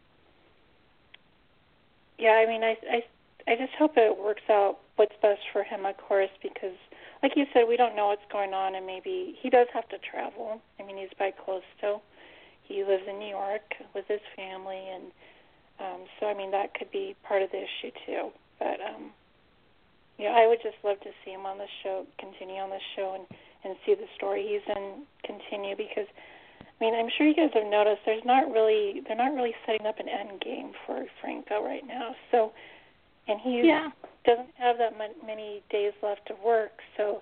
yeah, 2.18 2.32
I 2.32 2.46
mean 2.46 2.64
I 2.64 2.78
I 2.90 3.04
I 3.48 3.56
just 3.56 3.74
hope 3.78 3.94
it 3.98 4.18
works 4.18 4.44
out 4.50 4.78
what's 4.96 5.16
best 5.22 5.42
for 5.54 5.64
him 5.64 5.86
of 5.86 5.98
course 5.98 6.30
because 6.42 6.76
like 7.22 7.34
you 7.36 7.46
said, 7.54 7.68
we 7.68 7.76
don't 7.76 7.96
know 7.98 8.08
what's 8.08 8.32
going 8.32 8.54
on 8.54 8.76
and 8.76 8.86
maybe 8.86 9.38
he 9.42 9.50
does 9.50 9.68
have 9.74 9.88
to 9.90 9.98
travel. 10.00 10.62
I 10.80 10.84
mean 10.84 10.98
he's 10.98 11.14
by 11.18 11.32
close 11.32 11.64
still. 11.78 12.02
He 12.64 12.84
lives 12.84 13.04
in 13.10 13.20
New 13.20 13.30
York 13.30 13.76
with 13.96 14.06
his 14.08 14.22
family 14.36 14.82
and 14.94 15.12
um 15.80 16.02
so 16.20 16.28
I 16.28 16.34
mean 16.34 16.52
that 16.52 16.74
could 16.74 16.92
be 16.92 17.16
part 17.24 17.42
of 17.42 17.52
the 17.52 17.60
issue 17.60 17.92
too. 18.06 18.30
But 18.60 18.80
um 18.82 19.12
yeah, 20.18 20.36
I 20.36 20.48
would 20.48 20.60
just 20.62 20.76
love 20.84 21.00
to 21.02 21.12
see 21.24 21.32
him 21.32 21.46
on 21.46 21.58
the 21.58 21.68
show, 21.82 22.06
continue 22.20 22.60
on 22.60 22.70
the 22.70 22.84
show 22.96 23.16
and 23.16 23.26
and 23.64 23.76
see 23.86 23.94
the 23.96 24.08
story 24.16 24.46
he's 24.48 24.76
in 24.76 25.04
continue 25.24 25.76
because 25.76 26.08
I 26.80 26.84
mean, 26.86 26.96
I'm 26.96 27.10
sure 27.18 27.28
you 27.28 27.36
guys 27.36 27.52
have 27.54 27.68
noticed 27.70 28.02
there's 28.06 28.24
not 28.26 28.52
really 28.52 29.02
they're 29.06 29.18
not 29.18 29.34
really 29.34 29.54
setting 29.66 29.86
up 29.86 30.00
an 30.00 30.08
end 30.08 30.40
game 30.42 30.72
for 30.86 31.06
Franco 31.22 31.64
right 31.64 31.86
now. 31.86 32.16
So, 32.32 32.54
and 33.28 33.40
he 33.42 33.62
Yeah. 33.68 33.92
doesn't 34.26 34.54
have 34.58 34.78
that 34.78 34.94
many 35.26 35.62
days 35.70 35.94
left 36.02 36.26
to 36.28 36.36
work. 36.36 36.82
So, 36.96 37.22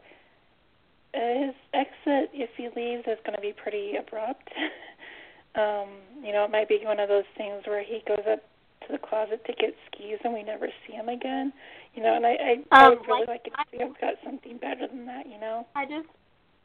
his 1.14 1.56
exit, 1.74 2.30
if 2.34 2.50
he 2.56 2.70
leaves, 2.76 3.08
is 3.08 3.18
going 3.26 3.36
to 3.36 3.42
be 3.42 3.54
pretty 3.54 3.96
abrupt. 3.98 4.50
um, 5.56 5.90
you 6.22 6.32
know, 6.32 6.44
it 6.46 6.52
might 6.52 6.68
be 6.70 6.80
one 6.84 7.00
of 7.00 7.10
those 7.10 7.26
things 7.36 7.64
where 7.66 7.84
he 7.84 8.04
goes 8.08 8.26
up 8.30 8.44
to 8.86 8.92
the 8.92 9.00
closet 9.00 9.44
to 9.46 9.54
get 9.54 9.74
skis 9.88 10.20
and 10.24 10.34
we 10.34 10.44
never 10.44 10.68
see 10.86 10.94
him 10.94 11.10
again. 11.10 11.52
You 11.96 12.04
know, 12.04 12.14
and 12.16 12.26
I 12.28 12.32
I, 12.32 12.64
I 12.72 12.86
Um, 12.86 12.90
would 12.92 13.08
really 13.08 13.20
like- 13.22 13.28
like 13.28 13.44
to 13.46 13.52
see 13.72 13.78
him 13.78 13.96
got 14.00 14.16
something 14.24 14.58
better 14.58 14.86
than 14.88 15.06
that. 15.08 15.26
You 15.26 15.40
know. 15.40 15.66
I 15.76 15.86
just 15.86 16.08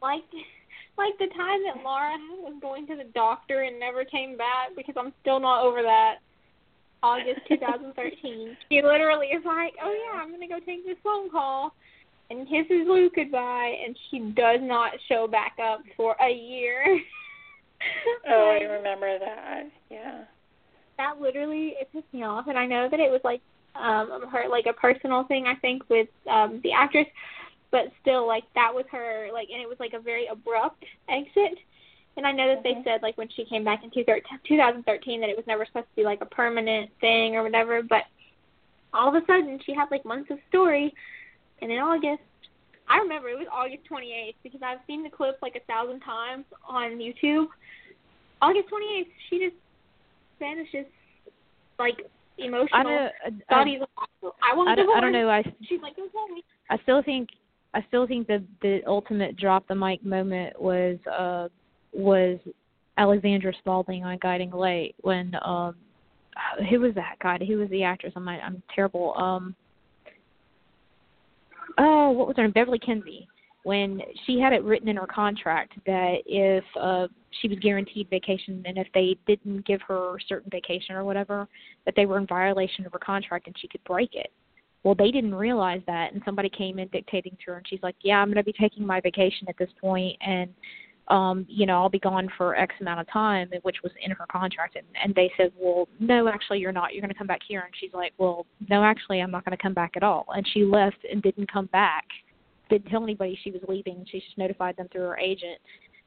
like 0.02 0.24
like 0.98 1.16
the 1.18 1.26
time 1.34 1.60
that 1.66 1.82
Laura 1.82 2.16
was 2.42 2.54
going 2.60 2.86
to 2.88 2.96
the 2.96 3.04
doctor 3.14 3.62
and 3.62 3.78
never 3.80 4.04
came 4.04 4.36
back 4.36 4.70
because 4.76 4.94
I'm 4.98 5.12
still 5.22 5.40
not 5.40 5.64
over 5.64 5.82
that. 5.82 6.16
August 7.02 7.40
2013. 7.48 8.56
she 8.70 8.80
literally 8.82 9.26
is 9.28 9.44
like, 9.44 9.74
"Oh 9.82 9.90
yeah, 9.92 10.20
I'm 10.22 10.30
gonna 10.30 10.46
go 10.46 10.60
take 10.64 10.86
this 10.86 10.96
phone 11.02 11.28
call," 11.30 11.74
and 12.30 12.46
kisses 12.48 12.86
Luke 12.86 13.14
goodbye, 13.16 13.74
and 13.84 13.96
she 14.10 14.20
does 14.36 14.60
not 14.62 14.92
show 15.08 15.26
back 15.26 15.56
up 15.60 15.80
for 15.96 16.14
a 16.20 16.30
year. 16.30 17.00
Oh, 18.30 18.56
I 18.60 18.62
remember 18.64 19.18
that. 19.18 19.64
Yeah. 19.90 20.22
that 20.98 21.20
literally 21.20 21.74
it 21.80 21.88
pissed 21.92 22.06
me 22.12 22.22
off 22.22 22.46
and 22.46 22.56
I 22.56 22.64
know 22.64 22.88
that 22.88 23.00
it 23.00 23.10
was 23.10 23.20
like 23.24 23.40
um 23.74 24.28
her 24.30 24.48
like 24.48 24.66
a 24.66 24.72
personal 24.72 25.24
thing 25.24 25.46
I 25.48 25.56
think 25.56 25.82
with 25.90 26.06
um 26.30 26.60
the 26.62 26.70
actress 26.70 27.08
but 27.72 27.90
still 28.00 28.26
like 28.26 28.44
that 28.54 28.72
was 28.72 28.84
her 28.92 29.28
like 29.32 29.48
and 29.52 29.60
it 29.60 29.68
was 29.68 29.80
like 29.80 29.94
a 29.94 29.98
very 29.98 30.26
abrupt 30.26 30.84
exit 31.08 31.58
and 32.16 32.26
I 32.26 32.30
know 32.30 32.46
that 32.46 32.58
Mhm. 32.58 32.62
they 32.62 32.84
said 32.84 33.02
like 33.02 33.18
when 33.18 33.28
she 33.30 33.44
came 33.44 33.64
back 33.64 33.82
in 33.82 33.90
2013 33.90 35.20
that 35.20 35.30
it 35.30 35.36
was 35.36 35.46
never 35.48 35.64
supposed 35.66 35.88
to 35.88 35.96
be 35.96 36.04
like 36.04 36.20
a 36.20 36.26
permanent 36.26 36.90
thing 37.00 37.34
or 37.34 37.42
whatever 37.42 37.82
but 37.82 38.04
all 38.92 39.08
of 39.08 39.20
a 39.20 39.26
sudden 39.26 39.58
she 39.64 39.72
had 39.72 39.90
like 39.90 40.04
months 40.04 40.30
of 40.30 40.38
story 40.48 40.94
and 41.60 41.72
in 41.72 41.78
August 41.78 42.22
I 42.88 42.98
remember 42.98 43.30
it 43.30 43.38
was 43.38 43.48
August 43.50 43.84
28th 43.90 44.34
because 44.42 44.60
I've 44.62 44.80
seen 44.86 45.02
the 45.02 45.08
clip 45.08 45.38
like 45.40 45.56
a 45.56 45.60
thousand 45.60 46.00
times 46.00 46.44
on 46.68 46.98
YouTube. 46.98 47.46
August 48.42 48.68
28th, 48.68 49.06
she 49.30 49.38
just 49.38 49.56
vanishes 50.38 50.84
like 51.78 51.96
emotional. 52.38 52.68
I 52.72 52.82
don't. 52.82 53.44
I, 53.48 53.64
Saudis 53.64 53.80
like, 53.80 53.88
I 54.42 54.54
want 54.54 54.68
I 54.68 54.74
don't. 54.74 54.96
I 54.96 55.00
don't 55.00 55.12
know. 55.12 55.30
I 55.30 55.42
She's 55.62 55.80
like, 55.80 55.96
me. 55.96 56.44
I 56.68 56.76
still 56.82 57.02
think 57.02 57.30
I 57.74 57.84
still 57.88 58.06
think 58.06 58.26
the 58.26 58.44
the 58.60 58.80
ultimate 58.86 59.36
drop 59.36 59.66
the 59.66 59.74
mic 59.74 60.04
moment 60.04 60.60
was 60.60 60.98
uh 61.10 61.48
was 61.92 62.38
Alexandra 62.98 63.52
Spaulding 63.58 64.04
on 64.04 64.18
Guiding 64.20 64.50
Light 64.50 64.94
when 65.00 65.32
um 65.42 65.76
who 66.70 66.80
was 66.80 66.94
that 66.94 67.16
God 67.22 67.42
who 67.42 67.58
was 67.58 67.70
the 67.70 67.82
actress? 67.82 68.12
I'm 68.16 68.28
I'm 68.28 68.62
terrible. 68.74 69.14
Um 69.16 69.54
oh 71.78 72.10
what 72.10 72.26
was 72.26 72.36
her 72.36 72.42
name? 72.42 72.52
Beverly 72.52 72.78
Kinsey 72.78 73.28
when 73.64 74.00
she 74.26 74.40
had 74.40 74.52
it 74.52 74.64
written 74.64 74.88
in 74.88 74.96
her 74.96 75.06
contract 75.06 75.74
that 75.86 76.16
if 76.26 76.64
uh 76.78 77.06
she 77.40 77.48
was 77.48 77.58
guaranteed 77.60 78.08
vacation 78.10 78.62
and 78.66 78.76
if 78.76 78.86
they 78.92 79.16
didn't 79.26 79.64
give 79.66 79.80
her 79.82 80.16
certain 80.28 80.50
vacation 80.50 80.94
or 80.94 81.04
whatever 81.04 81.48
that 81.86 81.94
they 81.96 82.04
were 82.04 82.18
in 82.18 82.26
violation 82.26 82.84
of 82.84 82.92
her 82.92 82.98
contract 82.98 83.46
and 83.46 83.56
she 83.58 83.68
could 83.68 83.82
break 83.84 84.14
it 84.14 84.30
well, 84.84 84.94
they 84.94 85.10
didn't 85.10 85.34
realize 85.34 85.80
that, 85.86 86.12
and 86.12 86.22
somebody 86.24 86.48
came 86.48 86.78
in 86.78 86.88
dictating 86.88 87.36
to 87.44 87.52
her, 87.52 87.56
and 87.58 87.66
she's 87.68 87.82
like, 87.82 87.94
"Yeah, 88.02 88.16
I'm 88.18 88.28
going 88.28 88.36
to 88.36 88.42
be 88.42 88.52
taking 88.52 88.84
my 88.86 89.00
vacation 89.00 89.48
at 89.48 89.56
this 89.58 89.70
point, 89.80 90.16
and 90.20 90.52
um, 91.08 91.46
you 91.48 91.66
know, 91.66 91.74
I'll 91.74 91.88
be 91.88 91.98
gone 91.98 92.28
for 92.36 92.56
X 92.56 92.74
amount 92.80 93.00
of 93.00 93.08
time," 93.10 93.48
which 93.62 93.76
was 93.82 93.92
in 94.02 94.10
her 94.10 94.26
contract. 94.30 94.76
And, 94.76 94.86
and 95.02 95.14
they 95.14 95.30
said, 95.36 95.52
"Well, 95.58 95.88
no, 96.00 96.28
actually, 96.28 96.58
you're 96.58 96.72
not. 96.72 96.94
You're 96.94 97.02
going 97.02 97.12
to 97.12 97.18
come 97.18 97.26
back 97.26 97.42
here." 97.46 97.60
And 97.60 97.72
she's 97.78 97.94
like, 97.94 98.12
"Well, 98.18 98.46
no, 98.68 98.82
actually, 98.82 99.20
I'm 99.20 99.30
not 99.30 99.44
going 99.44 99.56
to 99.56 99.62
come 99.62 99.74
back 99.74 99.92
at 99.96 100.02
all." 100.02 100.26
And 100.34 100.46
she 100.52 100.64
left 100.64 100.98
and 101.10 101.22
didn't 101.22 101.50
come 101.52 101.66
back. 101.66 102.04
Didn't 102.68 102.90
tell 102.90 103.02
anybody 103.04 103.38
she 103.42 103.50
was 103.50 103.60
leaving. 103.68 104.04
She 104.10 104.18
just 104.20 104.38
notified 104.38 104.76
them 104.76 104.88
through 104.90 105.02
her 105.02 105.18
agent, 105.18 105.58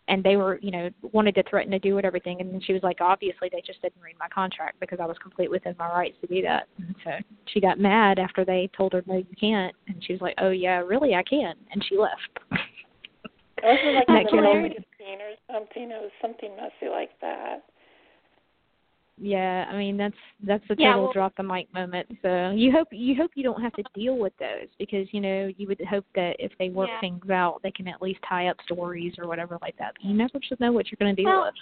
and 0.08 0.24
they 0.24 0.36
were, 0.36 0.60
you 0.62 0.72
know, 0.72 0.90
wanted 1.12 1.36
to 1.36 1.44
threaten 1.50 1.72
to 1.72 1.80
do 1.80 1.98
it, 1.98 2.06
everything. 2.06 2.40
And 2.42 2.54
then 2.54 2.62
she 2.62 2.74
was 2.74 2.84
like, 2.84 2.98
obviously, 3.02 3.50
they 3.52 3.62
just 3.66 3.82
didn't 3.82 4.02
read 4.02 4.16
my 4.20 4.28
contract 4.28 4.80
because 4.80 5.00
I 5.02 5.06
was 5.06 5.18
complete 5.22 5.50
within 5.50 5.76
my 5.80 5.90
rights 5.90 6.18
to 6.22 6.28
do 6.28 6.42
that. 6.44 6.68
And 6.78 6.96
so 7.04 7.12
she 7.46 7.60
got 7.60 7.80
mad 7.80 8.20
after 8.20 8.46
they 8.46 8.70
told 8.78 8.94
her, 8.94 9.04
no, 9.08 9.18
you 9.18 9.26
can't. 9.40 9.76
And 9.88 10.04
she 10.06 10.14
was 10.14 10.22
like, 10.22 10.36
oh 10.40 10.52
yeah, 10.52 10.78
really, 10.78 11.16
I 11.16 11.24
can. 11.24 11.56
And 11.72 11.84
she 11.88 11.98
left. 11.98 12.40
Those 13.62 13.78
were 13.84 13.94
like 13.94 14.06
Isn't 14.08 14.10
in 14.10 14.16
that 14.16 14.30
the 14.30 14.36
middle 14.36 14.66
of 14.66 14.72
the 14.72 14.84
scene 14.98 15.22
or 15.22 15.34
something. 15.52 15.84
It 15.84 16.02
was 16.02 16.12
something 16.22 16.56
messy 16.56 16.92
like 16.92 17.12
that. 17.22 17.64
Yeah, 19.18 19.66
I 19.70 19.78
mean 19.78 19.98
that's 19.98 20.16
that's 20.44 20.64
Yeah, 20.78 20.90
total 20.94 21.04
well- 21.04 21.14
drop 21.14 21.36
the 21.38 21.44
mic 21.44 21.74
moment. 21.74 22.08
So 22.22 22.52
you 22.52 22.72
hope 22.72 22.90
you 22.92 23.16
hope 23.16 23.32
you 23.36 23.44
don't 23.44 23.62
have 23.62 23.74
to 23.74 23.84
deal 23.94 24.18
with 24.18 24.34
those 24.40 24.68
because 24.78 25.08
you 25.14 25.22
know 25.22 25.52
you 25.58 25.68
would 25.68 25.82
hope 25.90 26.06
that 26.16 26.36
if 26.40 26.52
they 26.60 26.70
work 26.70 26.90
Yeah. 26.90 27.00
things 27.00 27.30
out, 27.30 27.62
they 27.64 27.72
can 27.72 27.88
at 27.88 28.02
least 28.02 28.20
tie 28.28 28.48
up 28.48 28.58
stories 28.66 29.14
or 29.18 29.28
whatever 29.28 29.58
like 29.62 29.78
that. 29.78 29.94
But 29.96 30.06
you 30.06 30.14
never 30.14 30.40
should 30.42 30.60
know 30.60 30.72
what 30.72 30.92
you're 30.92 30.98
going 31.00 31.16
to 31.16 31.22
deal 31.22 31.32
Well, 31.32 31.46
with. 31.46 31.54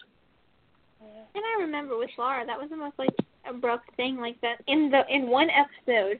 And 1.35 1.43
I 1.43 1.61
remember 1.61 1.97
with 1.97 2.11
Laura, 2.17 2.45
that 2.45 2.59
was 2.59 2.69
the 2.69 2.77
most 2.77 2.97
like 2.99 3.15
abrupt 3.47 3.89
thing 3.97 4.17
like 4.17 4.39
that. 4.41 4.61
In 4.67 4.89
the 4.91 5.01
in 5.09 5.27
one 5.27 5.49
episode, 5.49 6.19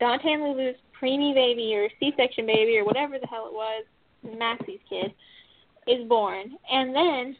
Dante 0.00 0.32
and 0.32 0.42
Lulu's 0.42 0.76
preemie 1.00 1.34
baby 1.34 1.74
or 1.74 1.88
C-section 2.00 2.46
baby 2.46 2.76
or 2.78 2.84
whatever 2.84 3.18
the 3.20 3.26
hell 3.26 3.46
it 3.46 3.52
was, 3.52 3.84
Maxie's 4.36 4.80
kid, 4.88 5.12
is 5.86 6.06
born, 6.08 6.56
and 6.70 6.94
then, 6.94 7.36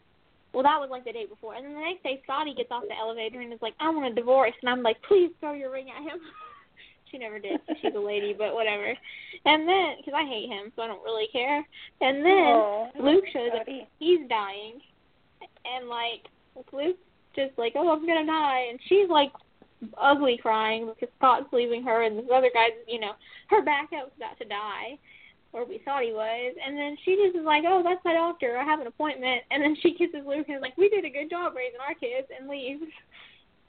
well, 0.52 0.62
that 0.62 0.80
was 0.80 0.88
like 0.90 1.04
the 1.04 1.12
day 1.12 1.26
before, 1.26 1.54
and 1.54 1.64
then 1.64 1.74
the 1.74 1.80
next 1.80 2.02
day, 2.02 2.20
Scotty 2.24 2.54
gets 2.54 2.70
off 2.70 2.84
the 2.88 2.96
elevator 2.96 3.40
and 3.40 3.52
is 3.52 3.62
like, 3.62 3.74
"I 3.80 3.90
want 3.90 4.10
a 4.10 4.14
divorce," 4.14 4.54
and 4.62 4.70
I'm 4.70 4.82
like, 4.82 5.00
"Please 5.02 5.30
throw 5.40 5.52
your 5.52 5.70
ring 5.70 5.88
at 5.90 6.02
him." 6.02 6.20
she 7.10 7.18
never 7.18 7.38
did. 7.38 7.60
She's 7.82 7.94
a 7.94 7.98
lady, 7.98 8.34
but 8.36 8.54
whatever. 8.54 8.94
And 9.44 9.68
then, 9.68 9.96
because 9.98 10.14
I 10.16 10.28
hate 10.28 10.48
him, 10.48 10.72
so 10.74 10.82
I 10.82 10.86
don't 10.86 11.02
really 11.02 11.28
care. 11.32 11.64
And 12.00 12.24
then 12.24 13.04
Luke 13.04 13.24
shows 13.32 13.50
up 13.58 13.66
he's 13.98 14.28
dying 14.28 14.80
and 15.64 15.88
like 15.88 16.26
Luke's 16.72 16.98
just 17.34 17.56
like, 17.58 17.72
Oh, 17.76 17.90
I'm 17.90 18.06
gonna 18.06 18.26
die 18.26 18.66
and 18.70 18.78
she's 18.88 19.08
like 19.08 19.32
ugly 19.96 20.38
crying 20.40 20.86
because 20.86 21.14
Scott's 21.18 21.52
leaving 21.52 21.82
her 21.84 22.02
and 22.02 22.18
this 22.18 22.26
other 22.32 22.50
guy's 22.52 22.72
you 22.86 23.00
know, 23.00 23.12
her 23.48 23.62
backup's 23.62 24.16
about 24.16 24.38
to 24.38 24.44
die. 24.44 24.98
Or 25.52 25.64
we 25.64 25.80
thought 25.84 26.02
he 26.02 26.12
was 26.12 26.54
and 26.64 26.76
then 26.76 26.96
she 27.04 27.16
just 27.16 27.36
is 27.36 27.44
like, 27.44 27.64
Oh, 27.66 27.82
that's 27.82 28.04
my 28.04 28.12
doctor, 28.12 28.58
I 28.58 28.64
have 28.64 28.80
an 28.80 28.86
appointment 28.86 29.42
and 29.50 29.62
then 29.62 29.76
she 29.80 29.92
kisses 29.92 30.26
Luke 30.26 30.46
and 30.48 30.56
is 30.56 30.62
like, 30.62 30.76
We 30.76 30.88
did 30.88 31.04
a 31.04 31.10
good 31.10 31.30
job 31.30 31.54
raising 31.56 31.80
our 31.80 31.94
kids 31.94 32.28
and 32.38 32.48
leaves 32.48 32.84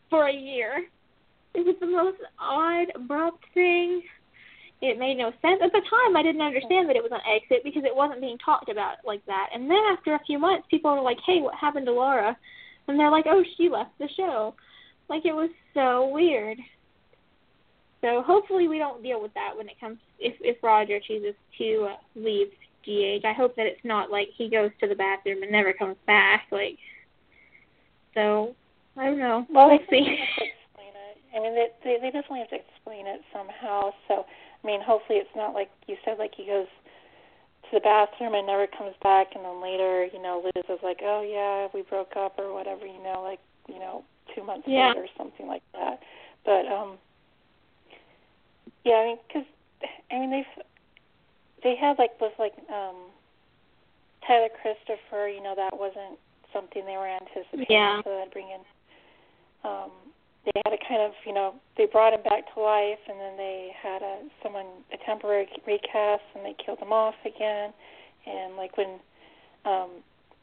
for 0.09 0.27
a 0.27 0.33
year. 0.33 0.85
It 1.53 1.65
was 1.65 1.75
the 1.79 1.87
most 1.87 2.17
odd, 2.39 2.87
abrupt 2.95 3.43
thing. 3.53 4.03
It 4.81 4.97
made 4.97 5.17
no 5.17 5.31
sense. 5.41 5.61
At 5.63 5.71
the 5.71 5.81
time, 5.89 6.15
I 6.15 6.23
didn't 6.23 6.41
understand 6.41 6.87
that 6.87 6.95
it 6.95 7.03
was 7.03 7.11
an 7.11 7.25
exit 7.27 7.63
because 7.63 7.83
it 7.83 7.95
wasn't 7.95 8.21
being 8.21 8.37
talked 8.37 8.69
about 8.69 8.97
like 9.05 9.25
that. 9.25 9.49
And 9.53 9.69
then 9.69 9.81
after 9.91 10.13
a 10.13 10.23
few 10.25 10.39
months, 10.39 10.67
people 10.69 10.91
were 10.95 11.01
like, 11.01 11.19
"Hey, 11.25 11.41
what 11.41 11.55
happened 11.55 11.85
to 11.87 11.91
Laura?" 11.91 12.37
And 12.87 12.97
they're 12.97 13.11
like, 13.11 13.25
"Oh, 13.27 13.43
she 13.57 13.67
left 13.67 13.97
the 13.99 14.07
show." 14.15 14.55
Like 15.09 15.25
it 15.25 15.35
was 15.35 15.49
so 15.73 16.07
weird. 16.07 16.59
So 18.01 18.21
hopefully 18.21 18.67
we 18.67 18.77
don't 18.77 19.03
deal 19.03 19.21
with 19.21 19.33
that 19.33 19.55
when 19.55 19.67
it 19.67 19.79
comes 19.79 19.97
if 20.19 20.35
if 20.41 20.61
Roger 20.63 20.99
chooses 20.99 21.35
to 21.57 21.89
uh, 21.91 21.95
leave 22.15 22.47
GH. 22.85 23.25
I 23.25 23.33
hope 23.33 23.55
that 23.55 23.65
it's 23.65 23.83
not 23.83 24.09
like 24.09 24.29
he 24.35 24.49
goes 24.49 24.71
to 24.79 24.87
the 24.87 24.95
bathroom 24.95 25.43
and 25.43 25.51
never 25.51 25.73
comes 25.73 25.97
back. 26.07 26.47
Like 26.51 26.77
so, 28.13 28.55
I 28.97 29.05
don't 29.05 29.19
know. 29.19 29.45
Well, 29.49 29.69
we'll 29.69 29.79
see. 29.89 29.99
definitely 30.01 30.15
have 30.17 30.35
to 30.37 30.45
explain 30.45 30.93
it. 30.95 31.17
I 31.35 31.39
mean, 31.39 31.55
they, 31.55 31.67
they 31.83 31.97
they 31.99 32.11
definitely 32.11 32.39
have 32.39 32.49
to 32.49 32.59
explain 32.59 33.07
it 33.07 33.21
somehow. 33.33 33.91
So, 34.07 34.25
I 34.63 34.67
mean, 34.67 34.81
hopefully 34.81 35.19
it's 35.19 35.35
not 35.35 35.53
like 35.53 35.69
you 35.87 35.97
said, 36.05 36.17
like 36.17 36.33
he 36.35 36.45
goes 36.45 36.67
to 37.69 37.69
the 37.73 37.81
bathroom 37.81 38.33
and 38.33 38.47
never 38.47 38.65
comes 38.65 38.95
back, 39.03 39.35
and 39.35 39.43
then 39.43 39.61
later, 39.61 40.05
you 40.11 40.21
know, 40.21 40.41
Liz 40.43 40.63
is 40.69 40.79
like, 40.83 40.99
oh 41.03 41.21
yeah, 41.21 41.67
we 41.73 41.83
broke 41.87 42.15
up 42.15 42.39
or 42.39 42.53
whatever, 42.53 42.85
you 42.85 43.01
know, 43.03 43.21
like 43.21 43.39
you 43.67 43.77
know, 43.79 44.03
two 44.35 44.43
months 44.43 44.67
Yeah. 44.67 44.87
later 44.87 45.03
or 45.03 45.13
something 45.17 45.47
like 45.47 45.63
that. 45.73 45.99
But 46.45 46.65
um, 46.65 46.97
yeah, 48.83 48.95
I 48.95 49.05
mean, 49.05 49.17
because 49.27 49.47
I 50.11 50.19
mean 50.19 50.31
they've 50.31 50.65
they 51.63 51.75
had 51.75 51.97
like 51.99 52.19
with 52.21 52.33
like 52.39 52.53
um 52.69 52.95
Tyler 54.25 54.49
Christopher, 54.61 55.27
you 55.27 55.41
know, 55.41 55.53
that 55.55 55.77
wasn't 55.77 56.19
something 56.53 56.85
they 56.85 56.97
were 56.97 57.07
anticipating, 57.07 57.65
Yeah. 57.69 58.01
so 58.03 58.09
they'd 58.09 58.31
bring 58.33 58.49
in 58.49 58.61
um 59.69 59.91
they 60.45 60.61
had 60.65 60.73
a 60.73 60.79
kind 60.87 61.01
of 61.01 61.11
you 61.25 61.33
know 61.33 61.53
they 61.77 61.85
brought 61.85 62.13
him 62.13 62.23
back 62.23 62.53
to 62.53 62.59
life 62.61 62.99
and 63.07 63.19
then 63.19 63.35
they 63.37 63.71
had 63.75 64.01
a 64.01 64.23
someone 64.41 64.65
a 64.93 64.97
temporary 65.05 65.47
recast 65.67 66.23
and 66.35 66.45
they 66.45 66.55
killed 66.63 66.79
him 66.79 66.93
off 66.93 67.15
again 67.25 67.73
and 68.25 68.55
like 68.55 68.77
when 68.77 68.99
um 69.65 69.89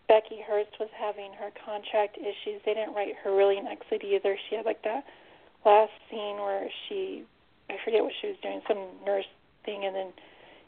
Becky 0.07 0.39
Herbst 0.49 0.79
was 0.79 0.91
having 0.95 1.33
her 1.33 1.51
contract 1.65 2.19
issues 2.19 2.61
they 2.65 2.75
didn't 2.75 2.95
write 2.95 3.15
her 3.25 3.35
really 3.35 3.57
an 3.59 3.67
exit 3.67 4.05
either 4.05 4.37
she 4.49 4.57
had 4.57 4.67
like 4.67 4.83
that 4.85 5.05
last 5.65 5.93
scene 6.11 6.37
where 6.37 6.69
she 6.89 7.25
I 7.71 7.77
forget 7.85 8.03
what 8.03 8.13
she 8.21 8.29
was 8.29 8.37
doing 8.43 8.61
some 8.69 8.87
nurse 9.05 9.29
thing 9.65 9.85
and 9.85 9.95
then 9.95 10.13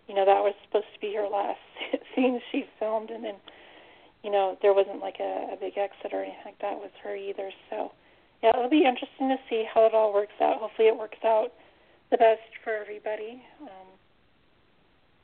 you 0.08 0.14
know 0.14 0.24
that 0.24 0.42
was 0.42 0.54
supposed 0.66 0.90
to 0.94 1.00
be 1.00 1.14
her 1.14 1.28
last 1.28 1.60
scene 2.14 2.40
she 2.50 2.64
filmed 2.78 3.10
and 3.10 3.24
then 3.24 3.36
you 4.24 4.30
know 4.30 4.56
there 4.62 4.74
wasn't 4.74 5.00
like 5.00 5.16
a, 5.20 5.52
a 5.52 5.56
big 5.60 5.78
exit 5.78 6.12
or 6.12 6.22
anything 6.22 6.44
like 6.44 6.58
that 6.60 6.78
with 6.80 6.92
her 7.02 7.14
either 7.14 7.50
so 7.70 7.92
yeah, 8.42 8.50
it'll 8.54 8.70
be 8.70 8.84
interesting 8.84 9.28
to 9.28 9.36
see 9.50 9.64
how 9.72 9.86
it 9.86 9.94
all 9.94 10.12
works 10.12 10.34
out. 10.40 10.58
Hopefully, 10.58 10.88
it 10.88 10.96
works 10.96 11.18
out 11.24 11.48
the 12.10 12.16
best 12.16 12.40
for 12.62 12.74
everybody. 12.76 13.42
Um, 13.60 13.88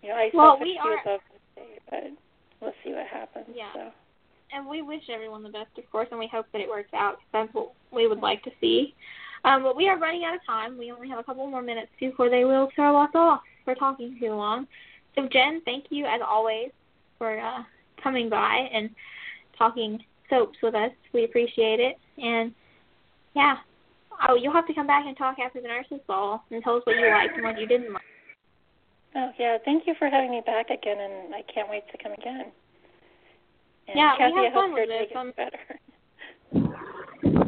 you 0.03 0.09
know, 0.09 0.17
I 0.17 0.31
Well, 0.35 0.59
we 0.61 0.79
are- 0.79 1.03
to 1.03 1.21
stay, 1.53 1.79
but 1.89 2.05
we'll 2.61 2.75
see 2.83 2.93
what 2.93 3.07
happens. 3.07 3.47
Yeah. 3.55 3.73
So. 3.73 3.93
and 4.53 4.67
we 4.67 4.83
wish 4.83 5.09
everyone 5.09 5.43
the 5.43 5.49
best, 5.49 5.79
of 5.79 5.89
course, 5.91 6.09
and 6.11 6.19
we 6.19 6.27
hope 6.27 6.47
that 6.53 6.61
it 6.61 6.69
works 6.69 6.93
out. 6.93 7.17
Cause 7.17 7.27
That's 7.33 7.55
what 7.55 7.73
we 7.93 8.07
would 8.09 8.21
like 8.21 8.43
to 8.45 8.51
see. 8.61 8.95
Um, 9.45 9.63
but 9.63 9.77
we 9.77 9.89
are 9.89 9.99
running 9.99 10.25
out 10.25 10.35
of 10.35 10.45
time. 10.47 10.79
We 10.79 10.91
only 10.91 11.09
have 11.09 11.19
a 11.19 11.23
couple 11.23 11.47
more 11.47 11.63
minutes 11.63 11.91
before 12.01 12.31
they 12.31 12.45
will 12.45 12.71
throw 12.75 12.97
us 13.03 13.11
off 13.15 13.41
for 13.65 13.75
talking 13.75 14.17
too 14.19 14.31
long. 14.35 14.67
So, 15.15 15.29
Jenn, 15.31 15.61
thank 15.65 15.87
you 15.91 16.07
as 16.07 16.21
always 16.27 16.71
for 17.19 17.39
uh, 17.39 17.63
coming 18.03 18.29
by 18.29 18.69
and 18.73 18.91
talking 19.59 20.03
soaps 20.31 20.59
with 20.63 20.75
us. 20.75 20.91
We 21.13 21.25
appreciate 21.25 21.79
it. 21.79 21.97
And 22.19 22.53
yeah, 23.35 23.57
oh, 24.29 24.35
you'll 24.35 24.53
have 24.53 24.67
to 24.67 24.75
come 24.75 24.87
back 24.87 25.05
and 25.07 25.17
talk 25.17 25.37
after 25.39 25.61
the 25.61 25.69
nurses' 25.69 26.01
ball 26.07 26.45
and 26.51 26.63
tell 26.63 26.77
us 26.77 26.83
what 26.85 26.97
you 26.97 27.11
liked 27.11 27.35
and 27.35 27.45
what 27.45 27.59
you 27.61 27.67
didn't 27.67 27.93
like. 27.93 28.03
Oh 29.17 29.31
yeah, 29.39 29.59
thank 29.65 29.87
you 29.87 29.95
for 29.99 30.09
having 30.09 30.31
me 30.31 30.43
back 30.45 30.71
again, 30.71 30.99
and 30.99 31.35
I 31.35 31.43
can't 31.53 31.69
wait 31.71 31.85
to 31.93 32.03
come 32.03 32.13
again. 32.13 32.47
And 33.87 33.97
Yeah, 33.97 34.15
we 34.17 34.23
have 34.23 34.35
I 34.35 34.51
hope 34.51 34.55
fun 34.55 34.73
with 34.75 34.89
this. 34.89 35.09
gets 35.13 35.37
better. 35.37 35.81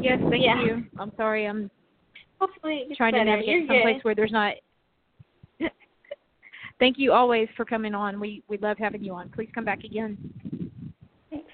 Yes, 0.01 0.19
thank 0.31 0.45
Yeah. 0.45 0.63
you. 0.63 0.85
I'm 0.99 1.11
sorry. 1.17 1.47
I'm 1.47 1.71
Hopefully, 2.41 2.85
it 2.89 2.97
trying 2.97 3.13
better. 3.13 3.25
to 3.25 3.31
navigate 3.31 3.61
You're 3.61 3.67
someplace 3.67 3.97
good. 3.97 4.05
where 4.05 4.15
there's 4.15 4.33
not. 4.33 4.55
Thank 6.79 6.99
you 6.99 7.13
always 7.13 7.49
for 7.57 7.65
coming 7.65 7.95
on. 7.95 8.21
We 8.21 8.43
we 8.49 8.59
love 8.59 8.77
having 8.79 9.03
you 9.03 9.15
on. 9.15 9.31
Please 9.31 9.49
come 9.55 9.65
back 9.65 9.85
again. 9.85 10.19
Thanks. 11.31 11.49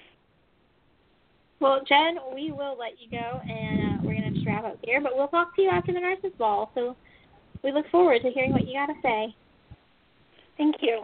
Well, 1.59 1.81
Jenn, 1.87 2.17
we 2.35 2.51
will 2.51 2.77
let 2.77 2.99
you 2.99 3.09
go, 3.09 3.39
and 3.47 3.79
uh, 3.79 4.01
we're 4.03 4.15
going 4.19 4.23
to 4.23 4.31
just 4.31 4.45
wrap 4.45 4.65
up 4.65 4.77
here. 4.83 4.99
But 4.99 5.15
we'll 5.15 5.29
talk 5.29 5.55
to 5.55 5.61
you 5.61 5.69
after 5.69 5.93
the 5.93 5.99
nurses' 5.99 6.33
ball. 6.37 6.71
So 6.75 6.95
we 7.63 7.71
look 7.71 7.89
forward 7.89 8.21
to 8.23 8.29
hearing 8.31 8.51
what 8.51 8.67
you 8.67 8.73
got 8.73 8.87
to 8.87 8.99
say. 9.01 9.33
Thank 10.57 10.75
you. 10.81 11.03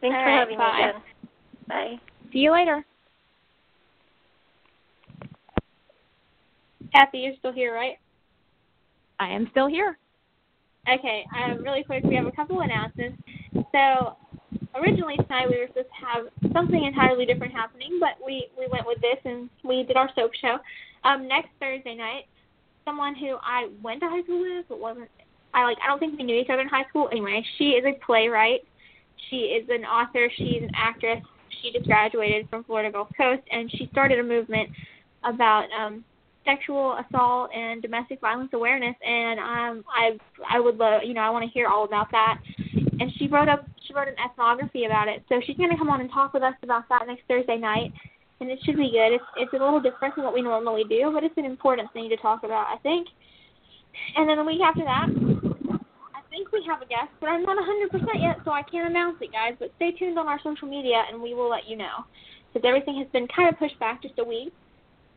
Thanks 0.00 0.14
All 0.16 0.22
for 0.22 0.26
right, 0.26 0.38
having 0.38 0.58
bye. 0.58 0.72
me 0.76 0.82
again. 0.82 1.02
Bye. 1.68 2.00
See 2.32 2.38
you 2.40 2.52
later. 2.52 2.84
Cathy, 6.92 7.18
you're 7.18 7.34
still 7.38 7.52
here, 7.52 7.74
right? 7.74 7.96
I 9.18 9.28
am 9.28 9.48
still 9.50 9.68
here. 9.68 9.98
Okay, 10.88 11.24
um, 11.36 11.62
really 11.62 11.82
quick, 11.82 12.04
we 12.04 12.14
have 12.14 12.26
a 12.26 12.32
couple 12.32 12.60
of 12.60 12.64
announcements. 12.64 13.22
So, 13.72 14.16
originally 14.74 15.16
tonight 15.16 15.48
we 15.50 15.58
were 15.58 15.66
supposed 15.68 15.88
to 15.88 16.06
have 16.06 16.52
something 16.52 16.84
entirely 16.84 17.26
different 17.26 17.52
happening, 17.52 17.98
but 18.00 18.24
we 18.24 18.48
we 18.58 18.66
went 18.70 18.86
with 18.86 19.00
this 19.00 19.18
and 19.24 19.50
we 19.64 19.82
did 19.82 19.96
our 19.96 20.08
soap 20.14 20.32
show. 20.40 20.58
Um, 21.04 21.28
next 21.28 21.50
Thursday 21.60 21.94
night, 21.94 22.24
someone 22.84 23.14
who 23.14 23.36
I 23.42 23.68
went 23.82 24.00
to 24.00 24.08
high 24.08 24.22
school 24.22 24.40
with, 24.40 24.64
but 24.68 24.78
wasn't 24.78 25.10
I 25.52 25.64
like 25.64 25.78
I 25.82 25.88
don't 25.88 25.98
think 25.98 26.18
we 26.18 26.24
knew 26.24 26.36
each 26.36 26.48
other 26.50 26.62
in 26.62 26.68
high 26.68 26.88
school. 26.88 27.08
Anyway, 27.10 27.44
she 27.58 27.70
is 27.70 27.84
a 27.84 27.98
playwright. 28.04 28.60
She 29.28 29.36
is 29.36 29.68
an 29.68 29.84
author. 29.84 30.30
She's 30.36 30.62
an 30.62 30.70
actress. 30.74 31.20
She 31.60 31.72
just 31.72 31.86
graduated 31.86 32.48
from 32.48 32.64
Florida 32.64 32.90
Gulf 32.92 33.08
Coast, 33.16 33.42
and 33.50 33.70
she 33.70 33.88
started 33.92 34.20
a 34.20 34.22
movement 34.22 34.70
about 35.24 35.66
um 35.78 36.04
sexual 36.48 36.96
assault 36.96 37.50
and 37.54 37.82
domestic 37.82 38.20
violence 38.20 38.50
awareness 38.54 38.96
and 39.04 39.38
um 39.38 39.84
I 39.88 40.16
I 40.48 40.60
would 40.60 40.76
love 40.76 41.02
you 41.04 41.12
know 41.12 41.20
I 41.20 41.30
want 41.30 41.44
to 41.44 41.50
hear 41.50 41.68
all 41.68 41.84
about 41.84 42.10
that. 42.12 42.38
And 43.00 43.12
she 43.18 43.28
wrote 43.28 43.48
up 43.48 43.66
she 43.86 43.92
wrote 43.94 44.08
an 44.08 44.14
ethnography 44.18 44.84
about 44.84 45.08
it. 45.08 45.22
So 45.28 45.40
she's 45.44 45.56
going 45.56 45.70
to 45.70 45.76
come 45.76 45.88
on 45.88 46.00
and 46.00 46.10
talk 46.10 46.34
with 46.34 46.42
us 46.42 46.54
about 46.62 46.88
that 46.88 47.06
next 47.06 47.22
Thursday 47.28 47.58
night 47.58 47.92
and 48.40 48.50
it 48.50 48.58
should 48.64 48.76
be 48.76 48.90
good. 48.90 49.12
It's 49.12 49.24
it's 49.36 49.52
a 49.52 49.56
little 49.56 49.80
different 49.80 50.16
than 50.16 50.24
what 50.24 50.34
we 50.34 50.42
normally 50.42 50.84
do 50.88 51.10
but 51.12 51.22
it's 51.22 51.36
an 51.36 51.44
important 51.44 51.92
thing 51.92 52.08
to 52.08 52.16
talk 52.16 52.42
about 52.44 52.66
I 52.72 52.78
think. 52.82 53.08
And 54.16 54.28
then 54.28 54.38
the 54.38 54.44
week 54.44 54.62
after 54.62 54.84
that 54.84 55.08
I 56.16 56.20
think 56.30 56.50
we 56.52 56.64
have 56.66 56.80
a 56.80 56.86
guest 56.86 57.12
but 57.20 57.28
I'm 57.28 57.42
not 57.42 57.58
100% 57.58 57.92
yet 58.20 58.38
so 58.44 58.52
I 58.52 58.62
can't 58.62 58.88
announce 58.88 59.16
it 59.20 59.32
guys. 59.32 59.52
But 59.58 59.72
stay 59.76 59.92
tuned 59.92 60.18
on 60.18 60.28
our 60.28 60.40
social 60.42 60.68
media 60.68 61.04
and 61.10 61.20
we 61.20 61.34
will 61.34 61.50
let 61.50 61.68
you 61.68 61.76
know. 61.76 62.08
Because 62.48 62.66
everything 62.66 62.96
has 62.96 63.06
been 63.12 63.28
kind 63.28 63.50
of 63.50 63.58
pushed 63.58 63.78
back 63.78 64.00
just 64.00 64.18
a 64.18 64.24
week 64.24 64.54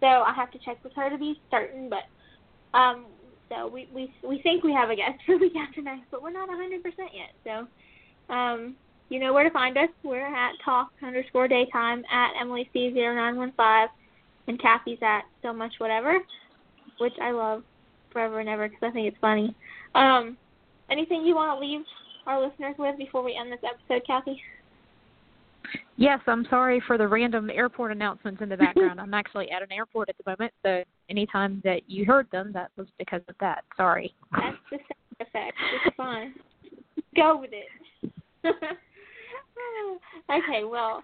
so 0.02 0.08
I 0.08 0.34
have 0.34 0.52
to 0.52 0.60
check 0.60 0.84
with 0.84 0.94
her 0.94 1.10
to 1.10 1.18
be 1.18 1.40
certain. 1.50 1.90
But 1.90 2.78
um, 2.78 3.06
so 3.50 3.68
we 3.68 3.88
we 3.94 4.14
we 4.28 4.42
think 4.42 4.64
we 4.64 4.74
have 4.74 4.90
a 4.90 4.96
guest 4.96 5.20
for 5.26 5.36
the 5.36 5.46
week 5.46 5.56
after 5.56 5.82
next, 5.82 6.12
but 6.12 6.22
we're 6.22 6.32
not 6.32 6.50
hundred 6.50 6.84
percent 6.84 7.12
yet. 7.14 7.32
So 7.46 8.34
um, 8.34 8.76
you 9.10 9.20
know 9.20 9.34
where 9.34 9.44
to 9.44 9.52
find 9.52 9.78
us. 9.78 9.90
We're 10.04 10.26
at 10.26 10.54
talk 10.66 10.92
underscore 11.02 11.48
daytime 11.48 12.04
at 12.12 12.34
Emily 12.40 12.70
C 12.74 12.92
zero 12.94 13.16
nine 13.16 13.38
one 13.38 13.54
five, 13.56 13.90
and 14.48 14.60
Cathy's 14.62 15.00
at 15.02 15.24
so 15.42 15.54
much 15.54 15.74
whatever, 15.78 16.18
which 16.98 17.14
I 17.22 17.32
love 17.32 17.64
forever 18.12 18.40
and 18.40 18.50
ever 18.50 18.68
because 18.68 18.84
I 18.84 18.92
think 18.92 19.08
it's 19.08 19.22
funny. 19.22 19.56
Um, 19.96 20.38
anything 20.90 21.26
you 21.26 21.36
want 21.36 21.58
to 21.58 21.66
leave 21.66 21.82
our 22.28 22.42
listeners 22.46 22.76
with 22.78 22.98
before 22.98 23.24
we 23.24 23.36
end 23.36 23.52
this 23.52 23.60
episode, 23.64 24.06
Cathy? 24.06 24.42
Yes, 25.98 26.20
I'm 26.28 26.46
sorry 26.50 26.82
for 26.88 26.98
the 26.98 27.08
random 27.08 27.50
airport 27.50 27.92
announcements 27.92 28.42
in 28.42 28.50
the 28.50 28.58
background. 28.58 29.00
I'm 29.00 29.14
actually 29.14 29.52
at 29.52 29.62
an 29.62 29.72
airport 29.72 30.10
at 30.10 30.16
the 30.18 30.30
moment, 30.30 30.54
so 30.64 30.84
anytime 31.10 31.62
that 31.64 31.82
you 31.88 32.06
heard 32.06 32.28
them, 32.32 32.52
that 32.54 32.72
was 32.78 32.88
because 32.98 33.22
of 33.28 33.36
that. 33.40 33.64
Sorry. 33.78 34.14
That's 34.32 34.58
the 34.72 34.78
sound 34.78 35.20
effect. 35.20 35.58
It's 35.86 35.96
fine. 35.96 36.34
Go 37.16 37.40
with 37.40 37.52
it. 37.54 38.14
okay, 40.32 40.64
well, 40.64 41.04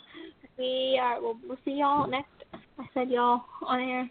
we 0.58 1.00
are. 1.02 1.22
We'll, 1.22 1.38
we'll 1.48 1.60
see 1.64 1.72
y'all 1.80 2.08
next. 2.08 2.30
I 2.54 2.86
said 2.94 3.10
y'all 3.10 3.42
on 3.66 3.80
air. 3.80 4.10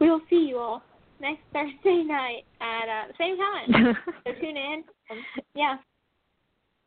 We 0.00 0.10
will 0.10 0.20
see 0.28 0.46
you 0.48 0.58
all 0.58 0.82
next 1.20 1.42
Thursday 1.52 2.02
night 2.06 2.44
at 2.60 2.88
uh, 2.88 3.08
the 3.08 3.14
same 3.18 3.36
time. 3.36 3.96
so 4.26 4.32
tune 4.40 4.56
in. 4.56 4.84
Um, 5.10 5.18
yeah. 5.54 5.76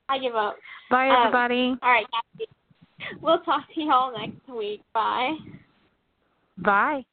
I 0.09 0.19
give 0.19 0.35
up. 0.35 0.55
Bye, 0.89 1.09
Um, 1.09 1.27
everybody. 1.27 1.75
All 1.81 1.91
right. 1.91 2.05
We'll 3.21 3.39
talk 3.39 3.63
to 3.75 3.81
y'all 3.81 4.17
next 4.17 4.47
week. 4.49 4.81
Bye. 4.93 5.37
Bye. 6.57 7.05